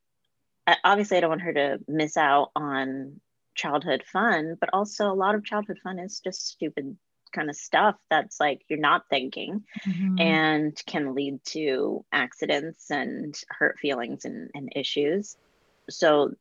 I, 0.66 0.76
obviously 0.84 1.18
i 1.18 1.20
don't 1.20 1.30
want 1.30 1.42
her 1.42 1.52
to 1.52 1.78
miss 1.86 2.16
out 2.16 2.50
on 2.56 3.20
childhood 3.54 4.02
fun 4.10 4.56
but 4.58 4.70
also 4.72 5.10
a 5.10 5.12
lot 5.12 5.34
of 5.34 5.44
childhood 5.44 5.78
fun 5.82 5.98
is 5.98 6.20
just 6.20 6.46
stupid 6.46 6.96
kind 7.36 7.50
of 7.50 7.56
stuff 7.56 7.94
that's 8.10 8.40
like 8.40 8.62
you're 8.68 8.78
not 8.78 9.04
thinking 9.10 9.62
mm-hmm. 9.86 10.18
and 10.18 10.82
can 10.86 11.14
lead 11.14 11.44
to 11.44 12.04
accidents 12.10 12.90
and 12.90 13.38
hurt 13.48 13.78
feelings 13.78 14.24
and, 14.24 14.50
and 14.54 14.72
issues. 14.74 15.36
So 15.90 16.34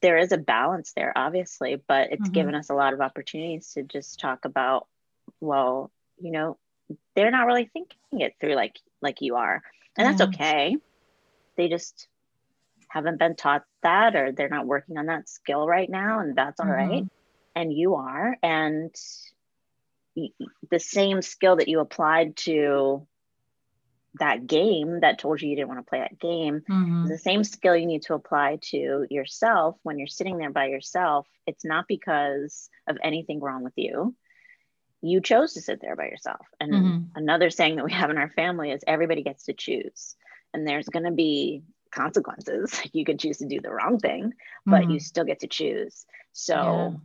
there 0.00 0.16
is 0.16 0.32
a 0.32 0.38
balance 0.38 0.92
there, 0.94 1.12
obviously, 1.16 1.82
but 1.86 2.12
it's 2.12 2.22
mm-hmm. 2.22 2.32
given 2.32 2.54
us 2.54 2.70
a 2.70 2.74
lot 2.74 2.94
of 2.94 3.00
opportunities 3.00 3.72
to 3.74 3.82
just 3.82 4.20
talk 4.20 4.44
about, 4.44 4.86
well, 5.40 5.90
you 6.20 6.30
know, 6.30 6.56
they're 7.14 7.30
not 7.30 7.46
really 7.46 7.68
thinking 7.72 8.20
it 8.20 8.34
through 8.40 8.54
like 8.54 8.76
like 9.02 9.20
you 9.20 9.36
are. 9.36 9.62
And 9.96 10.06
that's 10.06 10.28
okay. 10.28 10.76
They 11.56 11.68
just 11.68 12.06
haven't 12.88 13.18
been 13.18 13.34
taught 13.36 13.64
that 13.82 14.14
or 14.14 14.32
they're 14.32 14.48
not 14.48 14.66
working 14.66 14.96
on 14.96 15.06
that 15.06 15.28
skill 15.28 15.66
right 15.66 15.90
now 15.90 16.20
and 16.20 16.34
that's 16.36 16.58
all 16.60 16.66
mm-hmm. 16.66 16.90
right. 16.90 17.06
and 17.54 17.72
you 17.72 17.96
are 17.96 18.36
and 18.42 18.94
the 20.70 20.80
same 20.80 21.22
skill 21.22 21.56
that 21.56 21.68
you 21.68 21.80
applied 21.80 22.36
to 22.36 23.06
that 24.18 24.46
game 24.46 25.00
that 25.00 25.18
told 25.18 25.40
you 25.40 25.48
you 25.48 25.56
didn't 25.56 25.68
want 25.68 25.80
to 25.80 25.88
play 25.88 26.00
that 26.00 26.18
game 26.18 26.62
mm-hmm. 26.68 27.06
the 27.06 27.18
same 27.18 27.44
skill 27.44 27.76
you 27.76 27.86
need 27.86 28.02
to 28.02 28.14
apply 28.14 28.58
to 28.60 29.06
yourself 29.10 29.76
when 29.82 29.98
you're 29.98 30.08
sitting 30.08 30.38
there 30.38 30.50
by 30.50 30.66
yourself 30.66 31.26
it's 31.46 31.64
not 31.64 31.86
because 31.86 32.68
of 32.86 32.96
anything 33.02 33.40
wrong 33.40 33.62
with 33.62 33.74
you 33.76 34.14
you 35.00 35.20
chose 35.20 35.52
to 35.54 35.60
sit 35.60 35.80
there 35.80 35.94
by 35.94 36.06
yourself 36.06 36.46
and 36.58 36.72
mm-hmm. 36.72 36.98
another 37.14 37.50
saying 37.50 37.76
that 37.76 37.84
we 37.84 37.92
have 37.92 38.10
in 38.10 38.18
our 38.18 38.30
family 38.30 38.70
is 38.70 38.82
everybody 38.86 39.22
gets 39.22 39.44
to 39.44 39.52
choose 39.52 40.16
and 40.52 40.66
there's 40.66 40.88
going 40.88 41.04
to 41.04 41.12
be 41.12 41.62
consequences 41.92 42.80
you 42.92 43.04
could 43.04 43.18
choose 43.18 43.38
to 43.38 43.46
do 43.46 43.60
the 43.60 43.72
wrong 43.72 43.98
thing 43.98 44.32
but 44.66 44.82
mm-hmm. 44.82 44.92
you 44.92 45.00
still 45.00 45.24
get 45.24 45.40
to 45.40 45.46
choose 45.46 46.06
so 46.32 47.00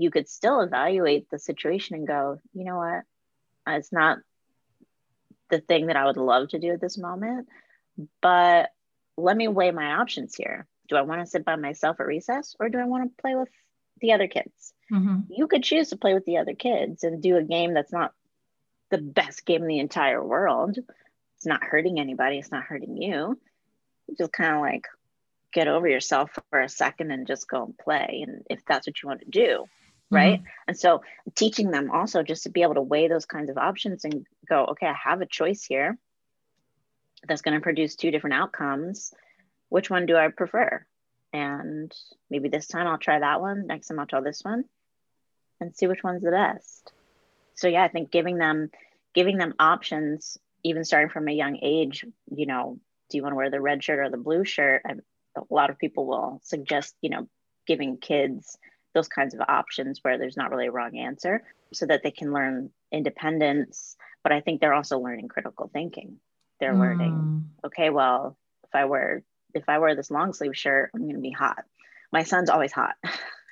you 0.00 0.10
could 0.10 0.28
still 0.28 0.60
evaluate 0.60 1.28
the 1.30 1.38
situation 1.38 1.96
and 1.96 2.06
go, 2.06 2.40
you 2.52 2.64
know 2.64 2.76
what, 2.76 3.04
it's 3.66 3.92
not 3.92 4.18
the 5.50 5.60
thing 5.60 5.86
that 5.86 5.96
I 5.96 6.06
would 6.06 6.16
love 6.16 6.48
to 6.48 6.58
do 6.58 6.72
at 6.72 6.80
this 6.80 6.98
moment, 6.98 7.48
but 8.20 8.70
let 9.16 9.36
me 9.36 9.48
weigh 9.48 9.70
my 9.70 9.94
options 9.94 10.34
here. 10.34 10.66
Do 10.88 10.96
I 10.96 11.02
want 11.02 11.20
to 11.20 11.26
sit 11.26 11.44
by 11.44 11.56
myself 11.56 12.00
at 12.00 12.06
recess 12.06 12.54
or 12.60 12.68
do 12.68 12.78
I 12.78 12.84
want 12.84 13.04
to 13.04 13.22
play 13.22 13.34
with 13.34 13.48
the 14.00 14.12
other 14.12 14.28
kids? 14.28 14.72
Mm-hmm. 14.92 15.32
You 15.32 15.46
could 15.46 15.62
choose 15.62 15.90
to 15.90 15.96
play 15.96 16.14
with 16.14 16.24
the 16.24 16.38
other 16.38 16.54
kids 16.54 17.02
and 17.02 17.22
do 17.22 17.36
a 17.36 17.42
game 17.42 17.74
that's 17.74 17.92
not 17.92 18.12
the 18.90 18.98
best 18.98 19.44
game 19.44 19.62
in 19.62 19.68
the 19.68 19.78
entire 19.80 20.22
world. 20.22 20.78
It's 21.36 21.46
not 21.46 21.64
hurting 21.64 21.98
anybody, 21.98 22.38
it's 22.38 22.52
not 22.52 22.64
hurting 22.64 22.96
you. 22.96 23.38
you 24.06 24.16
just 24.16 24.32
kind 24.32 24.54
of 24.54 24.60
like 24.60 24.86
get 25.52 25.68
over 25.68 25.88
yourself 25.88 26.38
for 26.50 26.60
a 26.60 26.68
second 26.68 27.10
and 27.10 27.26
just 27.26 27.48
go 27.48 27.64
and 27.64 27.78
play. 27.78 28.24
And 28.26 28.42
if 28.50 28.64
that's 28.66 28.86
what 28.86 29.02
you 29.02 29.08
want 29.08 29.20
to 29.20 29.30
do, 29.30 29.64
right? 30.10 30.40
Mm-hmm. 30.40 30.68
and 30.68 30.78
so 30.78 31.02
teaching 31.34 31.70
them 31.70 31.90
also 31.90 32.22
just 32.22 32.44
to 32.44 32.50
be 32.50 32.62
able 32.62 32.74
to 32.74 32.82
weigh 32.82 33.08
those 33.08 33.26
kinds 33.26 33.50
of 33.50 33.58
options 33.58 34.04
and 34.04 34.26
go 34.48 34.66
okay 34.66 34.86
i 34.86 34.94
have 34.94 35.20
a 35.20 35.26
choice 35.26 35.64
here 35.64 35.98
that's 37.26 37.42
going 37.42 37.54
to 37.54 37.62
produce 37.62 37.96
two 37.96 38.10
different 38.10 38.34
outcomes. 38.34 39.12
Which 39.68 39.90
one 39.90 40.06
do 40.06 40.16
i 40.16 40.28
prefer? 40.28 40.84
And 41.32 41.92
maybe 42.30 42.48
this 42.48 42.66
time 42.66 42.86
i'll 42.86 42.98
try 42.98 43.18
that 43.18 43.40
one 43.40 43.66
next 43.66 43.88
time 43.88 43.98
i'll 43.98 44.06
try 44.06 44.20
this 44.20 44.42
one 44.42 44.64
and 45.60 45.74
see 45.74 45.86
which 45.86 46.04
one's 46.04 46.22
the 46.22 46.30
best. 46.30 46.92
So 47.54 47.68
yeah 47.68 47.82
i 47.82 47.88
think 47.88 48.10
giving 48.10 48.38
them 48.38 48.70
giving 49.14 49.38
them 49.38 49.54
options 49.58 50.38
even 50.62 50.84
starting 50.84 51.10
from 51.10 51.28
a 51.28 51.32
young 51.32 51.58
age 51.62 52.04
you 52.30 52.46
know 52.46 52.78
do 53.08 53.16
you 53.16 53.22
want 53.22 53.32
to 53.32 53.36
wear 53.36 53.50
the 53.50 53.60
red 53.60 53.84
shirt 53.84 54.00
or 54.00 54.10
the 54.10 54.16
blue 54.16 54.44
shirt? 54.44 54.82
I, 54.84 54.94
a 55.36 55.42
lot 55.54 55.70
of 55.70 55.78
people 55.78 56.06
will 56.06 56.40
suggest 56.44 56.94
you 57.02 57.10
know 57.10 57.28
giving 57.66 57.98
kids 57.98 58.56
those 58.96 59.08
kinds 59.08 59.34
of 59.34 59.40
options 59.46 60.00
where 60.02 60.16
there's 60.16 60.36
not 60.36 60.50
really 60.50 60.66
a 60.66 60.72
wrong 60.72 60.96
answer 60.96 61.42
so 61.72 61.84
that 61.86 62.02
they 62.02 62.10
can 62.10 62.32
learn 62.32 62.70
independence. 62.90 63.96
But 64.22 64.32
i 64.32 64.40
think 64.40 64.60
they're 64.60 64.74
also 64.74 64.98
learning 64.98 65.28
critical 65.28 65.70
thinking. 65.72 66.18
They're 66.58 66.74
mm. 66.74 66.80
learning 66.80 67.50
okay 67.64 67.90
well 67.90 68.36
if 68.64 68.74
i 68.74 68.86
wear 68.86 69.22
if 69.54 69.68
i 69.68 69.78
wear 69.78 69.94
this 69.94 70.10
long 70.10 70.32
sleeve 70.32 70.56
shirt 70.56 70.90
i'm 70.94 71.02
going 71.02 71.14
to 71.14 71.20
be 71.20 71.30
hot. 71.30 71.64
My 72.10 72.24
son's 72.24 72.50
always 72.50 72.72
hot. 72.72 72.96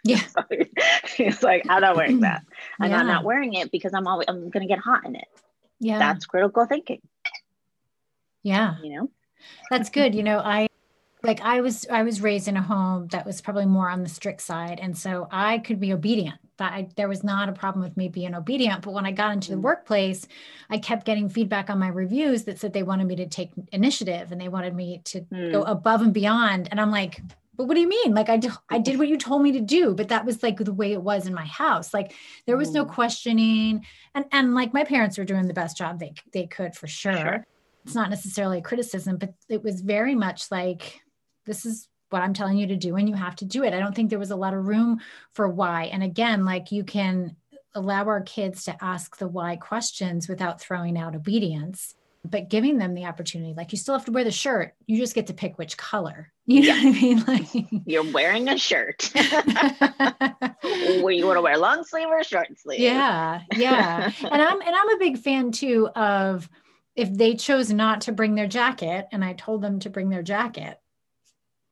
Yeah. 0.07 0.21
So 0.27 1.25
he's 1.25 1.43
like 1.43 1.65
i'm 1.71 1.81
not 1.81 1.97
wearing 1.97 2.21
that. 2.21 2.43
Yeah. 2.81 2.99
i'm 2.99 3.07
not 3.07 3.25
wearing 3.25 3.55
it 3.55 3.71
because 3.71 3.95
i'm 3.95 4.07
always 4.07 4.27
i'm 4.29 4.51
going 4.51 4.67
to 4.67 4.69
get 4.69 4.79
hot 4.79 5.07
in 5.07 5.17
it. 5.17 5.29
Yeah. 5.81 5.99
That's 5.99 6.27
critical 6.27 6.67
thinking. 6.67 7.01
Yeah. 8.43 8.75
You 8.83 8.97
know? 8.97 9.11
That's 9.71 9.89
good. 9.89 10.15
You 10.15 10.23
know 10.23 10.39
i 10.39 10.69
like 11.25 11.41
I 11.41 11.61
was 11.61 11.87
I 11.91 12.03
was 12.03 12.21
raised 12.21 12.49
in 12.49 12.57
a 12.57 12.63
home 12.63 13.09
that 13.09 13.27
was 13.27 13.41
probably 13.41 13.67
more 13.67 13.89
on 13.89 14.03
the 14.03 14.09
strict 14.09 14.43
side 14.43 14.79
and 14.81 14.97
so 14.97 15.27
I 15.31 15.59
could 15.59 15.81
be 15.81 15.93
obedient 15.93 16.39
that 16.59 16.73
I, 16.73 16.89
there 16.97 17.09
was 17.09 17.25
not 17.25 17.49
a 17.49 17.53
problem 17.53 17.83
with 17.83 17.97
me 17.97 18.09
being 18.09 18.35
obedient 18.35 18.83
but 18.83 18.93
when 18.93 19.07
I 19.07 19.13
got 19.13 19.33
into 19.33 19.51
the 19.51 19.57
mm. 19.57 19.63
workplace 19.63 20.29
I 20.71 20.79
kept 20.79 21.07
getting 21.07 21.29
feedback 21.29 21.71
on 21.71 21.79
my 21.79 21.89
reviews 21.89 22.45
that 22.45 22.59
said 22.61 22.73
they 22.73 22.83
wanted 22.83 23.07
me 23.07 23.17
to 23.17 23.27
take 23.27 23.51
initiative 23.73 24.31
and 24.31 24.41
they 24.41 24.49
wanted 24.49 24.77
me 24.77 25.01
to 25.07 25.23
mm. 25.23 25.51
go 25.51 25.63
above 25.63 26.03
and 26.03 26.13
beyond 26.13 26.69
and 26.71 26.81
I'm 26.81 26.91
like 26.91 27.21
but 27.57 27.67
what 27.67 27.75
do 27.75 27.81
you 27.81 27.89
mean 27.89 28.15
like 28.15 28.29
I, 28.29 28.37
do, 28.37 28.51
I 28.69 28.79
did 28.79 28.99
what 28.99 29.09
you 29.09 29.17
told 29.17 29.43
me 29.43 29.53
to 29.53 29.61
do 29.61 29.95
but 29.95 30.09
that 30.09 30.27
was 30.27 30.43
like 30.43 30.59
the 30.59 30.75
way 30.75 30.93
it 30.93 31.03
was 31.03 31.27
in 31.27 31.35
my 31.35 31.47
house 31.47 31.95
like 31.95 32.13
there 32.47 32.57
was 32.57 32.71
mm. 32.71 32.75
no 32.75 32.85
questioning 32.85 33.87
and 34.15 34.27
and 34.31 34.55
like 34.55 34.75
my 34.75 34.85
parents 34.85 35.17
were 35.17 35.25
doing 35.25 35.49
the 35.49 35.55
best 35.55 35.77
job 35.77 35.99
they 35.99 36.13
they 36.33 36.47
could 36.47 36.75
for 36.75 36.87
sure. 36.87 37.17
sure 37.17 37.47
it's 37.85 37.95
not 37.95 38.11
necessarily 38.11 38.59
a 38.59 38.63
criticism 38.63 39.17
but 39.17 39.33
it 39.49 39.63
was 39.63 39.81
very 39.81 40.15
much 40.15 40.51
like 40.51 41.01
this 41.45 41.65
is 41.67 41.89
what 42.11 42.23
I'm 42.23 42.35
telling 42.35 42.59
you 42.59 42.67
to 42.69 42.77
do 42.77 42.97
and 42.97 43.09
you 43.09 43.15
have 43.15 43.37
to 43.37 43.45
do 43.45 43.65
it. 43.65 43.75
I 43.75 43.81
don't 43.81 43.95
think 43.95 44.11
there 44.11 44.19
was 44.19 44.31
a 44.31 44.37
lot 44.37 44.55
of 44.55 44.67
room 44.67 45.01
for 45.33 45.49
why. 45.49 45.85
And 45.85 46.03
again, 46.03 46.45
like 46.45 46.71
you 46.71 46.85
can 46.85 47.37
allow 47.75 48.05
our 48.07 48.21
kids 48.21 48.65
to 48.65 48.85
ask 48.85 49.19
the 49.19 49.29
why 49.29 49.57
questions 49.57 50.29
without 50.29 50.61
throwing 50.61 50.97
out 50.97 51.17
obedience. 51.17 51.95
but 52.25 52.49
giving 52.49 52.79
them 52.79 52.95
the 52.95 53.05
opportunity 53.05 53.53
like 53.55 53.71
you 53.73 53.79
still 53.79 53.95
have 53.95 54.05
to 54.07 54.13
wear 54.13 54.25
the 54.25 54.31
shirt 54.31 54.75
you 54.87 54.97
just 54.97 55.15
get 55.15 55.27
to 55.27 55.35
pick 55.35 55.59
which 55.59 55.77
color 55.77 56.33
you 56.47 56.63
know 56.63 56.75
yeah. 56.75 56.85
what 56.85 56.87
i 56.87 57.01
mean 57.01 57.25
like 57.27 57.47
you're 57.87 58.13
wearing 58.13 58.49
a 58.49 58.57
shirt 58.57 59.11
where 61.03 61.13
you 61.13 61.27
want 61.27 61.37
to 61.37 61.43
wear 61.43 61.59
long 61.59 61.85
sleeve 61.85 62.09
or 62.09 62.23
short 62.25 62.49
sleeve 62.59 62.81
yeah 62.81 63.41
yeah 63.57 64.11
and 64.23 64.43
i'm 64.43 64.61
and 64.61 64.75
i'm 64.75 64.91
a 64.91 64.99
big 64.99 65.19
fan 65.19 65.53
too 65.53 65.89
of 65.89 66.49
if 66.97 67.13
they 67.13 67.35
chose 67.35 67.73
not 67.73 68.03
to 68.03 68.13
bring 68.13 68.35
their 68.35 68.47
jacket 68.49 69.07
and 69.13 69.25
i 69.25 69.33
told 69.35 69.61
them 69.61 69.79
to 69.81 69.91
bring 69.91 70.09
their 70.09 70.23
jacket 70.23 70.79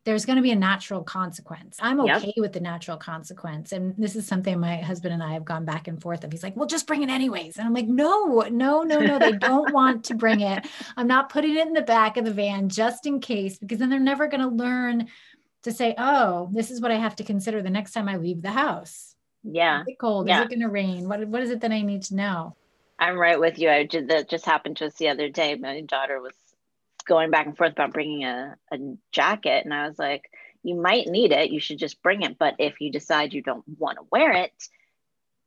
there's 0.04 0.24
going 0.24 0.36
to 0.36 0.42
be 0.42 0.50
a 0.50 0.56
natural 0.56 1.04
consequence. 1.04 1.76
I'm 1.80 2.00
okay 2.00 2.32
yep. 2.34 2.34
with 2.38 2.52
the 2.52 2.60
natural 2.60 2.96
consequence. 2.96 3.70
And 3.70 3.94
this 3.96 4.16
is 4.16 4.26
something 4.26 4.58
my 4.58 4.78
husband 4.78 5.14
and 5.14 5.22
I 5.22 5.32
have 5.34 5.44
gone 5.44 5.64
back 5.64 5.86
and 5.86 6.00
forth 6.02 6.24
of. 6.24 6.32
He's 6.32 6.42
like, 6.42 6.56
well, 6.56 6.66
just 6.66 6.88
bring 6.88 7.02
it 7.02 7.08
anyways. 7.08 7.56
And 7.56 7.66
I'm 7.66 7.74
like, 7.74 7.86
no, 7.86 8.40
no, 8.50 8.82
no, 8.82 8.98
no. 8.98 9.18
They 9.18 9.32
don't 9.32 9.72
want 9.74 10.04
to 10.06 10.14
bring 10.14 10.40
it. 10.40 10.66
I'm 10.96 11.06
not 11.06 11.28
putting 11.28 11.56
it 11.56 11.66
in 11.66 11.72
the 11.72 11.82
back 11.82 12.16
of 12.16 12.24
the 12.24 12.32
van 12.32 12.68
just 12.68 13.06
in 13.06 13.20
case, 13.20 13.58
because 13.58 13.78
then 13.78 13.90
they're 13.90 14.00
never 14.00 14.26
going 14.26 14.40
to 14.40 14.48
learn 14.48 15.06
to 15.62 15.72
say, 15.72 15.94
oh, 15.96 16.50
this 16.52 16.72
is 16.72 16.80
what 16.80 16.90
I 16.90 16.96
have 16.96 17.16
to 17.16 17.24
consider 17.24 17.62
the 17.62 17.70
next 17.70 17.92
time 17.92 18.08
I 18.08 18.16
leave 18.16 18.42
the 18.42 18.50
house. 18.50 19.14
Yeah. 19.44 19.82
Is 19.82 19.88
it 19.88 19.98
cold? 20.00 20.26
Yeah. 20.26 20.40
Is 20.40 20.46
it 20.46 20.48
going 20.48 20.60
to 20.60 20.68
rain? 20.68 21.08
What, 21.08 21.26
what 21.28 21.42
is 21.42 21.50
it 21.50 21.60
that 21.60 21.70
I 21.70 21.82
need 21.82 22.02
to 22.04 22.16
know? 22.16 22.56
I'm 22.98 23.16
right 23.16 23.38
with 23.38 23.58
you. 23.58 23.70
I 23.70 23.84
did 23.84 24.08
that 24.08 24.28
just 24.28 24.46
happened 24.46 24.78
to 24.78 24.86
us 24.86 24.94
the 24.94 25.08
other 25.08 25.28
day. 25.28 25.54
My 25.56 25.80
daughter 25.80 26.20
was 26.20 26.34
going 27.06 27.30
back 27.30 27.46
and 27.46 27.56
forth 27.56 27.72
about 27.72 27.92
bringing 27.92 28.24
a, 28.24 28.56
a 28.72 28.78
jacket. 29.10 29.64
And 29.64 29.74
I 29.74 29.88
was 29.88 29.98
like, 29.98 30.30
you 30.62 30.74
might 30.74 31.08
need 31.08 31.32
it. 31.32 31.50
You 31.50 31.60
should 31.60 31.78
just 31.78 32.02
bring 32.02 32.22
it. 32.22 32.38
But 32.38 32.56
if 32.58 32.80
you 32.80 32.90
decide 32.90 33.32
you 33.32 33.42
don't 33.42 33.64
want 33.78 33.98
to 33.98 34.06
wear 34.10 34.32
it, 34.32 34.52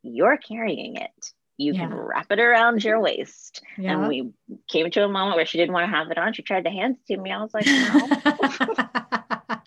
you're 0.01 0.37
carrying 0.37 0.97
it. 0.97 1.33
You 1.57 1.73
yeah. 1.73 1.79
can 1.79 1.93
wrap 1.93 2.31
it 2.31 2.39
around 2.39 2.83
your 2.83 2.99
waist. 2.99 3.63
Yeah. 3.77 3.93
And 3.93 4.07
we 4.07 4.31
came 4.67 4.91
to 4.91 5.05
a 5.05 5.07
moment 5.07 5.37
where 5.37 5.45
she 5.45 5.57
didn't 5.57 5.73
want 5.73 5.89
to 5.89 5.95
have 5.95 6.11
it 6.11 6.17
on. 6.17 6.33
She 6.33 6.41
tried 6.41 6.65
to 6.65 6.69
hand 6.69 6.97
it 6.97 7.13
to 7.13 7.19
me. 7.19 7.31
I 7.31 7.41
was 7.41 7.53
like, 7.53 7.65
no. 7.65 8.07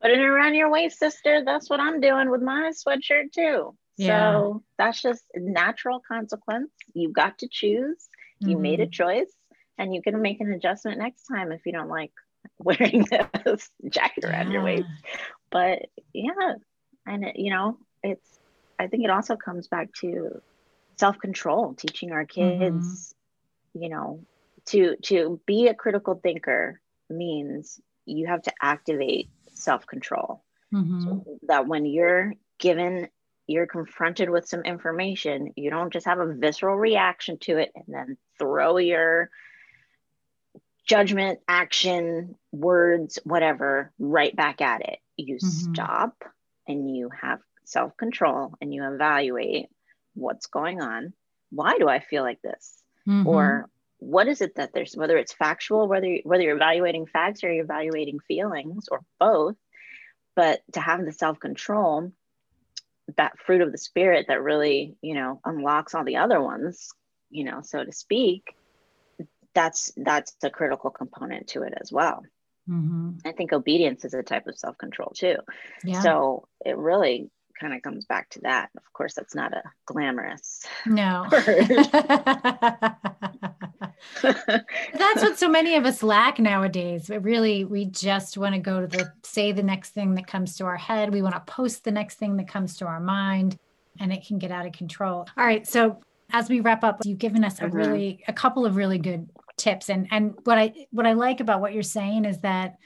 Put 0.00 0.12
it 0.12 0.20
around 0.20 0.54
your 0.54 0.70
waist, 0.70 0.98
sister. 0.98 1.42
That's 1.44 1.68
what 1.68 1.80
I'm 1.80 2.00
doing 2.00 2.30
with 2.30 2.40
my 2.40 2.70
sweatshirt 2.72 3.32
too. 3.34 3.76
Yeah. 3.96 4.32
So 4.32 4.62
that's 4.78 5.02
just 5.02 5.24
natural 5.34 6.00
consequence. 6.06 6.70
You 6.94 7.12
got 7.12 7.38
to 7.38 7.48
choose. 7.48 8.08
You 8.38 8.50
mm-hmm. 8.50 8.62
made 8.62 8.80
a 8.80 8.84
mm-hmm. 8.84 8.92
choice 8.92 9.32
and 9.78 9.94
you 9.94 10.02
can 10.02 10.20
make 10.20 10.40
an 10.40 10.52
adjustment 10.52 10.98
next 10.98 11.24
time 11.24 11.52
if 11.52 11.64
you 11.64 11.72
don't 11.72 11.88
like 11.88 12.12
wearing 12.58 13.06
this 13.44 13.70
jacket 13.88 14.24
around 14.24 14.48
yeah. 14.48 14.52
your 14.52 14.64
waist. 14.64 14.88
But 15.50 15.86
yeah, 16.12 16.54
and 17.06 17.24
it, 17.24 17.38
you 17.38 17.50
know, 17.50 17.78
it's 18.02 18.38
I 18.78 18.88
think 18.88 19.04
it 19.04 19.10
also 19.10 19.36
comes 19.36 19.68
back 19.68 19.92
to 20.00 20.40
self-control, 20.96 21.74
teaching 21.74 22.12
our 22.12 22.24
kids, 22.24 23.14
mm-hmm. 23.74 23.82
you 23.82 23.88
know, 23.88 24.20
to 24.66 24.96
to 25.04 25.40
be 25.46 25.68
a 25.68 25.74
critical 25.74 26.20
thinker 26.22 26.80
means 27.08 27.80
you 28.04 28.26
have 28.26 28.42
to 28.42 28.52
activate 28.60 29.28
self-control. 29.52 30.42
Mm-hmm. 30.74 31.02
So 31.02 31.38
that 31.46 31.66
when 31.66 31.86
you're 31.86 32.34
given 32.58 33.08
you're 33.46 33.66
confronted 33.66 34.28
with 34.28 34.46
some 34.46 34.60
information, 34.60 35.54
you 35.56 35.70
don't 35.70 35.92
just 35.92 36.04
have 36.04 36.20
a 36.20 36.34
visceral 36.34 36.76
reaction 36.76 37.38
to 37.38 37.56
it 37.56 37.72
and 37.74 37.86
then 37.88 38.18
throw 38.38 38.76
your 38.76 39.30
judgment, 40.88 41.38
action, 41.46 42.34
words, 42.50 43.18
whatever, 43.22 43.92
right 43.98 44.34
back 44.34 44.60
at 44.60 44.80
it. 44.80 44.98
You 45.16 45.36
mm-hmm. 45.36 45.72
stop 45.72 46.24
and 46.66 46.94
you 46.94 47.10
have 47.20 47.40
self 47.64 47.96
control 47.96 48.54
and 48.60 48.72
you 48.74 48.82
evaluate 48.82 49.66
what's 50.14 50.46
going 50.46 50.80
on. 50.80 51.12
Why 51.50 51.78
do 51.78 51.88
I 51.88 52.00
feel 52.00 52.22
like 52.22 52.42
this? 52.42 52.82
Mm-hmm. 53.06 53.28
Or 53.28 53.68
what 53.98 54.28
is 54.28 54.40
it 54.40 54.54
that 54.56 54.72
there's 54.72 54.94
whether 54.94 55.18
it's 55.18 55.32
factual 55.32 55.88
whether 55.88 56.18
whether 56.22 56.42
you're 56.42 56.54
evaluating 56.56 57.06
facts 57.06 57.42
or 57.42 57.52
you're 57.52 57.64
evaluating 57.64 58.20
feelings 58.20 58.88
or 58.90 59.00
both 59.18 59.56
but 60.36 60.60
to 60.72 60.78
have 60.80 61.04
the 61.04 61.10
self-control 61.10 62.12
that 63.16 63.36
fruit 63.40 63.60
of 63.60 63.72
the 63.72 63.78
spirit 63.78 64.26
that 64.28 64.40
really 64.40 64.96
you 65.02 65.14
know 65.14 65.40
unlocks 65.44 65.96
all 65.96 66.04
the 66.04 66.16
other 66.16 66.40
ones 66.40 66.90
you 67.28 67.42
know 67.42 67.60
so 67.60 67.84
to 67.84 67.90
speak 67.90 68.54
that's 69.58 69.90
that's 69.96 70.36
a 70.44 70.50
critical 70.50 70.90
component 70.90 71.48
to 71.48 71.62
it 71.62 71.74
as 71.80 71.90
well. 71.90 72.22
Mm-hmm. 72.68 73.12
i 73.24 73.32
think 73.32 73.54
obedience 73.54 74.04
is 74.04 74.12
a 74.12 74.22
type 74.22 74.46
of 74.46 74.58
self-control 74.58 75.12
too. 75.16 75.36
Yeah. 75.82 76.02
so 76.02 76.48
it 76.64 76.76
really 76.76 77.30
kind 77.58 77.74
of 77.74 77.82
comes 77.82 78.04
back 78.04 78.28
to 78.30 78.40
that. 78.42 78.68
Of 78.76 78.92
course 78.92 79.14
that's 79.14 79.34
not 79.34 79.52
a 79.52 79.62
glamorous 79.86 80.64
no. 80.86 81.26
that's 84.22 85.22
what 85.22 85.38
so 85.38 85.48
many 85.48 85.74
of 85.74 85.86
us 85.86 86.02
lack 86.02 86.38
nowadays. 86.38 87.06
But 87.08 87.24
really 87.24 87.64
we 87.64 87.86
just 87.86 88.36
want 88.38 88.54
to 88.54 88.60
go 88.60 88.82
to 88.82 88.86
the 88.86 89.12
say 89.24 89.50
the 89.50 89.62
next 89.62 89.90
thing 89.90 90.14
that 90.14 90.26
comes 90.26 90.56
to 90.58 90.66
our 90.66 90.76
head. 90.76 91.12
We 91.12 91.22
want 91.22 91.34
to 91.34 91.52
post 91.52 91.84
the 91.84 91.90
next 91.90 92.16
thing 92.16 92.36
that 92.36 92.48
comes 92.48 92.76
to 92.76 92.84
our 92.84 93.00
mind 93.00 93.56
and 93.98 94.12
it 94.12 94.24
can 94.26 94.38
get 94.38 94.52
out 94.52 94.66
of 94.66 94.72
control. 94.72 95.26
All 95.36 95.46
right. 95.46 95.66
So 95.66 96.00
as 96.32 96.50
we 96.50 96.60
wrap 96.60 96.84
up 96.84 97.00
you've 97.04 97.18
given 97.18 97.44
us 97.44 97.58
a 97.60 97.62
mm-hmm. 97.62 97.76
really 97.76 98.24
a 98.28 98.32
couple 98.32 98.66
of 98.66 98.76
really 98.76 98.98
good 98.98 99.26
tips. 99.58 99.90
And 99.90 100.08
and 100.10 100.34
what 100.44 100.58
i 100.58 100.72
what 100.90 101.06
i 101.06 101.12
like 101.12 101.40
about 101.40 101.60
what 101.60 101.72
you're 101.72 101.82
saying 101.82 102.24
is 102.24 102.40
that 102.40 102.78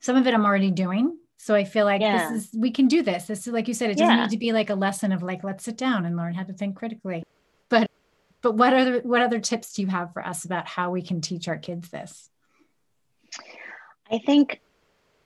some 0.00 0.16
of 0.16 0.26
it 0.26 0.34
i'm 0.34 0.44
already 0.44 0.70
doing. 0.70 1.18
So 1.36 1.54
i 1.54 1.64
feel 1.64 1.84
like 1.84 2.00
yeah. 2.00 2.30
this 2.30 2.44
is 2.44 2.54
we 2.58 2.70
can 2.70 2.88
do 2.88 3.02
this. 3.02 3.24
This 3.26 3.46
is 3.46 3.52
like 3.52 3.68
you 3.68 3.74
said 3.74 3.90
it 3.90 3.98
doesn't 3.98 4.16
yeah. 4.16 4.22
need 4.22 4.30
to 4.30 4.38
be 4.38 4.52
like 4.52 4.70
a 4.70 4.74
lesson 4.74 5.12
of 5.12 5.22
like 5.22 5.44
let's 5.44 5.64
sit 5.64 5.76
down 5.76 6.04
and 6.04 6.16
learn 6.16 6.34
how 6.34 6.44
to 6.44 6.52
think 6.52 6.76
critically. 6.76 7.24
But 7.68 7.90
but 8.42 8.54
what 8.56 8.74
other 8.74 9.00
what 9.00 9.22
other 9.22 9.40
tips 9.40 9.72
do 9.72 9.82
you 9.82 9.88
have 9.88 10.12
for 10.12 10.24
us 10.24 10.44
about 10.44 10.68
how 10.68 10.90
we 10.90 11.02
can 11.02 11.20
teach 11.20 11.48
our 11.48 11.58
kids 11.58 11.90
this? 11.90 12.30
I 14.10 14.18
think 14.18 14.60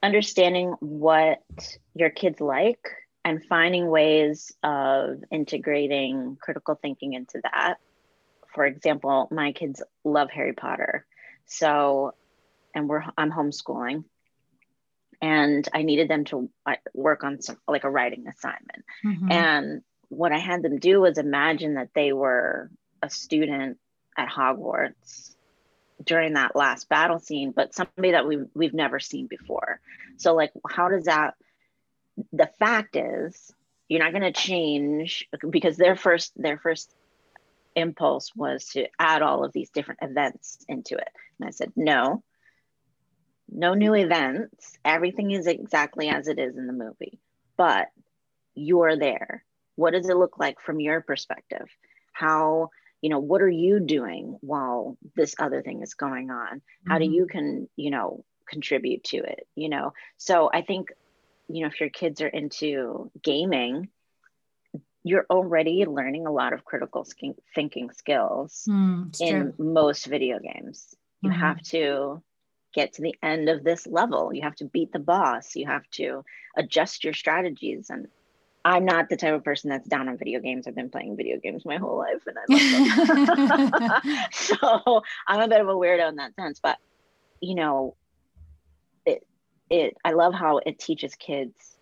understanding 0.02 0.74
what 0.80 1.42
your 1.94 2.10
kids 2.10 2.40
like 2.40 2.86
and 3.24 3.44
finding 3.44 3.88
ways 3.88 4.52
of 4.62 5.22
integrating 5.30 6.36
critical 6.40 6.78
thinking 6.80 7.14
into 7.14 7.40
that 7.42 7.76
for 8.58 8.66
example, 8.66 9.28
my 9.30 9.52
kids 9.52 9.80
love 10.02 10.32
Harry 10.32 10.52
Potter. 10.52 11.06
So, 11.46 12.14
and 12.74 12.88
we're, 12.88 13.04
I'm 13.16 13.30
homeschooling 13.30 14.02
and 15.22 15.68
I 15.72 15.82
needed 15.82 16.08
them 16.08 16.24
to 16.24 16.50
work 16.92 17.22
on 17.22 17.40
some, 17.40 17.58
like 17.68 17.84
a 17.84 17.90
writing 17.90 18.26
assignment. 18.26 18.84
Mm-hmm. 19.06 19.30
And 19.30 19.82
what 20.08 20.32
I 20.32 20.40
had 20.40 20.64
them 20.64 20.80
do 20.80 21.00
was 21.00 21.18
imagine 21.18 21.74
that 21.74 21.90
they 21.94 22.12
were 22.12 22.68
a 23.00 23.08
student 23.08 23.78
at 24.16 24.28
Hogwarts 24.28 25.36
during 26.02 26.32
that 26.32 26.56
last 26.56 26.88
battle 26.88 27.20
scene, 27.20 27.52
but 27.52 27.76
somebody 27.76 28.10
that 28.10 28.26
we've, 28.26 28.46
we've 28.54 28.74
never 28.74 28.98
seen 28.98 29.28
before. 29.28 29.78
So 30.16 30.34
like, 30.34 30.50
how 30.68 30.88
does 30.88 31.04
that, 31.04 31.34
the 32.32 32.50
fact 32.58 32.96
is 32.96 33.52
you're 33.88 34.02
not 34.02 34.10
going 34.10 34.22
to 34.22 34.32
change 34.32 35.28
because 35.48 35.76
their 35.76 35.94
first, 35.94 36.32
their 36.34 36.58
first 36.58 36.92
impulse 37.78 38.34
was 38.34 38.66
to 38.66 38.86
add 38.98 39.22
all 39.22 39.44
of 39.44 39.52
these 39.52 39.70
different 39.70 40.00
events 40.02 40.64
into 40.68 40.96
it. 40.96 41.08
And 41.38 41.48
I 41.48 41.50
said, 41.50 41.72
no, 41.76 42.22
no 43.48 43.74
new 43.74 43.94
events. 43.94 44.76
Everything 44.84 45.30
is 45.30 45.46
exactly 45.46 46.08
as 46.08 46.28
it 46.28 46.38
is 46.38 46.56
in 46.56 46.66
the 46.66 46.72
movie, 46.72 47.18
but 47.56 47.88
you're 48.54 48.96
there. 48.96 49.44
What 49.76 49.92
does 49.92 50.08
it 50.08 50.16
look 50.16 50.38
like 50.38 50.60
from 50.60 50.80
your 50.80 51.00
perspective? 51.00 51.68
How, 52.12 52.70
you 53.00 53.10
know, 53.10 53.20
what 53.20 53.42
are 53.42 53.48
you 53.48 53.80
doing 53.80 54.36
while 54.40 54.98
this 55.14 55.34
other 55.38 55.62
thing 55.62 55.82
is 55.82 55.94
going 55.94 56.30
on? 56.30 56.60
How 56.86 56.98
mm-hmm. 56.98 57.10
do 57.10 57.16
you 57.16 57.26
can, 57.26 57.68
you 57.76 57.90
know, 57.90 58.24
contribute 58.48 59.04
to 59.04 59.18
it, 59.18 59.46
you 59.54 59.68
know? 59.68 59.92
So 60.16 60.50
I 60.52 60.62
think, 60.62 60.88
you 61.48 61.62
know, 61.62 61.68
if 61.68 61.80
your 61.80 61.90
kids 61.90 62.20
are 62.20 62.28
into 62.28 63.10
gaming, 63.22 63.88
you're 65.04 65.26
already 65.30 65.84
learning 65.86 66.26
a 66.26 66.32
lot 66.32 66.52
of 66.52 66.64
critical 66.64 67.06
thinking 67.54 67.90
skills 67.90 68.66
mm, 68.68 69.20
in 69.20 69.52
true. 69.52 69.54
most 69.58 70.06
video 70.06 70.38
games. 70.38 70.94
You 71.22 71.30
mm-hmm. 71.30 71.40
have 71.40 71.62
to 71.62 72.22
get 72.74 72.94
to 72.94 73.02
the 73.02 73.14
end 73.22 73.48
of 73.48 73.64
this 73.64 73.86
level. 73.86 74.32
You 74.32 74.42
have 74.42 74.56
to 74.56 74.64
beat 74.64 74.92
the 74.92 74.98
boss. 74.98 75.56
You 75.56 75.66
have 75.66 75.88
to 75.92 76.24
adjust 76.56 77.04
your 77.04 77.14
strategies. 77.14 77.90
And 77.90 78.08
I'm 78.64 78.84
not 78.84 79.08
the 79.08 79.16
type 79.16 79.34
of 79.34 79.44
person 79.44 79.70
that's 79.70 79.88
down 79.88 80.08
on 80.08 80.18
video 80.18 80.40
games. 80.40 80.66
I've 80.66 80.74
been 80.74 80.90
playing 80.90 81.16
video 81.16 81.38
games 81.38 81.64
my 81.64 81.76
whole 81.76 81.98
life 81.98 82.22
and 82.26 82.36
I 82.38 83.70
love 83.70 83.70
them. 83.70 84.12
so 84.32 85.02
I'm 85.26 85.40
a 85.40 85.48
bit 85.48 85.60
of 85.60 85.68
a 85.68 85.74
weirdo 85.74 86.08
in 86.08 86.16
that 86.16 86.34
sense. 86.34 86.60
But, 86.62 86.78
you 87.40 87.54
know, 87.54 87.94
it, 89.06 89.26
it, 89.70 89.96
I 90.04 90.12
love 90.12 90.34
how 90.34 90.58
it 90.58 90.78
teaches 90.78 91.14
kids, 91.14 91.78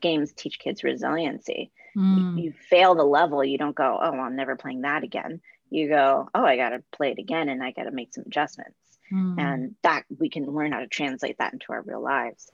games 0.00 0.32
teach 0.32 0.58
kids 0.58 0.82
resiliency 0.82 1.70
Mm. 1.96 2.42
You, 2.42 2.52
fail 2.52 2.94
the 2.94 3.04
level, 3.04 3.44
you 3.44 3.58
don't 3.58 3.74
go, 3.74 3.98
oh, 4.00 4.12
I'm 4.12 4.36
never 4.36 4.56
playing 4.56 4.82
that 4.82 5.04
again. 5.04 5.40
You 5.70 5.88
go, 5.88 6.28
oh, 6.34 6.44
I 6.44 6.56
got 6.56 6.70
to 6.70 6.82
play 6.92 7.12
it 7.12 7.18
again 7.18 7.48
and 7.48 7.62
I 7.62 7.72
got 7.72 7.84
to 7.84 7.90
make 7.90 8.14
some 8.14 8.24
adjustments. 8.26 8.78
Mm. 9.12 9.40
And 9.40 9.74
that 9.82 10.04
we 10.18 10.28
can 10.28 10.46
learn 10.46 10.72
how 10.72 10.80
to 10.80 10.86
translate 10.86 11.38
that 11.38 11.52
into 11.52 11.72
our 11.72 11.82
real 11.82 12.02
lives. 12.02 12.50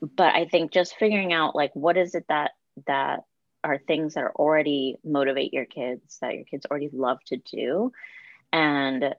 But 0.00 0.34
I 0.34 0.46
think 0.46 0.72
just 0.72 0.96
figuring 0.96 1.32
out 1.32 1.56
like 1.56 1.72
what 1.74 1.96
is 1.96 2.14
it 2.14 2.24
that 2.28 2.52
that 2.86 3.24
are 3.64 3.78
things 3.78 4.14
that 4.14 4.22
are 4.22 4.32
already 4.32 4.96
motivate 5.04 5.52
your 5.52 5.64
kids 5.64 6.18
that 6.20 6.34
your 6.34 6.44
kids 6.44 6.66
already 6.70 6.88
love 6.92 7.18
to 7.26 7.36
do 7.36 7.92
and 8.52 9.14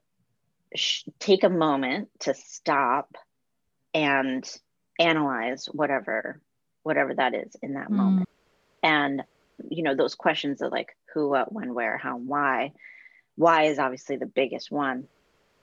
sh- 0.75 1.03
take 1.19 1.43
a 1.43 1.49
moment 1.49 2.09
to 2.19 2.33
stop 2.33 3.15
and 3.93 4.49
analyze 4.97 5.65
whatever 5.65 6.41
whatever 6.83 7.13
that 7.13 7.33
is 7.35 7.55
in 7.61 7.73
that 7.73 7.89
mm. 7.89 7.97
moment 7.97 8.29
and 8.81 9.23
you 9.69 9.83
know 9.83 9.95
those 9.95 10.15
questions 10.15 10.61
of 10.61 10.71
like 10.71 10.95
who 11.13 11.29
what 11.29 11.51
when 11.51 11.73
where 11.73 11.97
how 11.97 12.17
why 12.17 12.71
why 13.35 13.63
is 13.63 13.79
obviously 13.79 14.17
the 14.17 14.25
biggest 14.25 14.71
one 14.71 15.07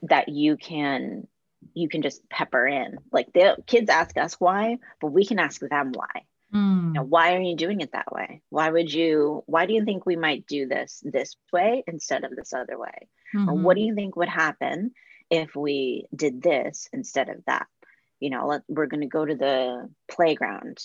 that 0.03 0.29
you 0.29 0.57
can 0.57 1.27
you 1.75 1.89
can 1.89 2.03
just 2.03 2.29
pepper 2.29 2.67
in. 2.67 2.99
Like 3.13 3.33
the 3.33 3.57
kids 3.67 3.91
ask 3.91 4.17
us 4.17 4.35
why 4.35 4.79
but 5.01 5.09
we 5.09 5.25
can 5.25 5.39
ask 5.39 5.61
them 5.61 5.93
why. 5.95 6.25
Mm. 6.55 6.87
you 6.87 6.93
know, 6.93 7.03
why 7.03 7.35
are 7.35 7.41
you 7.41 7.57
doing 7.57 7.81
it 7.81 7.93
that 7.93 8.13
way? 8.13 8.41
Why 8.51 8.71
would 8.71 8.93
you 8.93 9.43
why 9.47 9.67
do 9.67 9.75
you 9.75 9.85
think 9.85 10.07
we 10.07 10.17
might 10.17 10.47
do 10.47 10.67
this 10.67 11.03
this 11.05 11.37
way 11.53 11.83
instead 11.87 12.25
of 12.25 12.35
this 12.37 12.53
other 12.53 12.79
way? 12.79 13.09
Mm-hmm. 13.35 13.49
or 13.49 13.55
what 13.57 13.77
do 13.77 13.83
you 13.83 13.95
think 13.95 14.17
would 14.17 14.29
happen 14.29 14.93
if 15.29 15.57
we 15.57 16.07
did 16.15 16.41
this 16.41 16.89
instead 16.93 17.29
of 17.29 17.45
that? 17.47 17.67
You 18.21 18.31
know 18.31 18.47
let, 18.47 18.63
we're 18.69 18.87
going 18.87 19.01
to 19.01 19.07
go 19.07 19.25
to 19.25 19.35
the 19.35 19.91
playground 20.09 20.79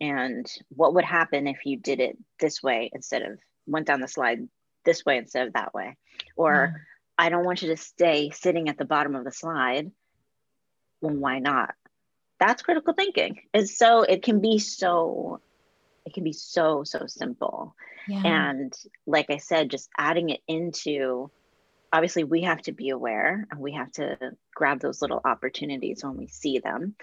and 0.00 0.50
what 0.68 0.94
would 0.94 1.04
happen 1.04 1.46
if 1.46 1.64
you 1.64 1.76
did 1.76 2.00
it 2.00 2.16
this 2.38 2.62
way 2.62 2.90
instead 2.92 3.22
of 3.22 3.38
went 3.66 3.86
down 3.86 4.00
the 4.00 4.08
slide 4.08 4.48
this 4.84 5.04
way 5.04 5.18
instead 5.18 5.46
of 5.46 5.52
that 5.54 5.74
way? 5.74 5.96
Or 6.36 6.74
mm. 6.74 6.80
i 7.18 7.28
don't 7.28 7.44
want 7.44 7.62
you 7.62 7.68
to 7.68 7.76
stay 7.76 8.30
sitting 8.30 8.68
at 8.68 8.78
the 8.78 8.84
bottom 8.84 9.14
of 9.14 9.24
the 9.24 9.32
slide. 9.32 9.90
Well 11.00 11.14
why 11.14 11.38
not? 11.38 11.74
That's 12.38 12.62
critical 12.62 12.94
thinking. 12.94 13.40
And 13.52 13.68
so 13.68 14.02
it 14.02 14.22
can 14.22 14.40
be 14.40 14.58
so 14.58 15.40
it 16.06 16.14
can 16.14 16.24
be 16.24 16.32
so 16.32 16.84
so 16.84 17.06
simple. 17.06 17.74
Yeah. 18.08 18.22
and 18.24 18.74
like 19.06 19.26
i 19.28 19.36
said 19.36 19.70
just 19.70 19.90
adding 19.96 20.30
it 20.30 20.40
into 20.48 21.30
obviously 21.92 22.24
we 22.24 22.42
have 22.42 22.62
to 22.62 22.72
be 22.72 22.90
aware 22.90 23.46
and 23.50 23.60
we 23.60 23.72
have 23.72 23.92
to 23.92 24.16
grab 24.54 24.80
those 24.80 25.02
little 25.02 25.20
opportunities 25.24 26.02
when 26.02 26.16
we 26.16 26.26
see 26.26 26.58
them. 26.58 26.94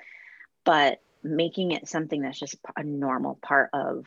But 0.63 0.99
making 1.27 1.71
it 1.71 1.87
something 1.87 2.21
that's 2.21 2.39
just 2.39 2.55
a 2.75 2.83
normal 2.83 3.37
part 3.41 3.69
of 3.73 4.05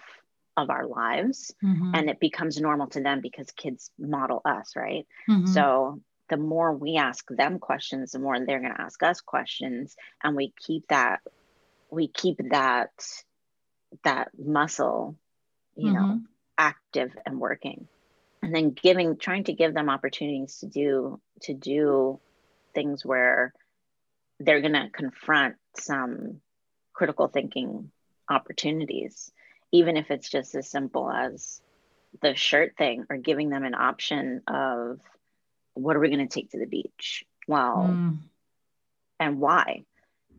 of 0.56 0.68
our 0.68 0.86
lives 0.86 1.54
mm-hmm. 1.62 1.92
and 1.94 2.10
it 2.10 2.20
becomes 2.20 2.60
normal 2.60 2.88
to 2.88 3.00
them 3.00 3.20
because 3.20 3.50
kids 3.52 3.90
model 3.98 4.42
us 4.44 4.74
right 4.76 5.06
mm-hmm. 5.28 5.46
so 5.46 6.00
the 6.28 6.36
more 6.36 6.72
we 6.72 6.96
ask 6.96 7.26
them 7.30 7.58
questions 7.58 8.12
the 8.12 8.18
more 8.18 8.38
they're 8.38 8.60
going 8.60 8.74
to 8.74 8.80
ask 8.80 9.02
us 9.02 9.20
questions 9.20 9.96
and 10.22 10.36
we 10.36 10.52
keep 10.66 10.86
that 10.88 11.20
we 11.90 12.08
keep 12.08 12.38
that 12.50 12.90
that 14.04 14.28
muscle 14.38 15.16
you 15.76 15.92
mm-hmm. 15.92 15.94
know 15.94 16.20
active 16.58 17.12
and 17.24 17.38
working 17.40 17.86
and 18.42 18.54
then 18.54 18.70
giving 18.70 19.16
trying 19.16 19.44
to 19.44 19.52
give 19.52 19.72
them 19.72 19.88
opportunities 19.88 20.58
to 20.58 20.66
do 20.66 21.20
to 21.42 21.54
do 21.54 22.20
things 22.74 23.04
where 23.04 23.52
they're 24.38 24.60
going 24.60 24.72
to 24.72 24.88
confront 24.90 25.56
some 25.76 26.40
critical 26.92 27.28
thinking 27.28 27.90
opportunities, 28.28 29.32
even 29.72 29.96
if 29.96 30.10
it's 30.10 30.28
just 30.28 30.54
as 30.54 30.68
simple 30.68 31.10
as 31.10 31.60
the 32.22 32.34
shirt 32.34 32.76
thing 32.76 33.04
or 33.08 33.16
giving 33.16 33.50
them 33.50 33.64
an 33.64 33.74
option 33.74 34.42
of 34.48 35.00
what 35.74 35.96
are 35.96 36.00
we 36.00 36.08
going 36.08 36.26
to 36.26 36.32
take 36.32 36.50
to 36.50 36.58
the 36.58 36.66
beach? 36.66 37.24
Well, 37.46 37.88
mm. 37.90 38.18
and 39.18 39.40
why? 39.40 39.84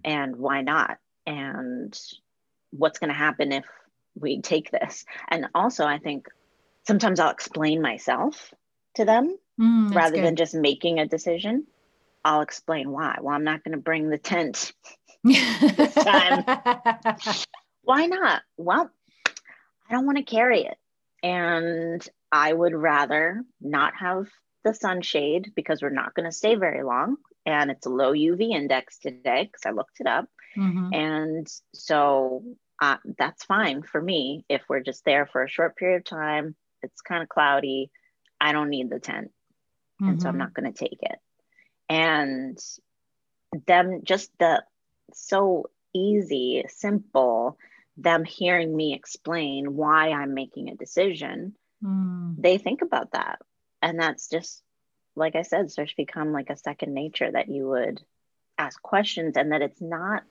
And 0.03 0.35
why 0.35 0.61
not? 0.61 0.97
And 1.25 1.97
what's 2.71 2.99
going 2.99 3.09
to 3.09 3.15
happen 3.15 3.51
if 3.51 3.65
we 4.19 4.41
take 4.41 4.71
this? 4.71 5.05
And 5.27 5.47
also, 5.53 5.85
I 5.85 5.99
think 5.99 6.27
sometimes 6.85 7.19
I'll 7.19 7.31
explain 7.31 7.81
myself 7.81 8.53
to 8.95 9.05
them 9.05 9.37
mm, 9.59 9.93
rather 9.93 10.15
good. 10.15 10.25
than 10.25 10.35
just 10.35 10.53
making 10.53 10.99
a 10.99 11.07
decision. 11.07 11.65
I'll 12.23 12.41
explain 12.41 12.91
why. 12.91 13.17
Well, 13.21 13.35
I'm 13.35 13.43
not 13.43 13.63
going 13.63 13.71
to 13.71 13.81
bring 13.81 14.09
the 14.09 14.17
tent 14.17 14.73
this 15.23 15.93
time. 15.93 16.43
Why 17.83 18.05
not? 18.05 18.41
Well, 18.57 18.89
I 19.89 19.93
don't 19.93 20.05
want 20.05 20.17
to 20.17 20.23
carry 20.23 20.63
it. 20.63 20.77
And 21.23 22.05
I 22.31 22.51
would 22.51 22.73
rather 22.73 23.43
not 23.59 23.93
have 23.95 24.27
the 24.63 24.73
sunshade 24.73 25.51
because 25.55 25.81
we're 25.81 25.89
not 25.89 26.13
going 26.13 26.29
to 26.29 26.35
stay 26.35 26.55
very 26.55 26.83
long. 26.83 27.17
And 27.45 27.71
it's 27.71 27.85
a 27.85 27.89
low 27.89 28.13
UV 28.13 28.51
index 28.51 28.99
today 28.99 29.43
because 29.43 29.65
I 29.65 29.71
looked 29.71 29.99
it 29.99 30.07
up. 30.07 30.27
Mm-hmm. 30.57 30.93
And 30.93 31.47
so 31.73 32.43
uh, 32.81 32.97
that's 33.17 33.43
fine 33.45 33.83
for 33.83 34.01
me 34.01 34.45
if 34.49 34.61
we're 34.69 34.81
just 34.81 35.03
there 35.05 35.25
for 35.25 35.43
a 35.43 35.49
short 35.49 35.75
period 35.75 35.97
of 35.97 36.05
time. 36.05 36.55
It's 36.83 37.01
kind 37.01 37.23
of 37.23 37.29
cloudy. 37.29 37.91
I 38.39 38.51
don't 38.53 38.69
need 38.69 38.89
the 38.89 38.99
tent. 38.99 39.31
Mm-hmm. 40.01 40.09
And 40.09 40.21
so 40.21 40.27
I'm 40.27 40.33
mm-hmm. 40.33 40.39
not 40.39 40.53
going 40.53 40.71
to 40.71 40.77
take 40.77 40.99
it. 41.01 41.19
And 41.89 42.59
them 43.67 44.01
just 44.03 44.31
the 44.39 44.63
so 45.19 45.69
easy, 45.93 46.63
simple, 46.67 47.57
them 47.97 48.23
hearing 48.23 48.75
me 48.75 48.93
explain 48.93 49.75
why 49.75 50.11
I'm 50.11 50.33
making 50.33 50.69
a 50.69 50.75
decision, 50.75 51.53
mm. 51.83 52.35
they 52.37 52.57
think 52.57 52.81
about 52.81 53.11
that. 53.11 53.39
And 53.81 53.99
that's 53.99 54.29
just, 54.29 54.61
like 55.15 55.35
I 55.35 55.41
said, 55.41 55.71
starts 55.71 55.91
to 55.91 55.97
become 55.97 56.31
like 56.31 56.49
a 56.49 56.57
second 56.57 56.93
nature 56.93 57.29
that 57.31 57.49
you 57.49 57.67
would 57.67 58.01
ask 58.57 58.81
questions 58.81 59.37
and 59.37 59.51
that 59.51 59.61
it's 59.61 59.81
not, 59.81 60.23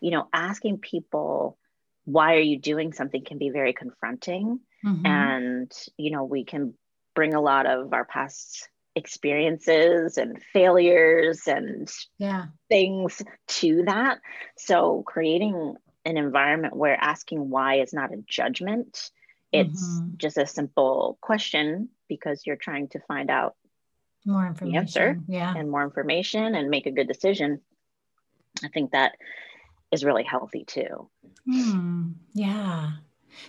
you 0.00 0.10
know, 0.10 0.28
asking 0.32 0.78
people, 0.78 1.58
why 2.04 2.34
are 2.34 2.40
you 2.40 2.58
doing 2.58 2.92
something 2.92 3.24
can 3.24 3.38
be 3.38 3.50
very 3.50 3.72
confronting. 3.72 4.60
Mm-hmm. 4.84 5.06
And, 5.06 5.72
you 5.96 6.10
know, 6.10 6.24
we 6.24 6.44
can 6.44 6.74
bring 7.14 7.34
a 7.34 7.40
lot 7.40 7.66
of 7.66 7.92
our 7.92 8.04
past 8.04 8.68
experiences 8.94 10.18
and 10.18 10.42
failures 10.52 11.42
and 11.46 11.90
yeah. 12.18 12.46
things 12.68 13.22
to 13.48 13.84
that. 13.86 14.18
So 14.56 15.02
creating 15.06 15.76
an 16.04 16.16
environment 16.16 16.76
where 16.76 16.96
asking 17.00 17.48
why 17.48 17.80
is 17.80 17.92
not 17.92 18.12
a 18.12 18.22
judgment. 18.26 19.10
It's 19.52 19.82
mm-hmm. 19.82 20.16
just 20.16 20.38
a 20.38 20.46
simple 20.46 21.18
question 21.20 21.90
because 22.08 22.42
you're 22.46 22.56
trying 22.56 22.88
to 22.88 23.00
find 23.00 23.30
out 23.30 23.54
more 24.24 24.46
information. 24.46 24.78
Answer 24.78 25.20
yeah. 25.28 25.54
and 25.56 25.70
more 25.70 25.84
information 25.84 26.54
and 26.54 26.70
make 26.70 26.86
a 26.86 26.90
good 26.90 27.08
decision. 27.08 27.60
I 28.64 28.68
think 28.68 28.92
that 28.92 29.12
is 29.90 30.04
really 30.04 30.24
healthy 30.24 30.64
too. 30.64 31.08
Hmm. 31.50 32.12
Yeah. 32.34 32.90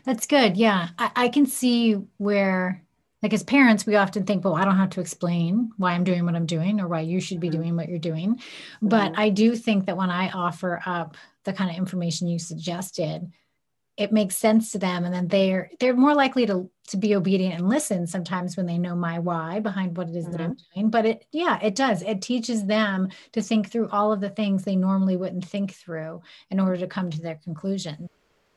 That's 0.05 0.27
good. 0.27 0.57
Yeah. 0.57 0.89
I, 0.97 1.11
I 1.15 1.29
can 1.29 1.45
see 1.45 1.93
where 2.17 2.83
like 3.23 3.33
as 3.33 3.41
parents 3.41 3.85
we 3.85 3.95
often 3.95 4.25
think 4.25 4.43
well 4.43 4.55
i 4.55 4.65
don't 4.65 4.77
have 4.77 4.89
to 4.89 5.01
explain 5.01 5.71
why 5.77 5.93
i'm 5.93 6.03
doing 6.03 6.25
what 6.25 6.35
i'm 6.35 6.45
doing 6.45 6.79
or 6.79 6.87
why 6.87 6.99
you 6.99 7.19
should 7.19 7.39
be 7.39 7.49
mm-hmm. 7.49 7.61
doing 7.61 7.75
what 7.75 7.89
you're 7.89 7.97
doing 7.97 8.39
but 8.81 9.13
mm-hmm. 9.13 9.21
i 9.21 9.29
do 9.29 9.55
think 9.55 9.85
that 9.85 9.97
when 9.97 10.11
i 10.11 10.29
offer 10.29 10.81
up 10.85 11.15
the 11.45 11.53
kind 11.53 11.71
of 11.71 11.77
information 11.77 12.27
you 12.27 12.37
suggested 12.37 13.31
it 13.95 14.11
makes 14.11 14.35
sense 14.35 14.71
to 14.71 14.79
them 14.79 15.05
and 15.05 15.13
then 15.13 15.27
they're 15.27 15.69
they're 15.79 15.95
more 15.95 16.15
likely 16.15 16.45
to 16.45 16.69
to 16.87 16.97
be 16.97 17.15
obedient 17.15 17.55
and 17.55 17.69
listen 17.69 18.05
sometimes 18.05 18.57
when 18.57 18.65
they 18.65 18.77
know 18.77 18.95
my 18.95 19.19
why 19.19 19.59
behind 19.59 19.95
what 19.95 20.09
it 20.09 20.15
is 20.15 20.25
mm-hmm. 20.25 20.31
that 20.33 20.41
i'm 20.41 20.51
mm-hmm. 20.51 20.79
doing 20.79 20.89
but 20.89 21.05
it 21.05 21.25
yeah 21.31 21.59
it 21.61 21.75
does 21.75 22.01
it 22.01 22.21
teaches 22.21 22.65
them 22.65 23.07
to 23.31 23.41
think 23.41 23.69
through 23.69 23.87
all 23.89 24.11
of 24.11 24.19
the 24.19 24.29
things 24.29 24.63
they 24.63 24.75
normally 24.75 25.15
wouldn't 25.15 25.45
think 25.45 25.73
through 25.73 26.21
in 26.49 26.59
order 26.59 26.77
to 26.77 26.87
come 26.87 27.09
to 27.09 27.21
their 27.21 27.39
conclusion 27.43 28.09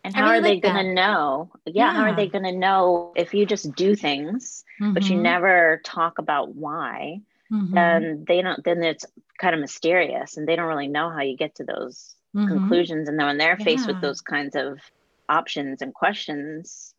and 0.07 0.15
how 0.15 0.31
really 0.31 0.39
are 0.39 0.43
they 0.43 0.61
going 0.61 0.77
to 0.77 0.95
know? 0.95 1.51
Yeah, 1.65 1.73
yeah, 1.75 1.93
how 1.93 2.03
are 2.05 2.17
they 2.17 2.29
going 2.29 2.45
to 2.45 2.53
know 2.53 3.13
if 3.17 3.35
you 3.35 3.45
just 3.47 3.75
do 3.75 3.97
things, 3.97 4.65
mm-hmm. 4.81 4.95
but 4.95 5.05
you 5.05 5.15
mm-hmm. 5.15 5.23
never 5.23 5.81
talk 5.85 6.19
about 6.19 6.55
why? 6.55 7.21
Mm-hmm. 7.53 7.75
Then 7.75 8.25
they 8.27 8.43
don't. 8.43 8.63
Then 8.65 8.83
it's 8.83 9.05
kind 9.39 9.55
of 9.55 9.61
mysterious, 9.61 10.37
and 10.37 10.47
they 10.47 10.57
don't 10.57 10.67
really 10.67 10.89
know 10.89 11.11
how 11.11 11.23
you 11.23 11.37
get 11.37 11.57
to 11.57 11.65
those 11.65 12.15
mm-hmm. 12.35 12.49
conclusions. 12.49 13.09
And 13.09 13.19
then 13.19 13.27
when 13.27 13.39
they're 13.39 13.57
faced 13.57 13.87
yeah. 13.87 13.95
with 13.95 14.01
those 14.01 14.21
kinds 14.21 14.57
of 14.57 14.79
options 15.29 15.83
and 15.83 15.93
questions, 15.93 16.95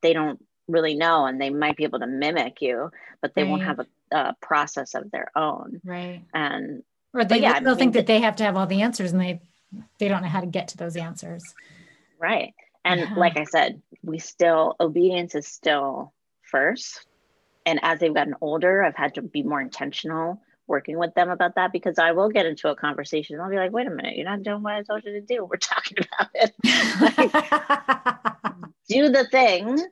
they 0.00 0.12
don't 0.12 0.42
really 0.68 0.94
know, 0.94 1.26
and 1.26 1.40
they 1.40 1.50
might 1.50 1.76
be 1.76 1.84
able 1.84 2.00
to 2.00 2.06
mimic 2.06 2.62
you, 2.62 2.90
but 3.20 3.34
they 3.34 3.42
right. 3.42 3.50
won't 3.50 3.62
have 3.62 3.80
a, 3.80 3.86
a, 4.12 4.36
process 4.40 4.94
of 4.94 5.10
their 5.10 5.30
own. 5.36 5.80
Right. 5.84 6.22
And 6.32 6.82
or 7.12 7.24
they 7.24 7.40
yeah, 7.40 7.60
they'll 7.60 7.70
I 7.70 7.72
mean, 7.72 7.78
think 7.78 7.94
that 7.94 8.06
they 8.06 8.20
have 8.20 8.36
to 8.36 8.44
have 8.44 8.56
all 8.56 8.66
the 8.66 8.82
answers, 8.82 9.12
and 9.12 9.20
they 9.20 9.40
they 9.98 10.08
don't 10.08 10.22
know 10.22 10.28
how 10.28 10.40
to 10.40 10.46
get 10.46 10.68
to 10.68 10.76
those 10.76 10.96
answers. 10.96 11.42
Right. 12.24 12.54
And 12.86 13.00
yeah. 13.00 13.14
like 13.16 13.36
I 13.36 13.44
said, 13.44 13.82
we 14.02 14.18
still, 14.18 14.76
obedience 14.80 15.34
is 15.34 15.46
still 15.46 16.14
first. 16.40 17.06
And 17.66 17.80
as 17.82 17.98
they've 17.98 18.14
gotten 18.14 18.34
older, 18.40 18.82
I've 18.82 18.96
had 18.96 19.14
to 19.16 19.22
be 19.22 19.42
more 19.42 19.60
intentional 19.60 20.40
working 20.66 20.98
with 20.98 21.12
them 21.12 21.28
about 21.28 21.56
that 21.56 21.70
because 21.70 21.98
I 21.98 22.12
will 22.12 22.30
get 22.30 22.46
into 22.46 22.68
a 22.68 22.76
conversation. 22.76 23.38
I'll 23.38 23.50
be 23.50 23.56
like, 23.56 23.72
wait 23.72 23.86
a 23.86 23.90
minute, 23.90 24.16
you're 24.16 24.24
not 24.24 24.42
doing 24.42 24.62
what 24.62 24.72
I 24.72 24.82
told 24.82 25.04
you 25.04 25.12
to 25.12 25.20
do. 25.20 25.44
We're 25.44 25.56
talking 25.58 25.98
about 25.98 26.30
it. 26.34 26.54
like, 27.18 28.54
do 28.88 29.10
the 29.10 29.26
thing 29.30 29.86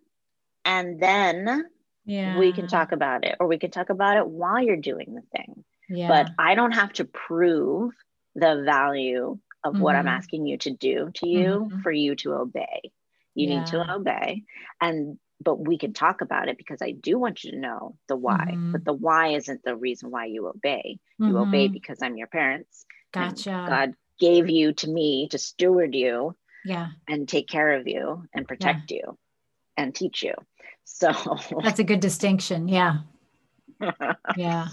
and 0.64 0.98
then 1.00 1.66
yeah. 2.06 2.38
we 2.38 2.52
can 2.52 2.66
talk 2.66 2.92
about 2.92 3.26
it 3.26 3.36
or 3.40 3.46
we 3.46 3.58
can 3.58 3.70
talk 3.70 3.90
about 3.90 4.16
it 4.16 4.26
while 4.26 4.62
you're 4.62 4.76
doing 4.76 5.14
the 5.14 5.36
thing. 5.36 5.64
Yeah. 5.90 6.08
But 6.08 6.30
I 6.38 6.54
don't 6.54 6.72
have 6.72 6.94
to 6.94 7.04
prove 7.04 7.92
the 8.34 8.62
value 8.64 9.38
of 9.64 9.74
mm-hmm. 9.74 9.82
what 9.82 9.96
I'm 9.96 10.06
mm-hmm. 10.06 10.16
asking 10.16 10.46
you 10.46 10.58
to 10.58 10.70
do 10.70 11.10
to 11.14 11.28
you 11.28 11.68
mm-hmm. 11.68 11.80
for 11.80 11.92
you 11.92 12.14
to 12.16 12.34
obey. 12.34 12.92
You 13.34 13.48
yeah. 13.48 13.58
need 13.58 13.66
to 13.68 13.94
obey. 13.94 14.44
And 14.80 15.18
but 15.42 15.58
we 15.58 15.76
can 15.76 15.92
talk 15.92 16.20
about 16.20 16.48
it 16.48 16.56
because 16.56 16.80
I 16.82 16.92
do 16.92 17.18
want 17.18 17.42
you 17.42 17.52
to 17.52 17.58
know 17.58 17.96
the 18.08 18.16
why. 18.16 18.46
Mm-hmm. 18.50 18.72
But 18.72 18.84
the 18.84 18.92
why 18.92 19.34
isn't 19.34 19.64
the 19.64 19.76
reason 19.76 20.10
why 20.10 20.26
you 20.26 20.46
obey. 20.48 20.98
You 21.18 21.26
mm-hmm. 21.26 21.36
obey 21.36 21.68
because 21.68 21.98
I'm 22.02 22.16
your 22.16 22.28
parents. 22.28 22.84
Gotcha. 23.12 23.66
God 23.68 23.94
gave 24.18 24.48
you 24.48 24.72
to 24.74 24.88
me 24.88 25.28
to 25.28 25.38
steward 25.38 25.94
you. 25.94 26.36
Yeah. 26.64 26.90
And 27.08 27.28
take 27.28 27.48
care 27.48 27.72
of 27.72 27.88
you 27.88 28.24
and 28.32 28.46
protect 28.46 28.90
yeah. 28.90 28.98
you 28.98 29.18
and 29.76 29.94
teach 29.94 30.22
you. 30.22 30.34
So 30.84 31.12
that's 31.62 31.80
a 31.80 31.84
good 31.84 32.00
distinction. 32.00 32.68
Yeah. 32.68 32.98
yeah. 34.36 34.68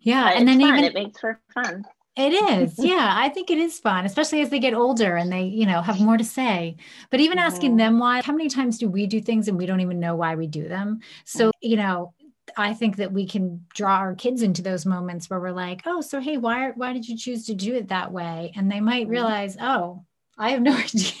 Yeah. 0.00 0.24
But 0.24 0.36
and 0.36 0.48
then 0.48 0.60
fun. 0.60 0.68
even 0.68 0.84
it 0.84 0.94
makes 0.94 1.18
for 1.18 1.40
fun. 1.52 1.84
It 2.16 2.32
is. 2.32 2.74
Yeah. 2.90 3.12
I 3.14 3.28
think 3.28 3.50
it 3.50 3.58
is 3.58 3.78
fun, 3.78 4.04
especially 4.04 4.40
as 4.40 4.50
they 4.50 4.58
get 4.58 4.74
older 4.74 5.16
and 5.16 5.30
they, 5.30 5.44
you 5.44 5.66
know, 5.66 5.80
have 5.80 6.00
more 6.00 6.16
to 6.16 6.24
say. 6.24 6.76
But 7.10 7.20
even 7.20 7.38
mm-hmm. 7.38 7.46
asking 7.46 7.76
them 7.76 7.98
why, 7.98 8.22
how 8.22 8.32
many 8.32 8.48
times 8.48 8.78
do 8.78 8.88
we 8.88 9.06
do 9.06 9.20
things 9.20 9.48
and 9.48 9.56
we 9.56 9.66
don't 9.66 9.80
even 9.80 10.00
know 10.00 10.16
why 10.16 10.34
we 10.34 10.46
do 10.46 10.66
them? 10.68 11.00
So, 11.24 11.48
mm-hmm. 11.48 11.68
you 11.70 11.76
know, 11.76 12.14
I 12.56 12.74
think 12.74 12.96
that 12.96 13.12
we 13.12 13.26
can 13.26 13.64
draw 13.74 13.96
our 13.96 14.14
kids 14.14 14.42
into 14.42 14.62
those 14.62 14.84
moments 14.84 15.30
where 15.30 15.40
we're 15.40 15.52
like, 15.52 15.82
oh, 15.86 16.00
so 16.00 16.20
hey, 16.20 16.36
why 16.36 16.70
why 16.70 16.92
did 16.92 17.08
you 17.08 17.16
choose 17.16 17.46
to 17.46 17.54
do 17.54 17.74
it 17.74 17.88
that 17.88 18.10
way? 18.12 18.52
And 18.56 18.70
they 18.70 18.80
might 18.80 19.04
mm-hmm. 19.04 19.12
realize, 19.12 19.56
oh, 19.60 20.04
I 20.36 20.50
have 20.50 20.62
no 20.62 20.72
idea 20.76 21.12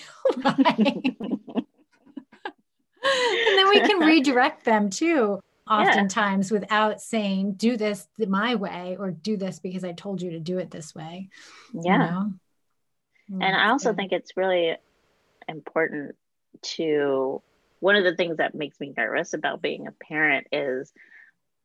why. 0.42 0.74
and 3.02 3.58
then 3.58 3.68
we 3.68 3.80
can 3.80 4.00
redirect 4.00 4.64
them 4.64 4.90
too 4.90 5.40
oftentimes 5.70 6.50
yeah. 6.50 6.58
without 6.58 7.00
saying 7.00 7.52
do 7.52 7.76
this 7.76 8.08
my 8.18 8.54
way 8.56 8.96
or 8.98 9.10
do 9.10 9.36
this 9.36 9.60
because 9.60 9.84
i 9.84 9.92
told 9.92 10.20
you 10.20 10.30
to 10.32 10.40
do 10.40 10.58
it 10.58 10.70
this 10.70 10.94
way 10.94 11.28
yeah 11.72 11.92
you 11.92 13.38
know? 13.38 13.46
and 13.46 13.56
i 13.56 13.68
also 13.68 13.94
think 13.94 14.12
it's 14.12 14.36
really 14.36 14.76
important 15.48 16.14
to 16.62 17.40
one 17.78 17.96
of 17.96 18.04
the 18.04 18.14
things 18.14 18.36
that 18.36 18.54
makes 18.54 18.78
me 18.78 18.92
nervous 18.96 19.32
about 19.32 19.62
being 19.62 19.86
a 19.86 19.92
parent 19.92 20.46
is 20.52 20.92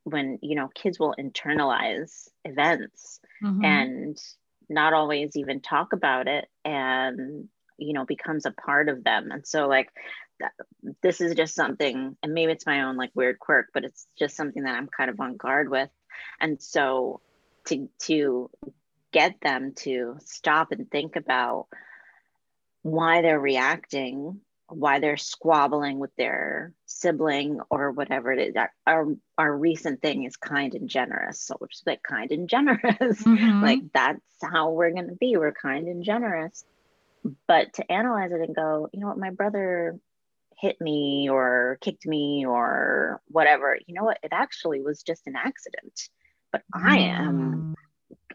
when 0.04 0.38
you 0.40 0.54
know 0.54 0.68
kids 0.68 0.98
will 0.98 1.14
internalize 1.18 2.28
events 2.44 3.20
mm-hmm. 3.42 3.64
and 3.64 4.18
not 4.68 4.92
always 4.92 5.36
even 5.36 5.60
talk 5.60 5.92
about 5.92 6.28
it 6.28 6.48
and 6.64 7.48
you 7.76 7.92
know 7.92 8.04
becomes 8.04 8.46
a 8.46 8.52
part 8.52 8.88
of 8.88 9.04
them 9.04 9.30
and 9.30 9.46
so 9.46 9.66
like 9.66 9.90
this 11.02 11.20
is 11.20 11.34
just 11.34 11.54
something 11.54 12.16
and 12.22 12.34
maybe 12.34 12.52
it's 12.52 12.66
my 12.66 12.82
own 12.82 12.96
like 12.96 13.10
weird 13.14 13.38
quirk 13.38 13.68
but 13.72 13.84
it's 13.84 14.06
just 14.18 14.36
something 14.36 14.64
that 14.64 14.76
i'm 14.76 14.88
kind 14.88 15.10
of 15.10 15.20
on 15.20 15.36
guard 15.36 15.70
with. 15.70 15.90
And 16.40 16.60
so 16.60 17.20
to 17.66 17.88
to 18.00 18.50
get 19.12 19.40
them 19.40 19.72
to 19.76 20.16
stop 20.24 20.72
and 20.72 20.90
think 20.90 21.16
about 21.16 21.66
why 22.82 23.22
they're 23.22 23.40
reacting 23.40 24.40
why 24.68 24.98
they're 24.98 25.16
squabbling 25.16 26.00
with 26.00 26.10
their 26.16 26.72
sibling 26.86 27.60
or 27.70 27.92
whatever 27.92 28.32
it 28.32 28.48
is 28.48 28.54
our 28.84 29.06
our 29.38 29.56
recent 29.56 30.02
thing 30.02 30.24
is 30.24 30.36
kind 30.36 30.74
and 30.74 30.88
generous. 30.88 31.40
So 31.40 31.56
we're 31.60 31.68
just 31.68 31.86
like 31.86 32.02
kind 32.02 32.30
and 32.32 32.48
generous. 32.48 32.82
Mm-hmm. 33.26 33.62
like 33.62 33.80
that's 33.92 34.20
how 34.42 34.70
we're 34.70 34.90
going 34.90 35.08
to 35.08 35.14
be. 35.14 35.36
We're 35.36 35.52
kind 35.52 35.86
and 35.86 36.02
generous. 36.02 36.64
But 37.46 37.74
to 37.74 37.92
analyze 37.92 38.32
it 38.32 38.40
and 38.40 38.56
go 38.56 38.88
you 38.92 39.00
know 39.00 39.08
what? 39.08 39.18
My 39.18 39.30
brother 39.30 40.00
hit 40.58 40.80
me 40.80 41.28
or 41.30 41.78
kicked 41.80 42.06
me 42.06 42.46
or 42.46 43.20
whatever, 43.28 43.78
you 43.86 43.94
know 43.94 44.04
what? 44.04 44.18
It 44.22 44.32
actually 44.32 44.80
was 44.80 45.02
just 45.02 45.26
an 45.26 45.36
accident. 45.36 46.08
But 46.52 46.62
I 46.72 46.98
am 46.98 47.74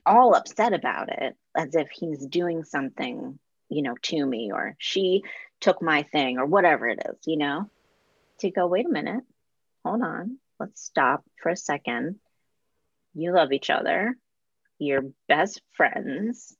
all 0.06 0.36
upset 0.36 0.74
about 0.74 1.10
it 1.10 1.36
as 1.56 1.76
if 1.76 1.90
he's 1.90 2.26
doing 2.26 2.64
something, 2.64 3.40
you 3.70 3.82
know, 3.82 3.96
to 4.04 4.26
me 4.26 4.52
or 4.54 4.76
she 4.78 5.24
took 5.60 5.82
my 5.82 6.04
thing 6.04 6.38
or 6.38 6.46
whatever 6.46 6.88
it 6.88 7.00
is, 7.08 7.18
you 7.26 7.38
know, 7.38 7.70
to 8.40 8.52
go, 8.52 8.68
wait 8.68 8.86
a 8.86 8.90
minute, 8.90 9.24
hold 9.84 10.02
on, 10.04 10.38
let's 10.60 10.84
stop 10.84 11.24
for 11.42 11.50
a 11.50 11.58
second. 11.58 12.20
You 13.14 13.34
love 13.34 13.52
each 13.52 13.70
other, 13.70 14.16
you're 14.80 15.12
best 15.28 15.62
friends, 15.74 16.56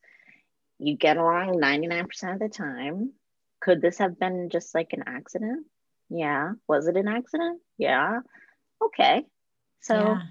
you 0.80 0.98
get 0.98 1.18
along 1.18 1.60
99% 1.60 2.34
of 2.34 2.40
the 2.40 2.50
time 2.50 3.14
could 3.62 3.82
this 3.82 4.00
have 4.00 4.20
been 4.20 4.50
just 4.50 4.76
like 4.76 4.92
an 4.92 5.04
accident? 5.06 5.66
Yeah. 6.10 6.54
Was 6.68 6.88
it 6.88 6.98
an 6.98 7.08
accident? 7.08 7.62
Yeah. 7.78 8.20
Okay. 8.84 9.24
So 9.80 9.96
yeah. 9.96 10.22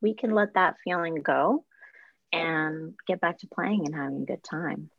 we 0.00 0.14
can 0.14 0.30
let 0.30 0.54
that 0.54 0.76
feeling 0.84 1.16
go 1.16 1.64
and 2.32 2.94
get 3.06 3.20
back 3.20 3.38
to 3.38 3.48
playing 3.48 3.86
and 3.86 3.94
having 3.94 4.22
a 4.22 4.26
good 4.26 4.44
time. 4.44 4.90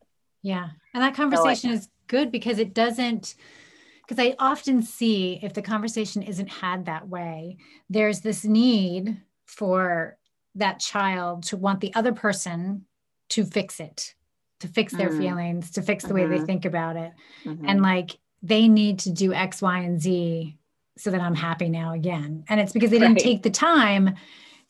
Yeah. 0.41 0.69
And 0.93 1.03
that 1.03 1.15
conversation 1.15 1.69
so 1.69 1.75
is 1.75 1.89
good 2.07 2.31
because 2.31 2.59
it 2.59 2.73
doesn't, 2.73 3.35
because 4.01 4.23
I 4.23 4.35
often 4.39 4.81
see 4.81 5.39
if 5.43 5.53
the 5.53 5.61
conversation 5.61 6.23
isn't 6.23 6.49
had 6.49 6.85
that 6.85 7.07
way, 7.07 7.57
there's 7.89 8.21
this 8.21 8.43
need 8.43 9.21
for 9.45 10.17
that 10.55 10.79
child 10.79 11.43
to 11.43 11.57
want 11.57 11.81
the 11.81 11.93
other 11.93 12.11
person 12.11 12.85
to 13.29 13.45
fix 13.45 13.79
it 13.79 14.15
to 14.59 14.67
fix 14.67 14.93
their 14.93 15.09
mm-hmm. 15.09 15.19
feelings, 15.19 15.71
to 15.71 15.81
fix 15.81 16.03
the 16.03 16.09
mm-hmm. 16.09 16.23
way 16.23 16.27
they 16.27 16.35
mm-hmm. 16.37 16.45
think 16.45 16.65
about 16.65 16.95
it. 16.95 17.11
Mm-hmm. 17.45 17.65
And 17.67 17.81
like 17.81 18.17
they 18.41 18.67
need 18.67 18.99
to 18.99 19.11
do 19.11 19.33
X, 19.33 19.61
Y, 19.61 19.79
and 19.79 20.01
Z 20.01 20.57
so 20.97 21.11
that 21.11 21.21
I'm 21.21 21.35
happy 21.35 21.69
now 21.69 21.93
again. 21.93 22.43
And 22.49 22.59
it's 22.59 22.73
because 22.73 22.91
they 22.91 22.99
didn't 22.99 23.15
right. 23.15 23.23
take 23.23 23.43
the 23.43 23.49
time 23.49 24.15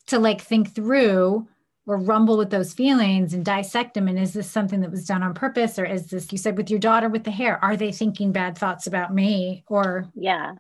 to 0.08 0.20
like 0.20 0.42
think 0.42 0.74
through 0.76 1.48
or 1.88 1.98
rumble 1.98 2.38
with 2.38 2.52
those 2.52 2.72
feelings 2.72 3.34
and 3.34 3.44
dissect 3.44 3.96
them. 3.96 4.08
And 4.08 4.20
is 4.20 4.34
this 4.34 4.50
something 4.50 4.82
that 4.82 4.92
was 4.92 5.08
done 5.08 5.24
on 5.24 5.34
purpose? 5.34 5.80
Or 5.80 5.86
is 5.86 6.08
this, 6.08 6.32
you 6.32 6.38
said 6.38 6.56
with 6.56 6.70
your 6.70 6.80
daughter 6.80 7.10
with 7.10 7.24
the 7.24 7.32
hair, 7.32 7.64
are 7.64 7.76
they 7.76 7.92
thinking 7.92 8.32
bad 8.32 8.56
thoughts 8.56 8.86
about 8.86 9.12
me? 9.12 9.64
Or 9.68 10.08
yeah, 10.14 10.54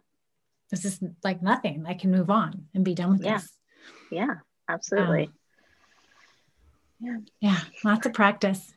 this 0.71 0.85
is 0.85 0.99
like 1.23 1.43
nothing. 1.43 1.85
I 1.87 1.93
can 1.93 2.09
move 2.09 2.31
on 2.31 2.65
and 2.73 2.83
be 2.83 2.95
done 2.95 3.11
with 3.11 3.23
yeah. 3.23 3.37
this. 3.37 3.51
Yeah, 4.11 4.35
absolutely. 4.67 5.25
Um, 5.25 5.33
yeah. 6.99 7.17
Yeah. 7.39 7.59
Lots 7.83 8.07
of 8.07 8.13
practice. 8.13 8.73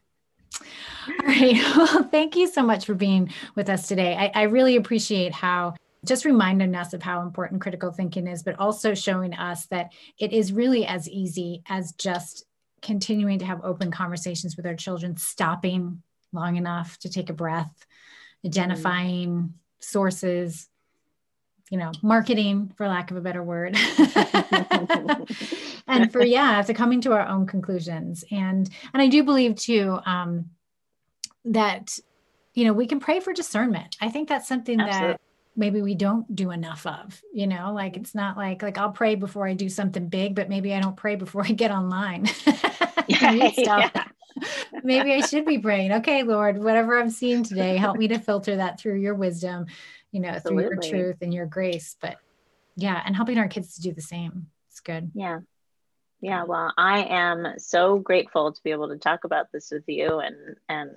All 1.08 1.14
right. 1.26 1.54
Well, 1.76 2.04
thank 2.04 2.36
you 2.36 2.46
so 2.46 2.62
much 2.62 2.86
for 2.86 2.94
being 2.94 3.32
with 3.54 3.68
us 3.68 3.88
today. 3.88 4.16
I, 4.16 4.42
I 4.42 4.42
really 4.44 4.76
appreciate 4.76 5.32
how 5.32 5.74
just 6.04 6.24
reminding 6.24 6.74
us 6.74 6.92
of 6.94 7.02
how 7.02 7.22
important 7.22 7.60
critical 7.60 7.92
thinking 7.92 8.26
is, 8.26 8.42
but 8.42 8.58
also 8.58 8.94
showing 8.94 9.34
us 9.34 9.66
that 9.66 9.92
it 10.18 10.32
is 10.32 10.52
really 10.52 10.84
as 10.84 11.08
easy 11.08 11.62
as 11.68 11.92
just 11.92 12.44
continuing 12.80 13.38
to 13.38 13.44
have 13.44 13.64
open 13.64 13.90
conversations 13.90 14.56
with 14.56 14.66
our 14.66 14.74
children, 14.74 15.16
stopping 15.16 16.02
long 16.32 16.56
enough 16.56 16.98
to 16.98 17.08
take 17.08 17.30
a 17.30 17.34
breath, 17.34 17.86
identifying 18.44 19.28
mm-hmm. 19.28 19.46
sources, 19.80 20.68
you 21.72 21.78
know, 21.78 21.90
marketing, 22.02 22.70
for 22.76 22.86
lack 22.86 23.10
of 23.10 23.16
a 23.16 23.20
better 23.22 23.42
word. 23.42 23.74
and 25.88 26.12
for 26.12 26.22
yeah 26.22 26.60
to 26.60 26.74
coming 26.74 27.00
to 27.00 27.14
our 27.14 27.26
own 27.26 27.46
conclusions. 27.46 28.22
And 28.30 28.68
and 28.92 29.02
i 29.02 29.08
do 29.08 29.22
believe 29.22 29.56
too 29.56 29.98
um 30.04 30.50
that 31.46 31.98
you 32.52 32.66
know 32.66 32.74
we 32.74 32.86
can 32.86 33.00
pray 33.00 33.20
for 33.20 33.32
discernment. 33.32 33.96
I 34.02 34.10
think 34.10 34.28
that's 34.28 34.46
something 34.46 34.78
Absolutely. 34.78 35.12
that 35.12 35.20
maybe 35.56 35.80
we 35.80 35.94
don't 35.94 36.36
do 36.36 36.50
enough 36.50 36.84
of 36.84 37.22
you 37.32 37.46
know? 37.46 37.72
Like 37.72 37.96
it's 37.96 38.14
not 38.14 38.36
like 38.36 38.62
like 38.62 38.76
i'll 38.76 38.92
pray 38.92 39.14
before 39.14 39.48
i 39.48 39.54
do 39.54 39.70
something 39.70 40.10
big 40.10 40.34
but 40.34 40.50
maybe 40.50 40.74
i 40.74 40.80
don't 40.80 40.96
pray 40.96 41.16
before 41.16 41.42
i 41.46 41.52
get 41.52 41.70
online. 41.70 42.28
Yeah. 43.08 43.90
maybe 44.84 45.12
i 45.12 45.20
should 45.20 45.46
be 45.46 45.58
praying. 45.58 45.92
Okay 45.92 46.22
lord 46.22 46.62
whatever 46.62 46.98
i'm 46.98 47.10
seeing 47.10 47.42
today 47.42 47.78
help 47.78 47.96
me 47.96 48.08
to 48.08 48.18
filter 48.18 48.56
that 48.56 48.78
through 48.78 49.00
your 49.00 49.14
wisdom 49.14 49.66
you 50.12 50.20
know 50.20 50.28
Absolutely. 50.28 50.64
through 50.64 50.98
your 50.98 51.04
truth 51.04 51.16
and 51.22 51.34
your 51.34 51.46
grace 51.46 51.96
but 52.00 52.16
yeah 52.76 53.02
and 53.04 53.16
helping 53.16 53.38
our 53.38 53.48
kids 53.48 53.74
to 53.74 53.82
do 53.82 53.92
the 53.92 54.00
same 54.00 54.46
it's 54.68 54.80
good 54.80 55.10
yeah 55.14 55.40
yeah, 56.22 56.44
well, 56.44 56.72
I 56.78 57.02
am 57.02 57.54
so 57.58 57.98
grateful 57.98 58.52
to 58.52 58.62
be 58.62 58.70
able 58.70 58.88
to 58.90 58.96
talk 58.96 59.24
about 59.24 59.48
this 59.52 59.72
with 59.72 59.82
you 59.88 60.20
and 60.20 60.36
and 60.68 60.90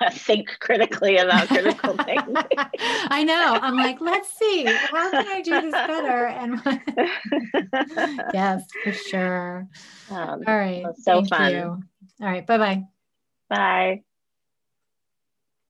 think 0.12 0.50
critically 0.60 1.16
about 1.16 1.48
critical 1.48 1.96
things. 1.96 2.38
I 3.08 3.24
know. 3.24 3.58
I'm 3.60 3.78
like, 3.78 4.02
let's 4.02 4.28
see, 4.38 4.64
how 4.64 5.10
can 5.10 5.26
I 5.28 5.40
do 5.40 5.60
this 5.62 5.74
better? 5.74 6.26
And 6.26 6.60
yes, 8.34 8.64
for 8.84 8.92
sure. 8.92 9.68
Um, 10.10 10.42
All 10.46 10.56
right. 10.56 10.84
So 11.00 11.24
fun. 11.24 11.50
You. 11.50 11.82
All 12.20 12.28
right. 12.28 12.46
Bye-bye. 12.46 12.84
Bye. 13.48 14.02